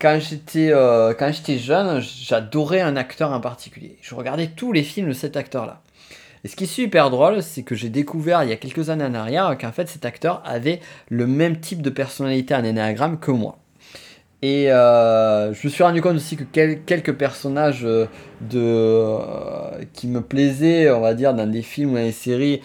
Quand 0.00 0.18
j'étais 0.18 0.70
euh, 0.72 1.12
quand 1.12 1.30
j'étais 1.30 1.58
jeune, 1.58 2.00
j'adorais 2.00 2.80
un 2.80 2.96
acteur 2.96 3.32
en 3.32 3.40
particulier. 3.40 3.98
Je 4.00 4.14
regardais 4.14 4.46
tous 4.46 4.72
les 4.72 4.82
films 4.82 5.08
de 5.08 5.12
cet 5.12 5.36
acteur-là. 5.36 5.82
Et 6.42 6.48
ce 6.48 6.56
qui 6.56 6.64
est 6.64 6.66
super 6.66 7.10
drôle, 7.10 7.42
c'est 7.42 7.64
que 7.64 7.74
j'ai 7.74 7.90
découvert 7.90 8.42
il 8.42 8.48
y 8.48 8.52
a 8.52 8.56
quelques 8.56 8.88
années 8.88 9.04
en 9.04 9.12
arrière 9.12 9.58
qu'en 9.60 9.72
fait 9.72 9.88
cet 9.88 10.06
acteur 10.06 10.42
avait 10.46 10.80
le 11.10 11.26
même 11.26 11.60
type 11.60 11.82
de 11.82 11.90
personnalité 11.90 12.54
en 12.54 12.64
énéagramme 12.64 13.18
que 13.18 13.30
moi. 13.30 13.58
Et 14.40 14.72
euh, 14.72 15.52
je 15.52 15.66
me 15.66 15.70
suis 15.70 15.82
rendu 15.82 16.00
compte 16.00 16.16
aussi 16.16 16.38
que 16.38 16.44
quelques 16.44 17.12
personnages 17.12 17.84
euh, 17.84 18.06
de, 18.40 19.84
qui 19.92 20.06
me 20.08 20.22
plaisaient, 20.22 20.90
on 20.90 21.02
va 21.02 21.12
dire, 21.12 21.34
dans 21.34 21.46
des 21.46 21.60
films 21.60 21.92
ou 21.92 21.96
dans 21.96 22.04
des 22.04 22.12
séries, 22.12 22.62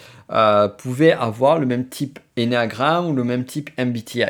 pouvaient 0.78 1.12
avoir 1.12 1.58
le 1.58 1.66
même 1.66 1.86
type 1.86 2.18
Enneagram 2.38 3.10
ou 3.10 3.12
le 3.12 3.24
même 3.24 3.44
type 3.44 3.68
MBTI. 3.78 4.24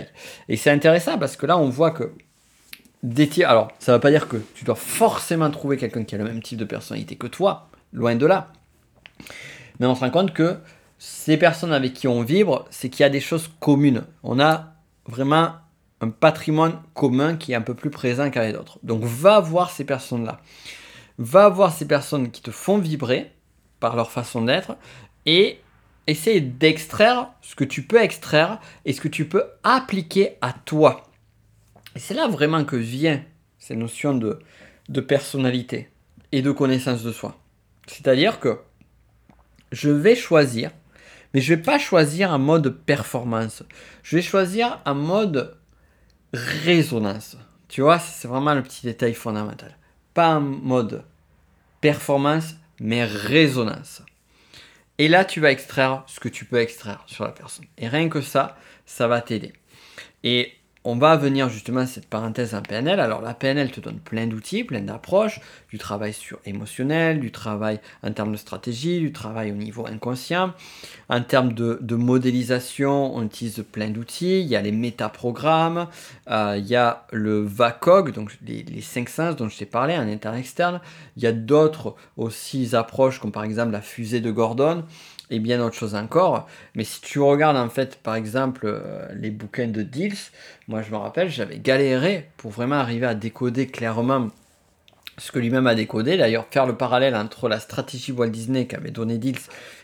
Et 0.48 0.56
c'est 0.56 0.70
intéressant 0.70 1.18
parce 1.18 1.36
que 1.36 1.46
là, 1.46 1.56
on 1.56 1.68
voit 1.68 1.92
que 1.92 2.10
alors 3.44 3.72
ça 3.78 3.92
ne 3.92 3.96
veut 3.96 4.00
pas 4.00 4.10
dire 4.10 4.28
que 4.28 4.36
tu 4.54 4.64
dois 4.64 4.74
forcément 4.74 5.50
trouver 5.50 5.76
quelqu'un 5.76 6.04
qui 6.04 6.14
a 6.14 6.18
le 6.18 6.24
même 6.24 6.42
type 6.42 6.58
de 6.58 6.64
personnalité 6.64 7.16
que 7.16 7.26
toi, 7.26 7.68
loin 7.92 8.14
de 8.16 8.26
là. 8.26 8.52
Mais 9.78 9.86
on 9.86 9.94
se 9.94 10.00
rend 10.00 10.10
compte 10.10 10.32
que 10.32 10.56
ces 10.98 11.36
personnes 11.36 11.72
avec 11.72 11.94
qui 11.94 12.08
on 12.08 12.22
vibre, 12.22 12.66
c'est 12.70 12.88
qu'il 12.88 13.00
y 13.00 13.06
a 13.06 13.10
des 13.10 13.20
choses 13.20 13.50
communes. 13.60 14.04
On 14.22 14.40
a 14.40 14.72
vraiment 15.06 15.52
un 16.00 16.10
patrimoine 16.10 16.80
commun 16.94 17.36
qui 17.36 17.52
est 17.52 17.54
un 17.54 17.60
peu 17.62 17.74
plus 17.74 17.90
présent 17.90 18.30
qu'avec 18.30 18.54
d'autres. 18.54 18.78
Donc 18.82 19.04
va 19.04 19.40
voir 19.40 19.70
ces 19.70 19.84
personnes-là. 19.84 20.40
Va 21.18 21.48
voir 21.48 21.72
ces 21.72 21.86
personnes 21.86 22.30
qui 22.30 22.42
te 22.42 22.50
font 22.50 22.78
vibrer 22.78 23.32
par 23.80 23.96
leur 23.96 24.10
façon 24.10 24.42
d'être 24.42 24.76
et 25.26 25.60
essaye 26.06 26.40
d'extraire 26.40 27.30
ce 27.40 27.54
que 27.54 27.64
tu 27.64 27.82
peux 27.82 28.00
extraire 28.00 28.60
et 28.84 28.92
ce 28.92 29.00
que 29.00 29.08
tu 29.08 29.26
peux 29.26 29.44
appliquer 29.62 30.36
à 30.40 30.52
toi. 30.52 31.02
Et 31.96 31.98
c'est 31.98 32.12
là 32.12 32.28
vraiment 32.28 32.62
que 32.66 32.76
vient 32.76 33.24
cette 33.58 33.78
notion 33.78 34.14
de, 34.14 34.38
personnalité 35.00 35.88
et 36.30 36.42
de 36.42 36.52
connaissance 36.52 37.02
de 37.02 37.10
soi. 37.10 37.40
C'est-à-dire 37.86 38.38
que 38.38 38.60
je 39.72 39.88
vais 39.88 40.14
choisir, 40.14 40.72
mais 41.32 41.40
je 41.40 41.52
ne 41.52 41.56
vais 41.56 41.62
pas 41.62 41.78
choisir 41.78 42.32
en 42.32 42.38
mode 42.38 42.68
performance. 42.84 43.62
Je 44.02 44.16
vais 44.16 44.22
choisir 44.22 44.82
en 44.84 44.94
mode 44.94 45.56
résonance. 46.34 47.38
Tu 47.68 47.80
vois, 47.80 47.98
c'est 47.98 48.28
vraiment 48.28 48.54
le 48.54 48.62
petit 48.62 48.84
détail 48.84 49.14
fondamental. 49.14 49.74
Pas 50.12 50.36
en 50.36 50.42
mode 50.42 51.02
performance, 51.80 52.56
mais 52.78 53.06
résonance. 53.06 54.02
Et 54.98 55.08
là, 55.08 55.24
tu 55.24 55.40
vas 55.40 55.50
extraire 55.50 56.04
ce 56.08 56.20
que 56.20 56.28
tu 56.28 56.44
peux 56.44 56.60
extraire 56.60 57.02
sur 57.06 57.24
la 57.24 57.32
personne. 57.32 57.64
Et 57.78 57.88
rien 57.88 58.10
que 58.10 58.20
ça, 58.20 58.58
ça 58.84 59.08
va 59.08 59.22
t'aider. 59.22 59.54
Et 60.22 60.52
on 60.86 60.94
va 60.94 61.16
venir 61.16 61.48
justement 61.48 61.80
à 61.80 61.86
cette 61.86 62.06
parenthèse 62.06 62.54
en 62.54 62.62
PNL. 62.62 63.00
Alors 63.00 63.20
la 63.20 63.34
PNL 63.34 63.72
te 63.72 63.80
donne 63.80 63.98
plein 63.98 64.28
d'outils, 64.28 64.62
plein 64.62 64.80
d'approches, 64.80 65.40
du 65.68 65.78
travail 65.78 66.12
sur 66.12 66.38
émotionnel, 66.44 67.18
du 67.18 67.32
travail 67.32 67.80
en 68.04 68.12
termes 68.12 68.30
de 68.30 68.36
stratégie, 68.36 69.00
du 69.00 69.12
travail 69.12 69.50
au 69.50 69.56
niveau 69.56 69.84
inconscient. 69.84 70.52
En 71.08 71.22
termes 71.22 71.54
de, 71.54 71.96
modélisation, 71.96 73.16
on 73.16 73.24
utilise 73.24 73.64
plein 73.72 73.88
d'outils. 73.88 74.40
Il 74.40 74.46
y 74.46 74.54
a 74.54 74.62
les 74.62 74.70
métaprogrammes, 74.70 75.88
euh, 76.30 76.54
il 76.56 76.66
y 76.66 76.76
a 76.76 77.04
le 77.10 77.42
VACOG, 77.42 78.12
donc 78.12 78.38
les, 78.46 78.62
les 78.62 78.80
cinq 78.80 79.08
sens 79.08 79.34
dont 79.34 79.48
je 79.48 79.58
t'ai 79.58 79.66
parlé, 79.66 79.96
en 79.96 80.08
interne 80.08 80.36
externe. 80.36 80.80
Il 81.16 81.24
y 81.24 81.26
a 81.26 81.32
d'autres 81.32 81.96
aussi 82.16 82.76
approches 82.76 83.18
comme 83.18 83.32
par 83.32 83.42
exemple 83.42 83.72
la 83.72 83.80
fusée 83.80 84.20
de 84.20 84.30
Gordon 84.30 84.84
et 85.30 85.38
bien 85.38 85.58
d'autres 85.58 85.76
choses 85.76 85.94
encore. 85.94 86.48
Mais 86.74 86.84
si 86.84 87.00
tu 87.00 87.20
regardes 87.20 87.56
en 87.56 87.68
fait 87.68 87.96
par 87.96 88.14
exemple 88.14 88.62
euh, 88.64 89.06
les 89.14 89.30
bouquins 89.30 89.68
de 89.68 89.82
Deals, 89.82 90.30
moi 90.68 90.82
je 90.82 90.90
me 90.90 90.96
rappelle, 90.96 91.28
j'avais 91.28 91.58
galéré 91.58 92.30
pour 92.36 92.50
vraiment 92.50 92.76
arriver 92.76 93.06
à 93.06 93.14
décoder 93.14 93.66
clairement 93.66 94.28
ce 95.18 95.32
que 95.32 95.38
lui-même 95.38 95.66
a 95.66 95.74
décodé. 95.74 96.16
D'ailleurs, 96.16 96.46
faire 96.50 96.66
le 96.66 96.76
parallèle 96.76 97.14
entre 97.14 97.48
la 97.48 97.60
stratégie 97.60 98.12
Walt 98.12 98.28
Disney 98.28 98.66
qu'avait 98.66 98.90
donné 98.90 99.18
Deals 99.18 99.40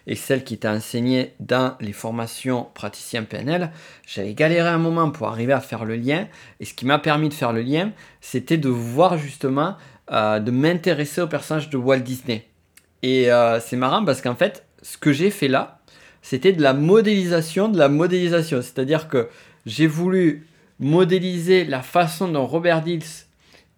et 0.07 0.15
celle 0.15 0.45
qui 0.45 0.55
était 0.55 0.69
enseignée 0.69 1.35
dans 1.41 1.77
les 1.81 1.93
formations 1.93 2.69
praticiens 2.75 3.23
PNL, 3.23 3.71
j'avais 4.07 4.35
galéré 4.35 4.69
un 4.69 4.79
moment 4.79 5.11
pour 5.11 5.29
arriver 5.29 5.53
à 5.53 5.61
faire 5.61 5.85
le 5.85 5.97
lien. 5.97 6.29
Et 6.61 6.65
ce 6.65 6.75
qui 6.75 6.87
m'a 6.87 6.99
permis 6.99 7.29
de 7.29 7.35
faire 7.35 7.53
le 7.53 7.63
lien, 7.63 7.93
c'était 8.21 8.59
de 8.59 8.69
voir 8.69 9.17
justement, 9.17 9.77
euh, 10.11 10.39
de 10.39 10.51
m'intéresser 10.51 11.21
au 11.23 11.29
personnage 11.29 11.71
de 11.71 11.77
Walt 11.77 12.01
Disney. 12.01 12.47
Et 13.03 13.33
euh, 13.33 13.59
c'est 13.61 13.77
marrant 13.77 14.05
parce 14.05 14.21
qu'en 14.21 14.35
fait, 14.37 14.65
ce 14.83 14.99
que 14.99 15.12
j'ai 15.12 15.31
fait 15.31 15.49
là, 15.49 15.81
c'était 16.21 16.53
de 16.53 16.62
la 16.62 16.75
modélisation 16.75 17.68
de 17.68 17.79
la 17.79 17.88
modélisation. 17.88 18.62
C'est-à-dire 18.62 19.09
que 19.09 19.29
j'ai 19.66 19.87
voulu 19.87 20.47
modéliser 20.79 21.64
la 21.64 21.83
façon 21.83 22.29
dont 22.29 22.47
Robert 22.47 22.83
Dills 22.83 23.27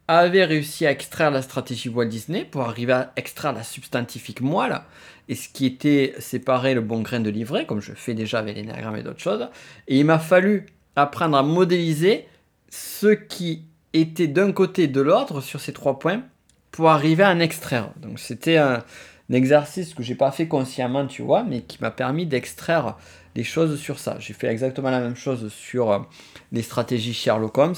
avait 0.08 0.44
réussi 0.44 0.86
à 0.86 0.90
extraire 0.90 1.30
la 1.30 1.40
stratégie 1.42 1.88
Walt 1.88 2.06
Disney 2.06 2.44
pour 2.44 2.62
arriver 2.62 2.92
à 2.92 3.12
extraire 3.16 3.54
la 3.54 3.62
substantifique 3.62 4.42
moelle 4.42 4.80
et 5.28 5.34
ce 5.34 5.48
qui 5.48 5.64
était 5.64 6.14
séparé 6.18 6.74
le 6.74 6.82
bon 6.82 7.00
grain 7.00 7.20
de 7.20 7.30
livret, 7.30 7.64
comme 7.64 7.80
je 7.80 7.92
fais 7.92 8.12
déjà 8.12 8.38
avec 8.40 8.56
l'énagramme 8.56 8.96
et 8.96 9.02
d'autres 9.02 9.20
choses. 9.20 9.48
Et 9.88 9.98
il 9.98 10.04
m'a 10.04 10.18
fallu 10.18 10.66
apprendre 10.96 11.36
à 11.36 11.42
modéliser 11.42 12.26
ce 12.68 13.08
qui 13.08 13.62
était 13.94 14.26
d'un 14.26 14.52
côté 14.52 14.88
de 14.88 15.00
l'autre 15.00 15.40
sur 15.40 15.60
ces 15.60 15.72
trois 15.72 15.98
points 15.98 16.22
pour 16.70 16.90
arriver 16.90 17.22
à 17.22 17.30
en 17.30 17.40
extraire. 17.40 17.90
Donc 17.96 18.18
c'était 18.18 18.58
un 18.58 18.84
exercice 19.32 19.94
que 19.94 20.02
j'ai 20.02 20.14
pas 20.14 20.30
fait 20.30 20.48
consciemment, 20.48 21.06
tu 21.06 21.22
vois, 21.22 21.44
mais 21.44 21.62
qui 21.62 21.78
m'a 21.80 21.90
permis 21.90 22.26
d'extraire 22.26 22.96
des 23.34 23.44
choses 23.44 23.80
sur 23.80 23.98
ça. 23.98 24.16
J'ai 24.18 24.34
fait 24.34 24.48
exactement 24.48 24.90
la 24.90 25.00
même 25.00 25.16
chose 25.16 25.52
sur 25.52 25.90
euh, 25.90 25.98
les 26.52 26.62
stratégies 26.62 27.14
Sherlock 27.14 27.56
Holmes. 27.58 27.74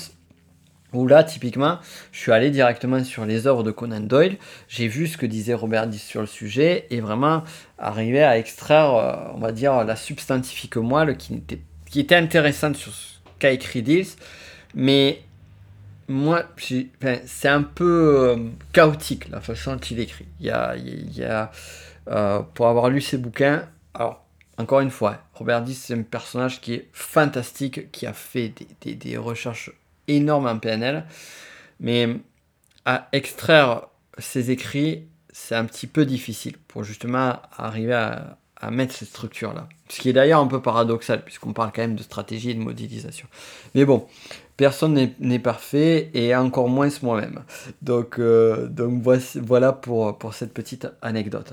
Où 0.92 1.06
là, 1.06 1.24
typiquement, 1.24 1.78
je 2.12 2.20
suis 2.20 2.32
allé 2.32 2.50
directement 2.50 3.02
sur 3.02 3.26
les 3.26 3.46
œuvres 3.46 3.64
de 3.64 3.70
Conan 3.70 4.00
Doyle, 4.00 4.36
j'ai 4.68 4.86
vu 4.86 5.08
ce 5.08 5.18
que 5.18 5.26
disait 5.26 5.52
Robert 5.52 5.88
Diss 5.88 6.04
sur 6.04 6.20
le 6.20 6.26
sujet 6.28 6.86
et 6.90 7.00
vraiment 7.00 7.42
arrivé 7.76 8.22
à 8.22 8.38
extraire, 8.38 8.94
euh, 8.94 9.32
on 9.34 9.38
va 9.38 9.52
dire, 9.52 9.84
la 9.84 9.96
substantifique 9.96 10.76
moelle 10.76 11.16
qui 11.16 11.34
était, 11.34 11.60
qui 11.90 12.00
était 12.00 12.14
intéressante 12.14 12.76
sur 12.76 12.92
ce 12.92 13.16
qu'a 13.38 13.50
écrit 13.50 13.82
Dills, 13.82 14.06
mais 14.74 15.20
moi, 16.08 16.44
c'est 16.56 17.48
un 17.48 17.62
peu 17.62 18.30
euh, 18.30 18.48
chaotique 18.72 19.28
la 19.28 19.40
façon 19.40 19.74
dont 19.74 19.80
il 19.80 19.98
écrit. 19.98 20.26
Il 20.40 20.46
y 20.46 20.50
a, 20.50 21.50
euh, 22.08 22.40
pour 22.54 22.68
avoir 22.68 22.90
lu 22.90 23.00
ses 23.00 23.18
bouquins, 23.18 23.68
alors 23.94 24.24
encore 24.58 24.80
une 24.80 24.90
fois, 24.90 25.18
Robert 25.34 25.62
Diss, 25.62 25.84
c'est 25.84 25.94
un 25.94 26.02
personnage 26.02 26.60
qui 26.60 26.74
est 26.74 26.88
fantastique, 26.92 27.90
qui 27.92 28.06
a 28.06 28.12
fait 28.12 28.52
des, 28.82 29.16
recherches 29.18 29.70
énormes 30.08 30.46
en 30.46 30.58
PNL, 30.58 31.04
mais 31.80 32.16
à 32.84 33.08
extraire 33.12 33.82
ses 34.18 34.50
écrits, 34.50 35.04
c'est 35.30 35.56
un 35.56 35.66
petit 35.66 35.86
peu 35.86 36.06
difficile 36.06 36.56
pour 36.68 36.84
justement 36.84 37.42
arriver 37.58 37.92
à, 37.92 38.38
à 38.60 38.70
mettre 38.70 38.94
cette 38.94 39.08
structure-là. 39.08 39.68
Ce 39.88 40.00
qui 40.00 40.08
est 40.08 40.12
d'ailleurs 40.12 40.40
un 40.40 40.46
peu 40.46 40.60
paradoxal, 40.60 41.22
puisqu'on 41.24 41.52
parle 41.52 41.72
quand 41.74 41.82
même 41.82 41.94
de 41.94 42.02
stratégie 42.02 42.50
et 42.50 42.54
de 42.54 42.60
modélisation. 42.60 43.28
Mais 43.74 43.84
bon, 43.84 44.06
personne 44.56 45.10
n'est 45.18 45.38
parfait 45.38 46.10
et 46.14 46.34
encore 46.34 46.68
moins 46.68 46.88
moi-même. 47.02 47.42
Donc, 47.82 48.18
euh, 48.18 48.66
donc 48.66 49.02
voilà 49.36 49.72
pour, 49.72 50.18
pour 50.18 50.34
cette 50.34 50.54
petite 50.54 50.88
anecdote. 51.02 51.52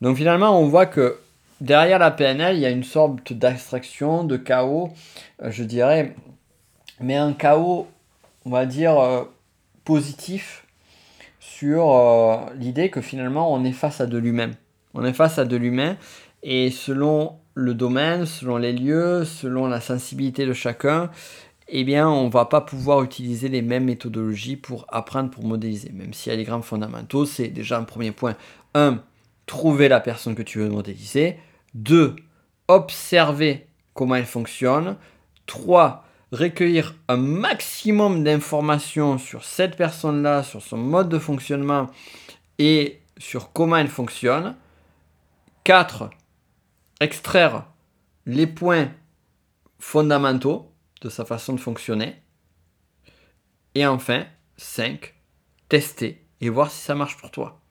Donc 0.00 0.16
finalement, 0.16 0.58
on 0.58 0.68
voit 0.68 0.86
que 0.86 1.18
derrière 1.60 1.98
la 1.98 2.10
PNL, 2.10 2.56
il 2.56 2.60
y 2.60 2.66
a 2.66 2.70
une 2.70 2.84
sorte 2.84 3.32
d'abstraction, 3.32 4.24
de 4.24 4.36
chaos, 4.36 4.90
euh, 5.42 5.50
je 5.50 5.64
dirais, 5.64 6.14
mais 7.00 7.16
un 7.16 7.32
chaos, 7.32 7.88
on 8.44 8.50
va 8.50 8.66
dire, 8.66 8.98
euh, 8.98 9.24
positif 9.84 10.64
sur 11.40 12.50
l'idée 12.56 12.88
que 12.90 13.00
finalement 13.00 13.52
on 13.52 13.64
est 13.64 13.72
face 13.72 14.00
à 14.00 14.06
de 14.06 14.16
l'humain. 14.16 14.50
On 14.94 15.04
est 15.04 15.12
face 15.12 15.38
à 15.38 15.44
de 15.44 15.56
l'humain 15.56 15.96
et 16.42 16.70
selon 16.70 17.38
le 17.54 17.74
domaine, 17.74 18.26
selon 18.26 18.56
les 18.56 18.72
lieux, 18.72 19.24
selon 19.24 19.66
la 19.66 19.80
sensibilité 19.80 20.46
de 20.46 20.52
chacun, 20.52 21.10
eh 21.68 21.84
bien, 21.84 22.08
on 22.08 22.28
va 22.28 22.44
pas 22.44 22.60
pouvoir 22.60 23.02
utiliser 23.02 23.48
les 23.48 23.62
mêmes 23.62 23.84
méthodologies 23.84 24.56
pour 24.56 24.86
apprendre, 24.88 25.30
pour 25.30 25.44
modéliser. 25.44 25.90
Même 25.92 26.12
s'il 26.12 26.30
y 26.30 26.34
a 26.34 26.36
des 26.36 26.44
grands 26.44 26.62
fondamentaux, 26.62 27.24
c'est 27.24 27.48
déjà 27.48 27.78
un 27.78 27.84
premier 27.84 28.12
point. 28.12 28.36
1. 28.74 29.00
Trouver 29.46 29.88
la 29.88 30.00
personne 30.00 30.34
que 30.34 30.42
tu 30.42 30.58
veux 30.58 30.68
modéliser. 30.68 31.36
2. 31.74 32.16
Observer 32.68 33.66
comment 33.94 34.16
elle 34.16 34.26
fonctionne. 34.26 34.96
3. 35.46 36.04
Recueillir 36.32 36.94
un 37.08 37.16
maximum 37.16 38.24
d'informations 38.24 39.18
sur 39.18 39.44
cette 39.44 39.76
personne-là, 39.76 40.42
sur 40.42 40.60
son 40.60 40.76
mode 40.76 41.08
de 41.08 41.18
fonctionnement 41.18 41.88
et 42.58 43.00
sur 43.18 43.52
comment 43.52 43.76
elle 43.76 43.88
fonctionne. 43.88 44.54
4. 45.64 46.10
Extraire 47.00 47.64
les 48.26 48.46
points 48.46 48.90
fondamentaux 49.78 50.70
de 51.00 51.08
sa 51.08 51.24
façon 51.24 51.54
de 51.54 51.60
fonctionner. 51.60 52.16
Et 53.74 53.86
enfin, 53.86 54.26
5. 54.58 55.14
Tester 55.70 56.22
et 56.42 56.50
voir 56.50 56.70
si 56.70 56.82
ça 56.82 56.94
marche 56.94 57.16
pour 57.16 57.30
toi. 57.30 57.62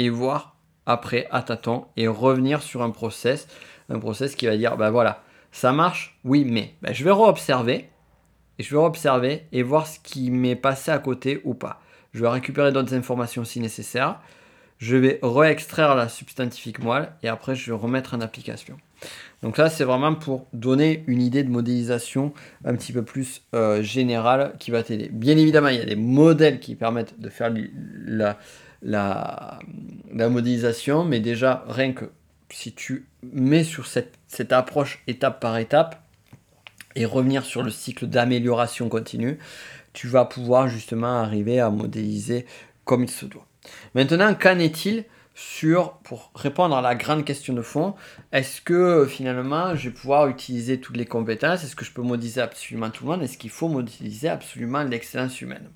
Et 0.00 0.10
voir 0.10 0.56
après 0.86 1.28
à 1.30 1.40
tâtons 1.42 1.86
et 1.96 2.08
revenir 2.08 2.62
sur 2.62 2.82
un 2.82 2.90
process, 2.90 3.46
un 3.90 4.00
process 4.00 4.34
qui 4.34 4.46
va 4.46 4.56
dire, 4.56 4.76
ben 4.76 4.90
voilà, 4.90 5.22
ça 5.52 5.70
marche, 5.70 6.18
oui, 6.24 6.44
mais 6.44 6.74
ben 6.82 6.92
je 6.92 7.04
vais 7.04 7.12
re-observer, 7.12 7.88
et 8.58 8.62
je 8.64 8.70
vais 8.74 8.80
re-observer 8.80 9.46
et 9.52 9.62
voir 9.62 9.86
ce 9.86 10.00
qui 10.00 10.32
m'est 10.32 10.56
passé 10.56 10.90
à 10.90 10.98
côté 10.98 11.40
ou 11.44 11.54
pas. 11.54 11.80
Je 12.12 12.22
vais 12.22 12.28
récupérer 12.28 12.72
d'autres 12.72 12.94
informations 12.94 13.44
si 13.44 13.60
nécessaire. 13.60 14.20
Je 14.78 14.96
vais 14.96 15.18
réextraire 15.22 15.94
la 15.94 16.08
substantifique 16.08 16.80
moelle 16.80 17.10
et 17.22 17.28
après 17.28 17.54
je 17.54 17.70
vais 17.70 17.76
remettre 17.76 18.14
en 18.14 18.20
application. 18.20 18.76
Donc 19.42 19.58
là, 19.58 19.68
c'est 19.68 19.84
vraiment 19.84 20.14
pour 20.14 20.46
donner 20.52 21.04
une 21.06 21.20
idée 21.20 21.44
de 21.44 21.50
modélisation 21.50 22.32
un 22.64 22.74
petit 22.74 22.92
peu 22.92 23.02
plus 23.02 23.42
euh, 23.54 23.82
générale 23.82 24.54
qui 24.58 24.70
va 24.70 24.82
t'aider. 24.82 25.10
Bien 25.12 25.36
évidemment, 25.36 25.68
il 25.68 25.76
y 25.76 25.82
a 25.82 25.84
des 25.84 25.96
modèles 25.96 26.58
qui 26.58 26.74
permettent 26.74 27.20
de 27.20 27.28
faire 27.28 27.52
la, 28.06 28.38
la, 28.82 29.58
la 30.12 30.28
modélisation, 30.28 31.04
mais 31.04 31.20
déjà, 31.20 31.64
rien 31.68 31.92
que 31.92 32.06
si 32.50 32.72
tu 32.72 33.06
mets 33.22 33.64
sur 33.64 33.86
cette, 33.86 34.14
cette 34.28 34.52
approche 34.52 35.02
étape 35.06 35.40
par 35.40 35.58
étape 35.58 36.02
et 36.94 37.04
revenir 37.04 37.44
sur 37.44 37.62
le 37.62 37.70
cycle 37.70 38.06
d'amélioration 38.06 38.88
continue, 38.88 39.38
tu 39.92 40.08
vas 40.08 40.24
pouvoir 40.24 40.68
justement 40.68 41.20
arriver 41.20 41.60
à 41.60 41.70
modéliser 41.70 42.46
comme 42.84 43.04
il 43.04 43.10
se 43.10 43.26
doit. 43.26 43.46
Maintenant, 43.94 44.34
qu'en 44.34 44.58
est-il 44.58 45.04
sur, 45.34 45.98
pour 45.98 46.30
répondre 46.34 46.74
à 46.74 46.80
la 46.80 46.94
grande 46.94 47.24
question 47.24 47.52
de 47.52 47.60
fond, 47.60 47.94
est-ce 48.32 48.62
que 48.62 49.06
finalement 49.06 49.76
je 49.76 49.90
vais 49.90 49.94
pouvoir 49.94 50.28
utiliser 50.28 50.80
toutes 50.80 50.96
les 50.96 51.04
compétences? 51.04 51.62
Est-ce 51.62 51.76
que 51.76 51.84
je 51.84 51.92
peux 51.92 52.00
modéliser 52.00 52.40
absolument 52.40 52.88
tout 52.88 53.04
le 53.04 53.10
monde? 53.10 53.22
Est-ce 53.22 53.36
qu'il 53.36 53.50
faut 53.50 53.68
modéliser 53.68 54.30
absolument 54.30 54.82
l'excellence 54.82 55.38
humaine? 55.42 55.68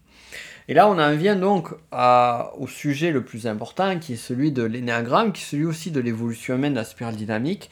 Et 0.69 0.73
là, 0.73 0.89
on 0.89 0.99
en 0.99 1.15
vient 1.15 1.37
donc 1.37 1.69
au 1.93 2.67
sujet 2.69 3.11
le 3.11 3.23
plus 3.23 3.47
important 3.47 3.99
qui 3.99 4.15
est 4.15 4.17
celui 4.17 4.51
de 4.51 4.63
l'énéagramme, 4.63 5.33
qui 5.33 5.43
est 5.43 5.47
celui 5.47 5.67
aussi 5.67 5.91
de 5.91 6.01
l'évolution 6.01 6.55
humaine 6.55 6.73
de 6.73 6.79
la 6.79 6.85
spirale 6.85 7.17
dynamique, 7.17 7.71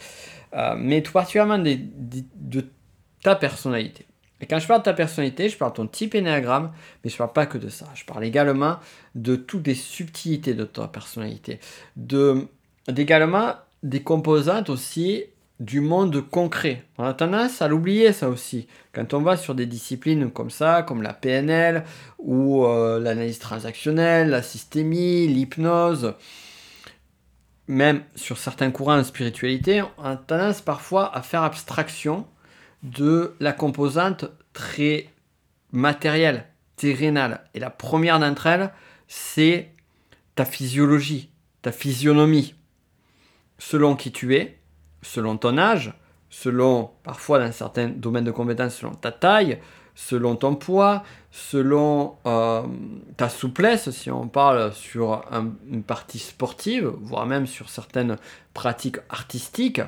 euh, 0.55 0.75
mais 0.77 1.03
tout 1.03 1.13
particulièrement 1.13 1.59
de 1.59 2.67
ta 3.23 3.35
personnalité. 3.35 4.07
Et 4.41 4.47
quand 4.47 4.59
je 4.59 4.67
parle 4.67 4.81
de 4.81 4.85
ta 4.85 4.95
personnalité, 4.95 5.49
je 5.49 5.57
parle 5.57 5.73
de 5.73 5.77
ton 5.77 5.87
type 5.87 6.15
énéagramme, 6.15 6.73
mais 7.03 7.11
je 7.11 7.15
ne 7.15 7.19
parle 7.19 7.33
pas 7.33 7.47
que 7.47 7.59
de 7.59 7.69
ça. 7.69 7.87
Je 7.95 8.05
parle 8.05 8.25
également 8.25 8.79
de 9.15 9.37
toutes 9.37 9.67
les 9.67 9.75
subtilités 9.75 10.55
de 10.55 10.65
ta 10.65 10.87
personnalité, 10.87 11.59
de, 11.97 12.47
également 12.97 13.55
des 13.83 14.03
composantes 14.03 14.71
aussi 14.71 15.25
du 15.61 15.81
monde 15.81 16.21
concret. 16.31 16.85
On 16.99 17.05
a 17.05 17.15
tendance 17.15 17.63
à 17.63 17.69
l'oublier 17.69 18.13
ça 18.13 18.29
aussi. 18.29 18.69
Quand 18.93 19.13
on 19.13 19.23
va 19.23 19.37
sur 19.37 19.57
des 19.57 19.67
disciplines 19.67 20.31
comme 20.31 20.51
ça, 20.51 20.83
comme 20.83 21.03
la 21.03 21.13
PNL 21.13 21.85
ou 22.19 22.65
euh, 22.65 23.01
l'analyse 23.01 23.41
transactionnelle, 23.41 24.31
la 24.31 24.43
systémie, 24.43 25.27
l'hypnose, 25.27 26.15
même 27.67 28.03
sur 28.15 28.39
certains 28.39 28.71
courants 28.71 28.99
de 28.99 29.03
spiritualité, 29.03 29.83
on 29.99 30.05
a 30.05 30.17
tendance 30.17 30.61
parfois 30.61 31.15
à 31.15 31.23
faire 31.23 31.43
abstraction 31.43 32.25
de 32.83 33.35
la 33.41 33.53
composante 33.53 34.27
très 34.53 35.09
matérielle, 35.73 36.47
terrénale. 36.77 37.45
Et 37.55 37.61
la 37.61 37.71
première 37.71 38.19
d'entre 38.19 38.47
elles, 38.47 38.73
c'est 39.07 39.73
ta 40.35 40.45
physiologie, 40.45 41.31
ta 41.63 41.73
physionomie. 41.73 42.55
Selon 43.59 43.97
qui 43.97 44.13
tu 44.13 44.37
es, 44.37 44.59
selon 45.03 45.37
ton 45.37 45.59
âge, 45.59 45.93
selon 46.31 46.91
parfois 47.03 47.39
dans 47.39 47.53
certains 47.53 47.89
domaines 47.89 48.25
de 48.25 48.31
compétences, 48.31 48.77
selon 48.77 48.95
ta 48.95 49.11
taille, 49.11 49.59
selon 49.95 50.37
ton 50.37 50.55
poids, 50.55 51.03
selon 51.33 52.17
euh, 52.25 52.63
ta 53.17 53.29
souplesse, 53.29 53.91
si 53.91 54.11
on 54.11 54.29
parle 54.29 54.73
sur 54.73 55.23
une 55.69 55.83
partie 55.83 56.21
sportive, 56.21 56.93
voire 57.01 57.27
même 57.27 57.49
sur 57.49 57.69
certaines 57.69 58.17
pratiques 58.55 58.99
artistiques, 59.09 59.81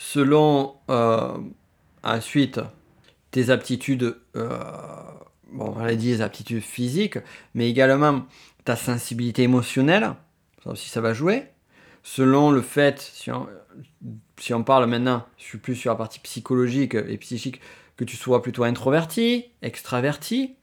selon 0.00 0.76
euh, 0.88 1.36
ensuite 2.02 2.58
tes 3.32 3.50
aptitudes, 3.50 4.16
euh, 4.34 4.48
bon, 5.52 5.74
on 5.76 5.84
l'a 5.84 5.94
dit, 5.94 6.08
les 6.08 6.22
aptitudes 6.22 6.62
physiques, 6.62 7.18
mais 7.54 7.68
également 7.68 8.24
ta 8.64 8.76
sensibilité 8.76 9.42
émotionnelle, 9.42 10.14
ça 10.64 10.70
aussi 10.70 10.88
ça 10.88 11.02
va 11.02 11.12
jouer. 11.12 11.44
Selon 12.02 12.50
le 12.50 12.62
fait, 12.62 12.98
si 12.98 13.30
on, 13.30 13.46
si 14.38 14.54
on 14.54 14.64
parle 14.64 14.86
maintenant, 14.86 15.26
je 15.36 15.44
suis 15.44 15.58
plus 15.58 15.76
sur 15.76 15.92
la 15.92 15.96
partie 15.96 16.18
psychologique 16.20 16.94
et 16.94 17.18
psychique, 17.18 17.60
que 17.98 18.04
tu 18.04 18.16
sois 18.16 18.40
plutôt 18.40 18.64
introverti, 18.64 19.44
extraverti. 19.60 20.54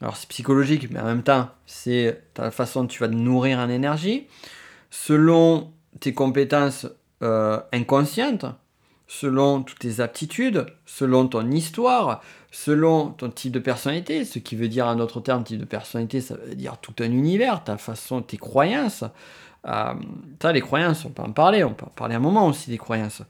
Alors 0.00 0.16
c'est 0.16 0.28
psychologique, 0.28 0.88
mais 0.92 1.00
en 1.00 1.04
même 1.04 1.24
temps, 1.24 1.50
c'est 1.66 2.22
la 2.36 2.52
façon 2.52 2.82
dont 2.82 2.86
tu 2.86 3.00
vas 3.00 3.08
te 3.08 3.14
nourrir 3.14 3.58
en 3.58 3.68
énergie. 3.68 4.28
Selon 4.90 5.72
tes 5.98 6.14
compétences 6.14 6.86
euh, 7.24 7.58
inconscientes, 7.72 8.46
selon 9.08 9.62
toutes 9.62 9.78
tes 9.78 10.00
aptitudes, 10.00 10.66
selon 10.86 11.26
ton 11.26 11.50
histoire, 11.50 12.22
selon 12.52 13.08
ton 13.08 13.30
type 13.30 13.52
de 13.52 13.58
personnalité, 13.58 14.24
ce 14.24 14.38
qui 14.38 14.54
veut 14.54 14.68
dire 14.68 14.86
un 14.86 15.00
autre 15.00 15.20
terme, 15.20 15.42
type 15.42 15.58
de 15.58 15.64
personnalité, 15.64 16.20
ça 16.20 16.36
veut 16.36 16.54
dire 16.54 16.76
tout 16.76 16.94
un 17.00 17.10
univers, 17.10 17.64
ta 17.64 17.78
façon, 17.78 18.20
tes 18.20 18.36
croyances. 18.36 19.04
Euh, 19.66 19.94
ça, 20.40 20.52
les 20.52 20.60
croyances, 20.60 21.04
on 21.06 21.10
peut 21.10 21.22
en 21.22 21.32
parler, 21.32 21.64
on 21.64 21.72
peut 21.72 21.86
en 21.86 21.94
parler 21.96 22.14
un 22.14 22.20
moment 22.20 22.46
aussi 22.46 22.70
des 22.70 22.78
croyances. 22.78 23.22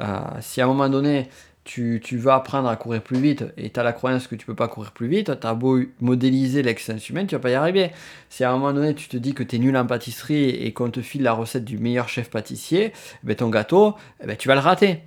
Euh, 0.00 0.18
si 0.40 0.60
à 0.60 0.64
un 0.64 0.68
moment 0.68 0.88
donné, 0.88 1.28
tu, 1.64 2.00
tu, 2.02 2.16
veux 2.16 2.30
apprendre 2.30 2.68
à 2.68 2.76
courir 2.76 3.02
plus 3.02 3.18
vite 3.18 3.44
et 3.56 3.70
tu 3.70 3.80
as 3.80 3.82
la 3.82 3.92
croyance 3.92 4.28
que 4.28 4.36
tu 4.36 4.46
peux 4.46 4.54
pas 4.54 4.68
courir 4.68 4.92
plus 4.92 5.08
vite, 5.08 5.40
tu 5.40 5.46
as 5.46 5.54
beau 5.54 5.80
modéliser 6.00 6.62
l'excellence 6.62 7.08
humaine, 7.10 7.26
tu 7.26 7.34
vas 7.34 7.40
pas 7.40 7.50
y 7.50 7.54
arriver. 7.54 7.90
Si 8.30 8.44
à 8.44 8.50
un 8.50 8.52
moment 8.52 8.72
donné 8.72 8.94
tu 8.94 9.08
te 9.08 9.16
dis 9.16 9.34
que 9.34 9.42
tu 9.42 9.56
es 9.56 9.58
nul 9.58 9.76
en 9.76 9.84
pâtisserie 9.84 10.50
et 10.50 10.72
qu'on 10.72 10.90
te 10.90 11.00
file 11.00 11.22
la 11.22 11.32
recette 11.32 11.64
du 11.64 11.78
meilleur 11.78 12.08
chef 12.08 12.30
pâtissier, 12.30 12.92
eh 12.94 13.26
ben 13.26 13.34
ton 13.34 13.48
gâteau, 13.48 13.96
eh 14.22 14.26
ben 14.26 14.36
tu 14.36 14.46
vas 14.46 14.54
le 14.54 14.60
rater 14.60 15.00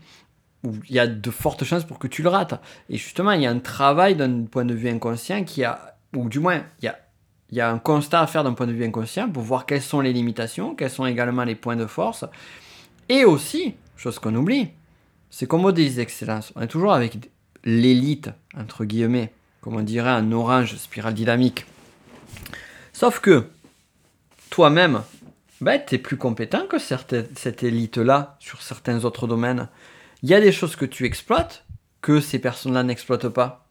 il 0.63 0.95
y 0.95 0.99
a 0.99 1.07
de 1.07 1.31
fortes 1.31 1.63
chances 1.63 1.85
pour 1.85 1.99
que 1.99 2.07
tu 2.07 2.21
le 2.21 2.29
rates. 2.29 2.59
Et 2.89 2.97
justement, 2.97 3.31
il 3.31 3.41
y 3.41 3.45
a 3.45 3.51
un 3.51 3.59
travail 3.59 4.15
d'un 4.15 4.43
point 4.43 4.65
de 4.65 4.73
vue 4.73 4.89
inconscient 4.89 5.43
qui 5.43 5.63
a, 5.63 5.95
ou 6.15 6.27
du 6.29 6.39
moins, 6.39 6.63
il 6.81 6.85
y 6.85 6.87
a, 6.87 6.99
il 7.51 7.57
y 7.57 7.61
a 7.61 7.69
un 7.69 7.79
constat 7.79 8.21
à 8.21 8.27
faire 8.27 8.43
d'un 8.43 8.53
point 8.53 8.67
de 8.67 8.73
vue 8.73 8.85
inconscient 8.85 9.29
pour 9.29 9.43
voir 9.43 9.65
quelles 9.65 9.81
sont 9.81 10.01
les 10.01 10.13
limitations, 10.13 10.75
quels 10.75 10.89
sont 10.89 11.05
également 11.05 11.43
les 11.43 11.55
points 11.55 11.75
de 11.75 11.85
force. 11.85 12.25
Et 13.07 13.25
aussi, 13.25 13.75
chose 13.95 14.19
qu'on 14.19 14.35
oublie, 14.35 14.69
c'est 15.29 15.47
qu'on 15.47 15.57
modélise 15.59 15.97
l'excellence. 15.97 16.51
On 16.55 16.61
est 16.61 16.67
toujours 16.67 16.93
avec 16.93 17.17
l'élite, 17.63 18.29
entre 18.57 18.85
guillemets, 18.85 19.33
comme 19.61 19.75
on 19.75 19.81
dirait 19.81 20.09
un 20.09 20.31
orange 20.31 20.75
spirale 20.75 21.13
dynamique. 21.13 21.65
Sauf 22.93 23.19
que 23.19 23.47
toi-même, 24.49 25.01
ben, 25.61 25.81
tu 25.85 25.95
es 25.95 25.97
plus 25.97 26.17
compétent 26.17 26.65
que 26.67 26.79
cette, 26.79 27.37
cette 27.37 27.63
élite-là 27.63 28.37
sur 28.39 28.61
certains 28.61 29.05
autres 29.05 29.27
domaines 29.27 29.67
il 30.21 30.29
y 30.29 30.33
a 30.33 30.41
des 30.41 30.51
choses 30.51 30.75
que 30.75 30.85
tu 30.85 31.05
exploites 31.05 31.65
que 32.01 32.19
ces 32.19 32.39
personnes-là 32.39 32.83
n'exploitent 32.83 33.29
pas. 33.29 33.67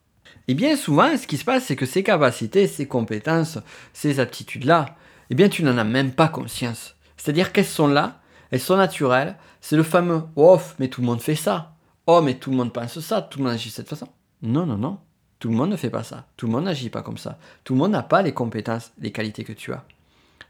Et 0.47 0.53
bien 0.53 0.75
souvent, 0.75 1.15
ce 1.17 1.27
qui 1.27 1.37
se 1.37 1.45
passe, 1.45 1.65
c'est 1.65 1.75
que 1.75 1.85
ces 1.85 2.03
capacités, 2.03 2.67
ces 2.67 2.87
compétences, 2.87 3.59
ces 3.93 4.19
aptitudes-là, 4.19 4.95
eh 5.29 5.35
bien 5.35 5.49
tu 5.49 5.63
n'en 5.63 5.77
as 5.77 5.83
même 5.83 6.11
pas 6.11 6.27
conscience. 6.27 6.95
C'est-à-dire 7.17 7.51
qu'elles 7.51 7.65
sont 7.65 7.87
là, 7.87 8.19
elles 8.51 8.59
sont 8.59 8.77
naturelles, 8.77 9.37
c'est 9.61 9.75
le 9.75 9.83
fameux 9.83 10.23
«oh, 10.35 10.59
mais 10.79 10.87
tout 10.87 11.01
le 11.01 11.07
monde 11.07 11.21
fait 11.21 11.35
ça 11.35 11.75
»,«oh, 12.07 12.21
mais 12.21 12.35
tout 12.35 12.49
le 12.49 12.57
monde 12.57 12.73
pense 12.73 12.99
ça, 12.99 13.21
tout 13.21 13.39
le 13.39 13.45
monde 13.45 13.53
agit 13.53 13.69
de 13.69 13.73
cette 13.73 13.89
façon». 13.89 14.07
Non, 14.41 14.65
non, 14.65 14.77
non, 14.77 14.99
tout 15.37 15.49
le 15.49 15.55
monde 15.55 15.69
ne 15.69 15.75
fait 15.75 15.89
pas 15.89 16.03
ça, 16.03 16.25
tout 16.37 16.47
le 16.47 16.53
monde 16.53 16.65
n'agit 16.65 16.89
pas 16.89 17.01
comme 17.01 17.17
ça, 17.17 17.37
tout 17.63 17.73
le 17.73 17.79
monde 17.79 17.91
n'a 17.91 18.03
pas 18.03 18.21
les 18.21 18.33
compétences, 18.33 18.91
les 18.99 19.11
qualités 19.11 19.43
que 19.43 19.53
tu 19.53 19.73
as. 19.73 19.83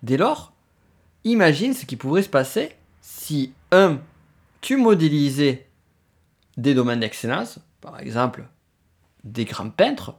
Dès 0.03 0.15
lors, 0.15 0.53
imagine 1.23 1.73
ce 1.73 1.85
qui 1.85 1.95
pourrait 1.95 2.23
se 2.23 2.29
passer 2.29 2.75
si, 3.01 3.53
un, 3.71 3.99
tu 4.61 4.77
modélisais 4.77 5.67
des 6.62 6.74
domaines 6.74 6.99
d'excellence, 6.99 7.60
par 7.82 7.99
exemple 7.99 8.43
des 9.24 9.45
grands 9.45 9.70
peintres, 9.70 10.16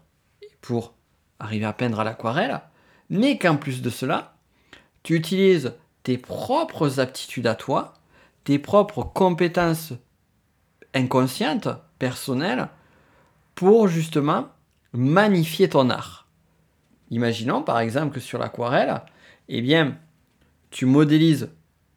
pour 0.60 0.94
arriver 1.38 1.64
à 1.64 1.72
peindre 1.72 2.00
à 2.00 2.04
l'aquarelle, 2.04 2.60
mais 3.08 3.38
qu'en 3.38 3.56
plus 3.56 3.82
de 3.82 3.90
cela, 3.90 4.34
tu 5.02 5.14
utilises 5.14 5.74
tes 6.02 6.18
propres 6.18 7.00
aptitudes 7.00 7.46
à 7.46 7.54
toi, 7.54 7.94
tes 8.44 8.58
propres 8.58 9.02
compétences 9.02 9.92
inconscientes, 10.94 11.68
personnelles, 11.98 12.68
pour 13.54 13.88
justement 13.88 14.48
magnifier 14.92 15.68
ton 15.68 15.90
art. 15.90 16.26
Imaginons 17.10 17.62
par 17.62 17.80
exemple 17.80 18.14
que 18.14 18.20
sur 18.20 18.38
l'aquarelle, 18.38 19.02
eh 19.48 19.60
bien, 19.60 19.98
tu 20.70 20.86
modélises 20.86 21.50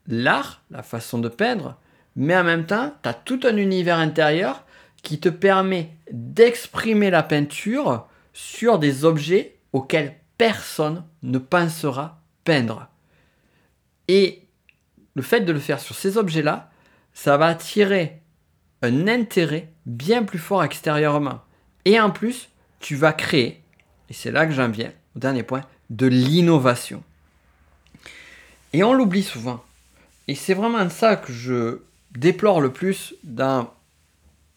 l'art, 0.08 0.62
la 0.70 0.84
façon 0.84 1.20
de 1.20 1.30
peindre, 1.30 1.78
mais 2.16 2.36
en 2.38 2.44
même 2.44 2.66
temps, 2.66 2.94
tu 3.02 3.10
as 3.10 3.14
tout 3.14 3.40
un 3.44 3.58
univers 3.58 3.98
intérieur 3.98 4.64
qui 5.02 5.20
te 5.20 5.30
permet 5.30 5.90
d'exprimer 6.12 7.10
la 7.10 7.24
peinture 7.24 8.08
sur 8.34 8.80
des 8.80 9.06
objets 9.06 9.58
auxquels 9.74 10.16
personne 10.38 11.04
ne 11.22 11.38
pensera 11.38 12.22
peindre. 12.44 12.88
Et 14.08 14.44
le 15.16 15.22
fait 15.22 15.42
de 15.42 15.52
le 15.52 15.60
faire 15.60 15.80
sur 15.80 15.96
ces 15.96 16.18
objets-là, 16.18 16.72
ça 17.14 17.38
va 17.38 17.48
attirer 17.48 18.22
un 18.82 19.08
intérêt 19.08 19.72
bien 19.86 20.24
plus 20.24 20.40
fort 20.40 20.64
extérieurement. 20.64 21.42
Et 21.86 22.00
en 22.00 22.10
plus, 22.10 22.50
tu 22.80 22.96
vas 22.96 23.14
créer, 23.14 23.62
et 24.10 24.14
c'est 24.14 24.32
là 24.32 24.46
que 24.46 24.52
j'en 24.52 24.70
viens, 24.70 24.92
au 25.16 25.20
dernier 25.20 25.44
point, 25.44 25.64
de 25.90 26.08
l'innovation. 26.08 27.04
Et 28.74 28.84
on 28.84 28.94
l'oublie 28.94 29.24
souvent. 29.24 29.64
Et 30.28 30.36
c'est 30.36 30.54
vraiment 30.54 30.90
ça 30.90 31.16
que 31.16 31.32
je 31.32 31.82
déplore 32.16 32.62
le 32.62 32.72
plus 32.72 33.16
dans 33.24 33.72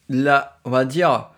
la, 0.09 0.59
on 0.65 0.71
va 0.71 0.85
dire, 0.85 1.31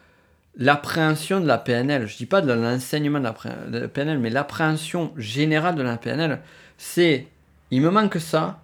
l'appréhension 0.56 1.40
de 1.40 1.46
la 1.46 1.58
PNL. 1.58 2.06
Je 2.06 2.14
ne 2.14 2.18
dis 2.18 2.26
pas 2.26 2.40
de 2.40 2.52
l'enseignement 2.52 3.20
de 3.20 3.78
la 3.78 3.88
PNL, 3.88 4.18
mais 4.18 4.30
l'appréhension 4.30 5.12
générale 5.16 5.76
de 5.76 5.82
la 5.82 5.96
PNL, 5.96 6.40
c'est 6.76 7.28
il 7.70 7.80
me 7.80 7.90
manque 7.90 8.18
ça, 8.18 8.60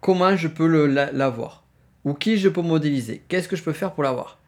comment 0.00 0.36
je 0.36 0.48
peux 0.48 0.86
l'avoir? 0.86 1.62
Ou 2.04 2.14
qui 2.14 2.36
je 2.36 2.48
peux 2.48 2.62
modéliser? 2.62 3.22
Qu'est-ce 3.28 3.48
que 3.48 3.56
je 3.56 3.62
peux 3.62 3.72
faire 3.72 3.92
pour 3.92 4.02
l'avoir? 4.02 4.38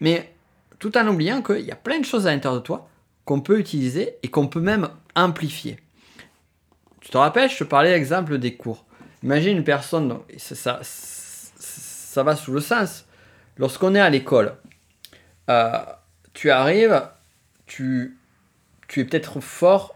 Mais 0.00 0.32
tout 0.78 0.96
en 0.98 1.06
oubliant 1.06 1.42
qu'il 1.42 1.60
y 1.60 1.70
a 1.70 1.76
plein 1.76 2.00
de 2.00 2.04
choses 2.04 2.26
à 2.26 2.32
l'intérieur 2.32 2.60
de 2.60 2.66
toi 2.66 2.88
qu'on 3.24 3.40
peut 3.40 3.58
utiliser 3.58 4.16
et 4.22 4.28
qu'on 4.28 4.48
peut 4.48 4.60
même 4.60 4.88
amplifier. 5.14 5.78
Tu 7.00 7.10
te 7.10 7.16
rappelles, 7.16 7.50
je 7.50 7.58
te 7.58 7.64
parlais 7.64 7.90
l'exemple 7.90 8.38
des 8.38 8.56
cours. 8.56 8.84
Imagine 9.22 9.58
une 9.58 9.64
personne, 9.64 10.18
ça, 10.36 10.54
ça, 10.56 10.80
va 12.22 12.36
sous 12.36 12.52
le 12.52 12.60
sens. 12.60 13.06
Lorsqu'on 13.56 13.94
est 13.94 14.00
à 14.00 14.10
l'école, 14.10 14.56
euh, 15.48 15.72
tu 16.34 16.50
arrives, 16.50 17.02
tu, 17.66 18.18
tu 18.88 19.00
es 19.00 19.04
peut-être 19.04 19.40
fort 19.40 19.94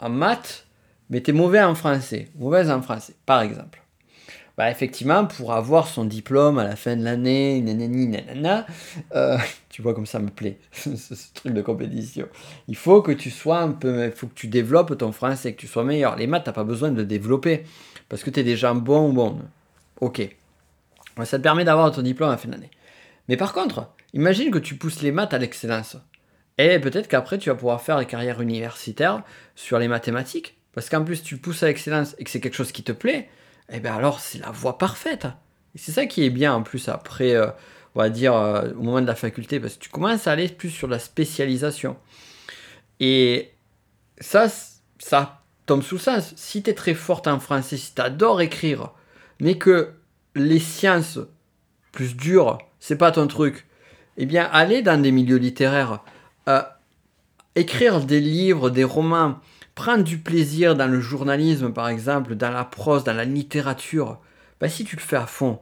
en 0.00 0.10
maths, 0.10 0.66
mais 1.10 1.20
tu 1.20 1.30
es 1.30 1.34
mauvais 1.34 1.62
en 1.62 1.74
français, 1.74 2.28
mauvaise 2.36 2.70
en 2.70 2.82
français, 2.82 3.14
par 3.26 3.42
exemple. 3.42 3.82
Bah, 4.58 4.70
effectivement, 4.70 5.24
pour 5.24 5.54
avoir 5.54 5.88
son 5.88 6.04
diplôme 6.04 6.58
à 6.58 6.64
la 6.64 6.76
fin 6.76 6.94
de 6.94 7.02
l'année, 7.02 7.62
nanani, 7.62 8.06
nanana, 8.06 8.66
euh, 9.14 9.38
tu 9.70 9.80
vois 9.80 9.94
comme 9.94 10.06
ça 10.06 10.18
me 10.18 10.28
plaît, 10.28 10.58
ce, 10.72 11.14
truc 11.32 11.54
de 11.54 11.62
compétition. 11.62 12.28
Il 12.68 12.76
faut 12.76 13.00
que 13.00 13.12
tu 13.12 13.30
sois 13.30 13.60
un 13.60 13.70
peu, 13.70 14.06
il 14.06 14.12
faut 14.12 14.26
que 14.26 14.34
tu 14.34 14.48
développes 14.48 14.96
ton 14.98 15.12
français, 15.12 15.54
que 15.54 15.60
tu 15.60 15.66
sois 15.66 15.84
meilleur. 15.84 16.16
Les 16.16 16.26
maths, 16.26 16.44
t'as 16.44 16.52
pas 16.52 16.64
besoin 16.64 16.90
de 16.90 17.02
développer, 17.02 17.64
parce 18.10 18.22
que 18.22 18.30
tu 18.30 18.40
es 18.40 18.44
déjà 18.44 18.74
bon 18.74 19.08
ou 19.08 19.12
bon. 19.12 19.40
Ok. 20.00 20.28
Ça 21.24 21.38
te 21.38 21.42
permet 21.42 21.64
d'avoir 21.64 21.90
ton 21.92 22.02
diplôme 22.02 22.30
à 22.30 22.36
fin 22.36 22.48
de 22.48 22.54
l'année. 22.54 22.70
Mais 23.28 23.36
par 23.36 23.52
contre, 23.52 23.88
imagine 24.12 24.50
que 24.50 24.58
tu 24.58 24.76
pousses 24.76 25.02
les 25.02 25.12
maths 25.12 25.34
à 25.34 25.38
l'excellence. 25.38 25.96
Et 26.58 26.78
peut-être 26.78 27.08
qu'après, 27.08 27.38
tu 27.38 27.48
vas 27.48 27.54
pouvoir 27.54 27.80
faire 27.82 27.98
des 27.98 28.06
carrières 28.06 28.40
universitaires 28.40 29.22
sur 29.54 29.78
les 29.78 29.88
mathématiques. 29.88 30.56
Parce 30.72 30.88
qu'en 30.88 31.04
plus, 31.04 31.22
tu 31.22 31.36
pousses 31.36 31.62
à 31.62 31.66
l'excellence 31.66 32.14
et 32.18 32.24
que 32.24 32.30
c'est 32.30 32.40
quelque 32.40 32.56
chose 32.56 32.72
qui 32.72 32.82
te 32.82 32.92
plaît 32.92 33.28
eh 33.72 33.80
bien 33.80 33.94
alors 33.94 34.20
c'est 34.20 34.38
la 34.38 34.50
voie 34.50 34.78
parfaite. 34.78 35.26
Et 35.74 35.78
c'est 35.78 35.92
ça 35.92 36.06
qui 36.06 36.24
est 36.24 36.30
bien 36.30 36.54
en 36.54 36.62
plus 36.62 36.88
après, 36.88 37.34
euh, 37.34 37.48
on 37.94 38.00
va 38.00 38.10
dire, 38.10 38.34
euh, 38.34 38.70
au 38.72 38.82
moment 38.82 39.00
de 39.00 39.06
la 39.06 39.14
faculté, 39.14 39.58
parce 39.58 39.74
que 39.74 39.80
tu 39.80 39.88
commences 39.88 40.26
à 40.26 40.32
aller 40.32 40.48
plus 40.48 40.70
sur 40.70 40.88
la 40.88 40.98
spécialisation. 40.98 41.96
Et 43.00 43.52
ça, 44.20 44.46
ça 44.98 45.42
tombe 45.66 45.82
sous 45.82 45.98
ça. 45.98 46.20
Si 46.20 46.62
tu 46.62 46.70
es 46.70 46.74
très 46.74 46.94
forte 46.94 47.26
en 47.26 47.40
français, 47.40 47.76
si 47.76 47.94
tu 47.94 48.02
adores 48.02 48.42
écrire, 48.42 48.92
mais 49.40 49.56
que 49.56 49.92
les 50.34 50.58
sciences 50.58 51.18
plus 51.92 52.16
dures, 52.16 52.58
c'est 52.80 52.96
pas 52.96 53.12
ton 53.12 53.26
truc, 53.26 53.66
eh 54.16 54.26
bien, 54.26 54.44
aller 54.44 54.82
dans 54.82 55.00
des 55.00 55.12
milieux 55.12 55.36
littéraires, 55.36 56.00
euh, 56.48 56.62
écrire 57.54 58.00
des 58.00 58.20
livres, 58.20 58.70
des 58.70 58.84
romans, 58.84 59.38
prendre 59.74 60.04
du 60.04 60.18
plaisir 60.18 60.74
dans 60.74 60.86
le 60.86 61.00
journalisme, 61.00 61.72
par 61.72 61.88
exemple, 61.88 62.34
dans 62.34 62.50
la 62.50 62.64
prose, 62.64 63.04
dans 63.04 63.12
la 63.12 63.24
littérature, 63.24 64.18
bah, 64.60 64.68
si 64.68 64.84
tu 64.84 64.96
le 64.96 65.02
fais 65.02 65.16
à 65.16 65.26
fond, 65.26 65.60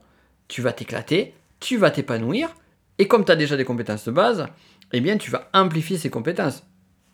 tu 0.49 0.63
vas 0.63 0.73
t'éclater, 0.73 1.35
tu 1.59 1.77
vas 1.77 1.91
t'épanouir, 1.91 2.55
et 2.99 3.09
comme 3.09 3.25
tu 3.25 3.33
as 3.33 3.37
déjà 3.37 3.57
des 3.57 3.65
compétences 3.65 4.05
de 4.05 4.11
base, 4.11 4.47
eh 4.93 5.01
bien 5.01 5.17
tu 5.17 5.31
vas 5.31 5.49
amplifier 5.55 5.97
ces 5.97 6.11
compétences. 6.11 6.65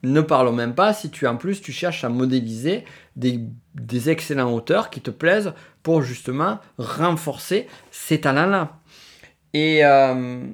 Ne 0.07 0.21
parlons 0.21 0.53
même 0.53 0.77
pas 0.77 0.95
si 0.95 1.11
tu 1.11 1.27
en 1.27 1.37
plus 1.37 1.61
tu 1.61 1.73
cherches 1.73 2.05
à 2.05 2.09
modéliser 2.09 2.85
des, 3.17 3.41
excellents 4.09 4.55
auteurs 4.55 4.89
qui 4.89 5.01
te 5.01 5.11
plaisent 5.11 5.53
pour 5.83 6.03
justement 6.03 6.61
renforcer 6.79 7.67
ces 7.91 8.21
talents-là. 8.21 8.79
Et 9.53 9.85
euh, 9.85 10.47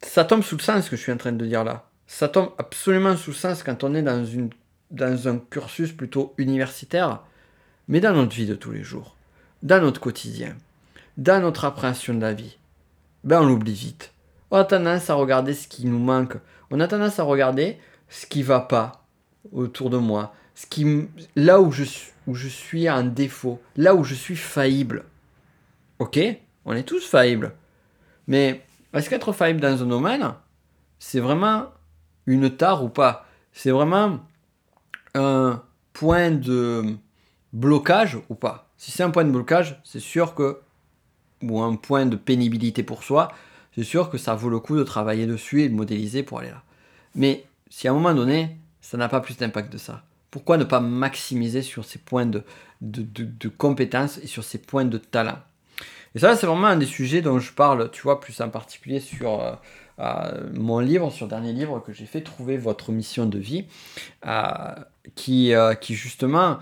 ça 0.00 0.24
tombe 0.24 0.42
sous 0.42 0.56
le 0.56 0.62
sens 0.62 0.88
que 0.88 0.96
je 0.96 1.02
suis 1.02 1.12
en 1.12 1.18
train 1.18 1.32
de 1.32 1.44
dire 1.44 1.64
là. 1.64 1.84
Ça 2.06 2.28
tombe 2.28 2.52
absolument 2.56 3.14
sous 3.14 3.32
le 3.32 3.36
sens 3.36 3.62
quand 3.62 3.84
on 3.84 3.94
est 3.94 4.02
dans 4.02 4.24
une 4.24 4.48
dans 4.90 5.28
un 5.28 5.36
cursus 5.38 5.92
plutôt 5.92 6.32
universitaire, 6.38 7.20
mais 7.88 8.00
dans 8.00 8.14
notre 8.14 8.34
vie 8.34 8.46
de 8.46 8.54
tous 8.54 8.70
les 8.70 8.82
jours, 8.82 9.16
dans 9.62 9.82
notre 9.82 10.00
quotidien, 10.00 10.56
dans 11.18 11.42
notre 11.42 11.66
appréhension 11.66 12.14
de 12.14 12.22
la 12.22 12.32
vie, 12.32 12.56
ben 13.22 13.42
on 13.42 13.46
l'oublie 13.46 13.74
vite. 13.74 14.12
On 14.50 14.56
a 14.56 14.64
tendance 14.64 15.10
à 15.10 15.14
regarder 15.14 15.52
ce 15.52 15.68
qui 15.68 15.86
nous 15.86 15.98
manque, 15.98 16.36
on 16.70 16.80
a 16.80 16.88
tendance 16.88 17.18
à 17.18 17.22
regarder 17.22 17.78
ce 18.12 18.26
qui 18.26 18.42
va 18.42 18.60
pas 18.60 19.04
autour 19.52 19.88
de 19.88 19.96
moi, 19.96 20.34
ce 20.54 20.66
qui, 20.66 21.08
là 21.34 21.60
où 21.60 21.72
je, 21.72 21.84
où 22.26 22.34
je 22.34 22.46
suis 22.46 22.88
en 22.88 23.04
défaut, 23.04 23.60
là 23.76 23.94
où 23.94 24.04
je 24.04 24.14
suis 24.14 24.36
faillible. 24.36 25.04
Ok, 25.98 26.20
on 26.66 26.74
est 26.74 26.82
tous 26.82 27.06
faillibles. 27.06 27.54
Mais 28.26 28.62
est-ce 28.92 29.08
qu'être 29.08 29.32
faillible 29.32 29.60
dans 29.60 29.82
un 29.82 29.86
domaine, 29.86 30.34
c'est 30.98 31.20
vraiment 31.20 31.70
une 32.26 32.54
tare 32.54 32.84
ou 32.84 32.90
pas? 32.90 33.26
C'est 33.54 33.70
vraiment 33.70 34.20
un 35.14 35.62
point 35.94 36.30
de 36.30 36.96
blocage 37.54 38.18
ou 38.28 38.34
pas? 38.34 38.68
Si 38.76 38.90
c'est 38.90 39.02
un 39.02 39.10
point 39.10 39.24
de 39.24 39.30
blocage, 39.30 39.80
c'est 39.84 40.00
sûr 40.00 40.34
que, 40.34 40.60
ou 41.42 41.62
un 41.62 41.76
point 41.76 42.04
de 42.04 42.16
pénibilité 42.16 42.82
pour 42.82 43.04
soi, 43.04 43.32
c'est 43.74 43.84
sûr 43.84 44.10
que 44.10 44.18
ça 44.18 44.34
vaut 44.34 44.50
le 44.50 44.60
coup 44.60 44.76
de 44.76 44.82
travailler 44.82 45.26
dessus 45.26 45.62
et 45.62 45.70
de 45.70 45.74
modéliser 45.74 46.22
pour 46.22 46.40
aller 46.40 46.50
là. 46.50 46.62
Mais 47.14 47.46
si 47.72 47.88
à 47.88 47.90
un 47.90 47.94
moment 47.94 48.12
donné, 48.12 48.58
ça 48.82 48.98
n'a 48.98 49.08
pas 49.08 49.22
plus 49.22 49.38
d'impact 49.38 49.72
de 49.72 49.78
ça, 49.78 50.04
pourquoi 50.30 50.58
ne 50.58 50.64
pas 50.64 50.78
maximiser 50.78 51.62
sur 51.62 51.86
ces 51.86 51.98
points 51.98 52.26
de, 52.26 52.44
de, 52.82 53.48
compétences 53.48 54.18
et 54.18 54.26
sur 54.26 54.44
ces 54.44 54.58
points 54.58 54.84
de 54.84 54.98
talent? 54.98 55.38
Et 56.14 56.18
ça, 56.18 56.36
c'est 56.36 56.46
vraiment 56.46 56.66
un 56.66 56.76
des 56.76 56.84
sujets 56.84 57.22
dont 57.22 57.38
je 57.38 57.50
parle, 57.50 57.90
tu 57.90 58.02
vois, 58.02 58.20
plus 58.20 58.38
en 58.42 58.50
particulier 58.50 59.00
sur, 59.00 59.58
euh, 59.98 60.50
mon 60.52 60.80
livre, 60.80 61.10
sur 61.10 61.24
le 61.24 61.30
dernier 61.30 61.54
livre 61.54 61.80
que 61.80 61.94
j'ai 61.94 62.04
fait, 62.04 62.20
Trouver 62.20 62.58
votre 62.58 62.92
mission 62.92 63.24
de 63.24 63.38
vie, 63.38 63.64
euh, 64.26 64.74
qui, 65.14 65.54
euh, 65.54 65.72
qui 65.72 65.94
justement 65.94 66.58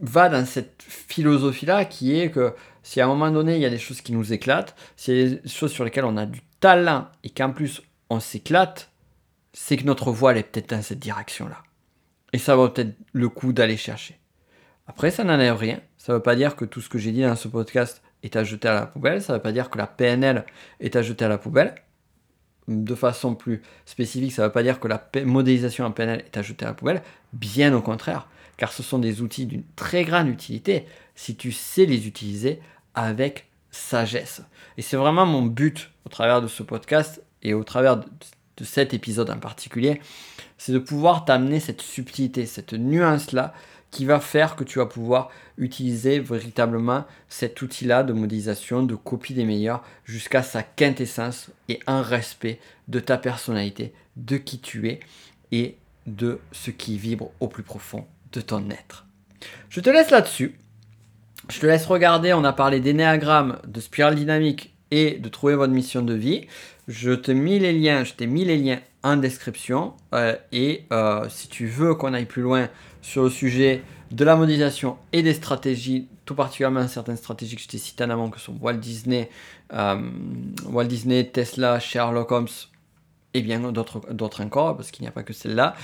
va 0.00 0.28
dans 0.28 0.46
cette 0.46 0.82
philosophie-là 0.82 1.84
qui 1.84 2.16
est 2.16 2.30
que 2.30 2.54
si 2.82 3.00
à 3.00 3.04
un 3.04 3.08
moment 3.08 3.30
donné 3.30 3.56
il 3.56 3.60
y 3.60 3.66
a 3.66 3.70
des 3.70 3.78
choses 3.78 4.00
qui 4.00 4.12
nous 4.12 4.32
éclatent, 4.32 4.76
a 5.08 5.10
des 5.10 5.40
choses 5.46 5.72
sur 5.72 5.84
lesquelles 5.84 6.04
on 6.04 6.16
a 6.16 6.26
du 6.26 6.40
talent 6.64 7.08
et 7.22 7.28
qu'en 7.28 7.52
plus 7.52 7.82
on 8.08 8.20
s'éclate, 8.20 8.90
c'est 9.52 9.76
que 9.76 9.84
notre 9.84 10.10
voile 10.12 10.38
est 10.38 10.44
peut-être 10.44 10.70
dans 10.70 10.80
cette 10.80 10.98
direction-là. 10.98 11.62
Et 12.32 12.38
ça 12.38 12.56
vaut 12.56 12.70
peut-être 12.70 12.96
le 13.12 13.28
coup 13.28 13.52
d'aller 13.52 13.76
chercher. 13.76 14.18
Après, 14.86 15.10
ça 15.10 15.24
n'enlève 15.24 15.58
rien. 15.58 15.80
Ça 15.98 16.12
ne 16.12 16.16
veut 16.16 16.22
pas 16.22 16.36
dire 16.36 16.56
que 16.56 16.64
tout 16.64 16.80
ce 16.80 16.88
que 16.88 16.96
j'ai 16.96 17.12
dit 17.12 17.20
dans 17.20 17.36
ce 17.36 17.48
podcast 17.48 18.02
est 18.22 18.34
à 18.36 18.44
jeter 18.44 18.68
à 18.68 18.74
la 18.74 18.86
poubelle. 18.86 19.20
Ça 19.20 19.34
ne 19.34 19.36
veut 19.36 19.42
pas 19.42 19.52
dire 19.52 19.68
que 19.68 19.76
la 19.76 19.86
PNL 19.86 20.46
est 20.80 20.96
à 20.96 21.02
jeter 21.02 21.26
à 21.26 21.28
la 21.28 21.36
poubelle. 21.36 21.74
De 22.66 22.94
façon 22.94 23.34
plus 23.34 23.60
spécifique, 23.84 24.32
ça 24.32 24.40
ne 24.40 24.46
veut 24.46 24.52
pas 24.52 24.62
dire 24.62 24.80
que 24.80 24.88
la 24.88 25.06
modélisation 25.22 25.84
en 25.84 25.90
PNL 25.90 26.20
est 26.20 26.38
à 26.38 26.40
jeter 26.40 26.64
à 26.64 26.68
la 26.68 26.74
poubelle. 26.74 27.02
Bien 27.34 27.74
au 27.74 27.82
contraire, 27.82 28.26
car 28.56 28.72
ce 28.72 28.82
sont 28.82 28.98
des 28.98 29.20
outils 29.20 29.44
d'une 29.44 29.64
très 29.76 30.04
grande 30.04 30.28
utilité 30.28 30.86
si 31.14 31.36
tu 31.36 31.52
sais 31.52 31.84
les 31.84 32.08
utiliser 32.08 32.62
avec 32.94 33.50
sagesse. 33.70 34.40
Et 34.78 34.82
c'est 34.82 34.96
vraiment 34.96 35.26
mon 35.26 35.42
but 35.42 35.90
au 36.04 36.08
travers 36.08 36.42
de 36.42 36.48
ce 36.48 36.62
podcast 36.62 37.22
et 37.42 37.54
au 37.54 37.64
travers 37.64 37.96
de, 37.98 38.04
cet 38.62 38.94
épisode 38.94 39.30
en 39.30 39.38
particulier, 39.38 40.00
c'est 40.58 40.72
de 40.72 40.78
pouvoir 40.78 41.24
t'amener 41.24 41.60
cette 41.60 41.82
subtilité, 41.82 42.46
cette 42.46 42.72
nuance-là 42.72 43.52
qui 43.90 44.04
va 44.04 44.18
faire 44.18 44.56
que 44.56 44.64
tu 44.64 44.78
vas 44.78 44.86
pouvoir 44.86 45.30
utiliser 45.56 46.18
véritablement 46.18 47.04
cet 47.28 47.62
outil-là 47.62 48.02
de 48.02 48.12
modélisation, 48.12 48.82
de 48.82 48.96
copie 48.96 49.34
des 49.34 49.44
meilleurs, 49.44 49.84
jusqu'à 50.04 50.42
sa 50.42 50.62
quintessence 50.62 51.50
et 51.68 51.80
un 51.86 52.02
respect 52.02 52.58
de 52.88 52.98
ta 52.98 53.18
personnalité, 53.18 53.92
de 54.16 54.36
qui 54.36 54.58
tu 54.58 54.88
es 54.88 55.00
et 55.52 55.76
de 56.06 56.40
ce 56.52 56.70
qui 56.70 56.98
vibre 56.98 57.30
au 57.40 57.48
plus 57.48 57.62
profond 57.62 58.06
de 58.32 58.40
ton 58.40 58.68
être. 58.70 59.06
Je 59.68 59.80
te 59.80 59.90
laisse 59.90 60.10
là-dessus. 60.10 60.58
Je 61.48 61.60
te 61.60 61.66
laisse 61.66 61.86
regarder, 61.86 62.32
on 62.32 62.44
a 62.44 62.52
parlé 62.52 62.80
d'énéagramme, 62.80 63.58
de 63.66 63.80
spirale 63.80 64.14
dynamique 64.14 64.73
et 64.90 65.12
de 65.12 65.28
trouver 65.28 65.54
votre 65.54 65.72
mission 65.72 66.02
de 66.02 66.14
vie. 66.14 66.46
Je 66.88 67.12
te 67.12 67.30
les 67.30 67.72
liens, 67.72 68.04
je 68.04 68.12
t'ai 68.12 68.26
mis 68.26 68.44
les 68.44 68.58
liens 68.58 68.80
en 69.02 69.16
description. 69.16 69.94
Euh, 70.14 70.36
et 70.52 70.84
euh, 70.92 71.26
si 71.28 71.48
tu 71.48 71.66
veux 71.66 71.94
qu'on 71.94 72.14
aille 72.14 72.26
plus 72.26 72.42
loin 72.42 72.68
sur 73.02 73.24
le 73.24 73.30
sujet 73.30 73.82
de 74.10 74.24
la 74.24 74.36
modélisation 74.36 74.96
et 75.12 75.22
des 75.22 75.34
stratégies, 75.34 76.08
tout 76.24 76.34
particulièrement 76.34 76.86
certaines 76.88 77.16
stratégies 77.16 77.56
que 77.56 77.62
je 77.62 77.68
t'ai 77.68 77.78
citées 77.78 78.04
en 78.04 78.10
amont, 78.10 78.30
que 78.30 78.40
sont 78.40 78.56
Walt 78.60 78.74
Disney, 78.74 79.28
euh, 79.72 79.96
Walt 80.66 80.84
Disney, 80.84 81.24
Tesla, 81.24 81.80
Sherlock 81.80 82.30
Holmes, 82.32 82.48
et 83.34 83.42
bien 83.42 83.60
d'autres 83.60 84.40
encore, 84.40 84.76
parce 84.76 84.90
qu'il 84.90 85.02
n'y 85.02 85.08
a 85.08 85.12
pas 85.12 85.24
que 85.24 85.32
celle-là, 85.32 85.74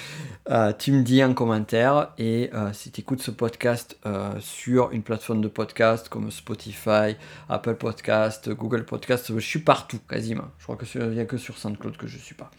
tu 0.79 0.93
me 0.93 1.03
dis 1.03 1.23
en 1.23 1.35
commentaire. 1.35 2.13
Et 2.17 2.51
si 2.73 2.91
tu 2.91 3.01
écoutes 3.01 3.21
ce 3.23 3.31
podcast 3.31 3.99
sur 4.39 4.93
une 4.93 5.03
plateforme 5.03 5.41
de 5.41 5.49
podcast 5.49 6.09
comme 6.09 6.31
Spotify, 6.31 7.17
Apple 7.49 7.75
Podcast, 7.75 8.49
Google 8.51 8.85
Podcast, 8.85 9.33
je 9.35 9.45
suis 9.45 9.59
partout 9.59 9.99
quasiment. 10.09 10.49
Je 10.59 10.65
crois 10.65 10.77
que 10.77 10.87
il 10.95 11.11
n'y 11.11 11.21
a 11.21 11.27
que 11.27 11.37
sur 11.37 11.59
SoundCloud 11.59 11.97
que 11.97 12.07
je 12.07 12.17
ne 12.17 12.23
suis 12.23 12.37
pas. 12.37 12.51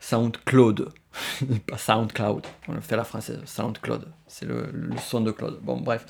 SoundCloud, 0.00 0.90
SoundCloud, 1.76 2.46
on 2.68 2.72
le 2.72 2.80
fait 2.80 2.96
la 2.96 3.04
française, 3.04 3.40
SoundCloud, 3.44 4.06
c'est 4.26 4.46
le, 4.46 4.66
son 5.00 5.20
de 5.20 5.30
Claude. 5.30 5.58
Bon, 5.62 5.80
bref, 5.80 6.06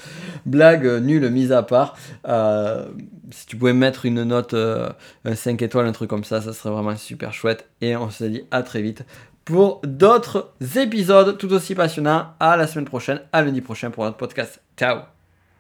blague 0.46 0.86
nulle 1.02 1.28
mise 1.30 1.52
à 1.52 1.62
part. 1.62 1.96
Euh, 2.26 2.86
si 3.30 3.46
tu 3.46 3.57
pouvais 3.57 3.72
mettre 3.72 4.07
une 4.07 4.22
note, 4.24 4.55
euh, 4.55 4.88
un 5.24 5.34
5 5.34 5.61
étoiles, 5.62 5.86
un 5.86 5.92
truc 5.92 6.11
comme 6.11 6.24
ça, 6.24 6.40
ça 6.40 6.52
serait 6.52 6.70
vraiment 6.70 6.96
super 6.96 7.32
chouette. 7.32 7.68
Et 7.80 7.96
on 7.96 8.11
se 8.11 8.24
dit 8.24 8.42
à 8.50 8.62
très 8.62 8.82
vite 8.82 9.05
pour 9.44 9.82
d'autres 9.84 10.55
épisodes 10.76 11.36
tout 11.36 11.52
aussi 11.52 11.74
passionnants. 11.74 12.28
À 12.40 12.57
la 12.57 12.66
semaine 12.66 12.86
prochaine, 12.86 13.20
à 13.32 13.42
lundi 13.42 13.61
prochain 13.61 13.90
pour 13.90 14.05
notre 14.05 14.16
podcast. 14.16 14.61
Ciao 14.76 15.13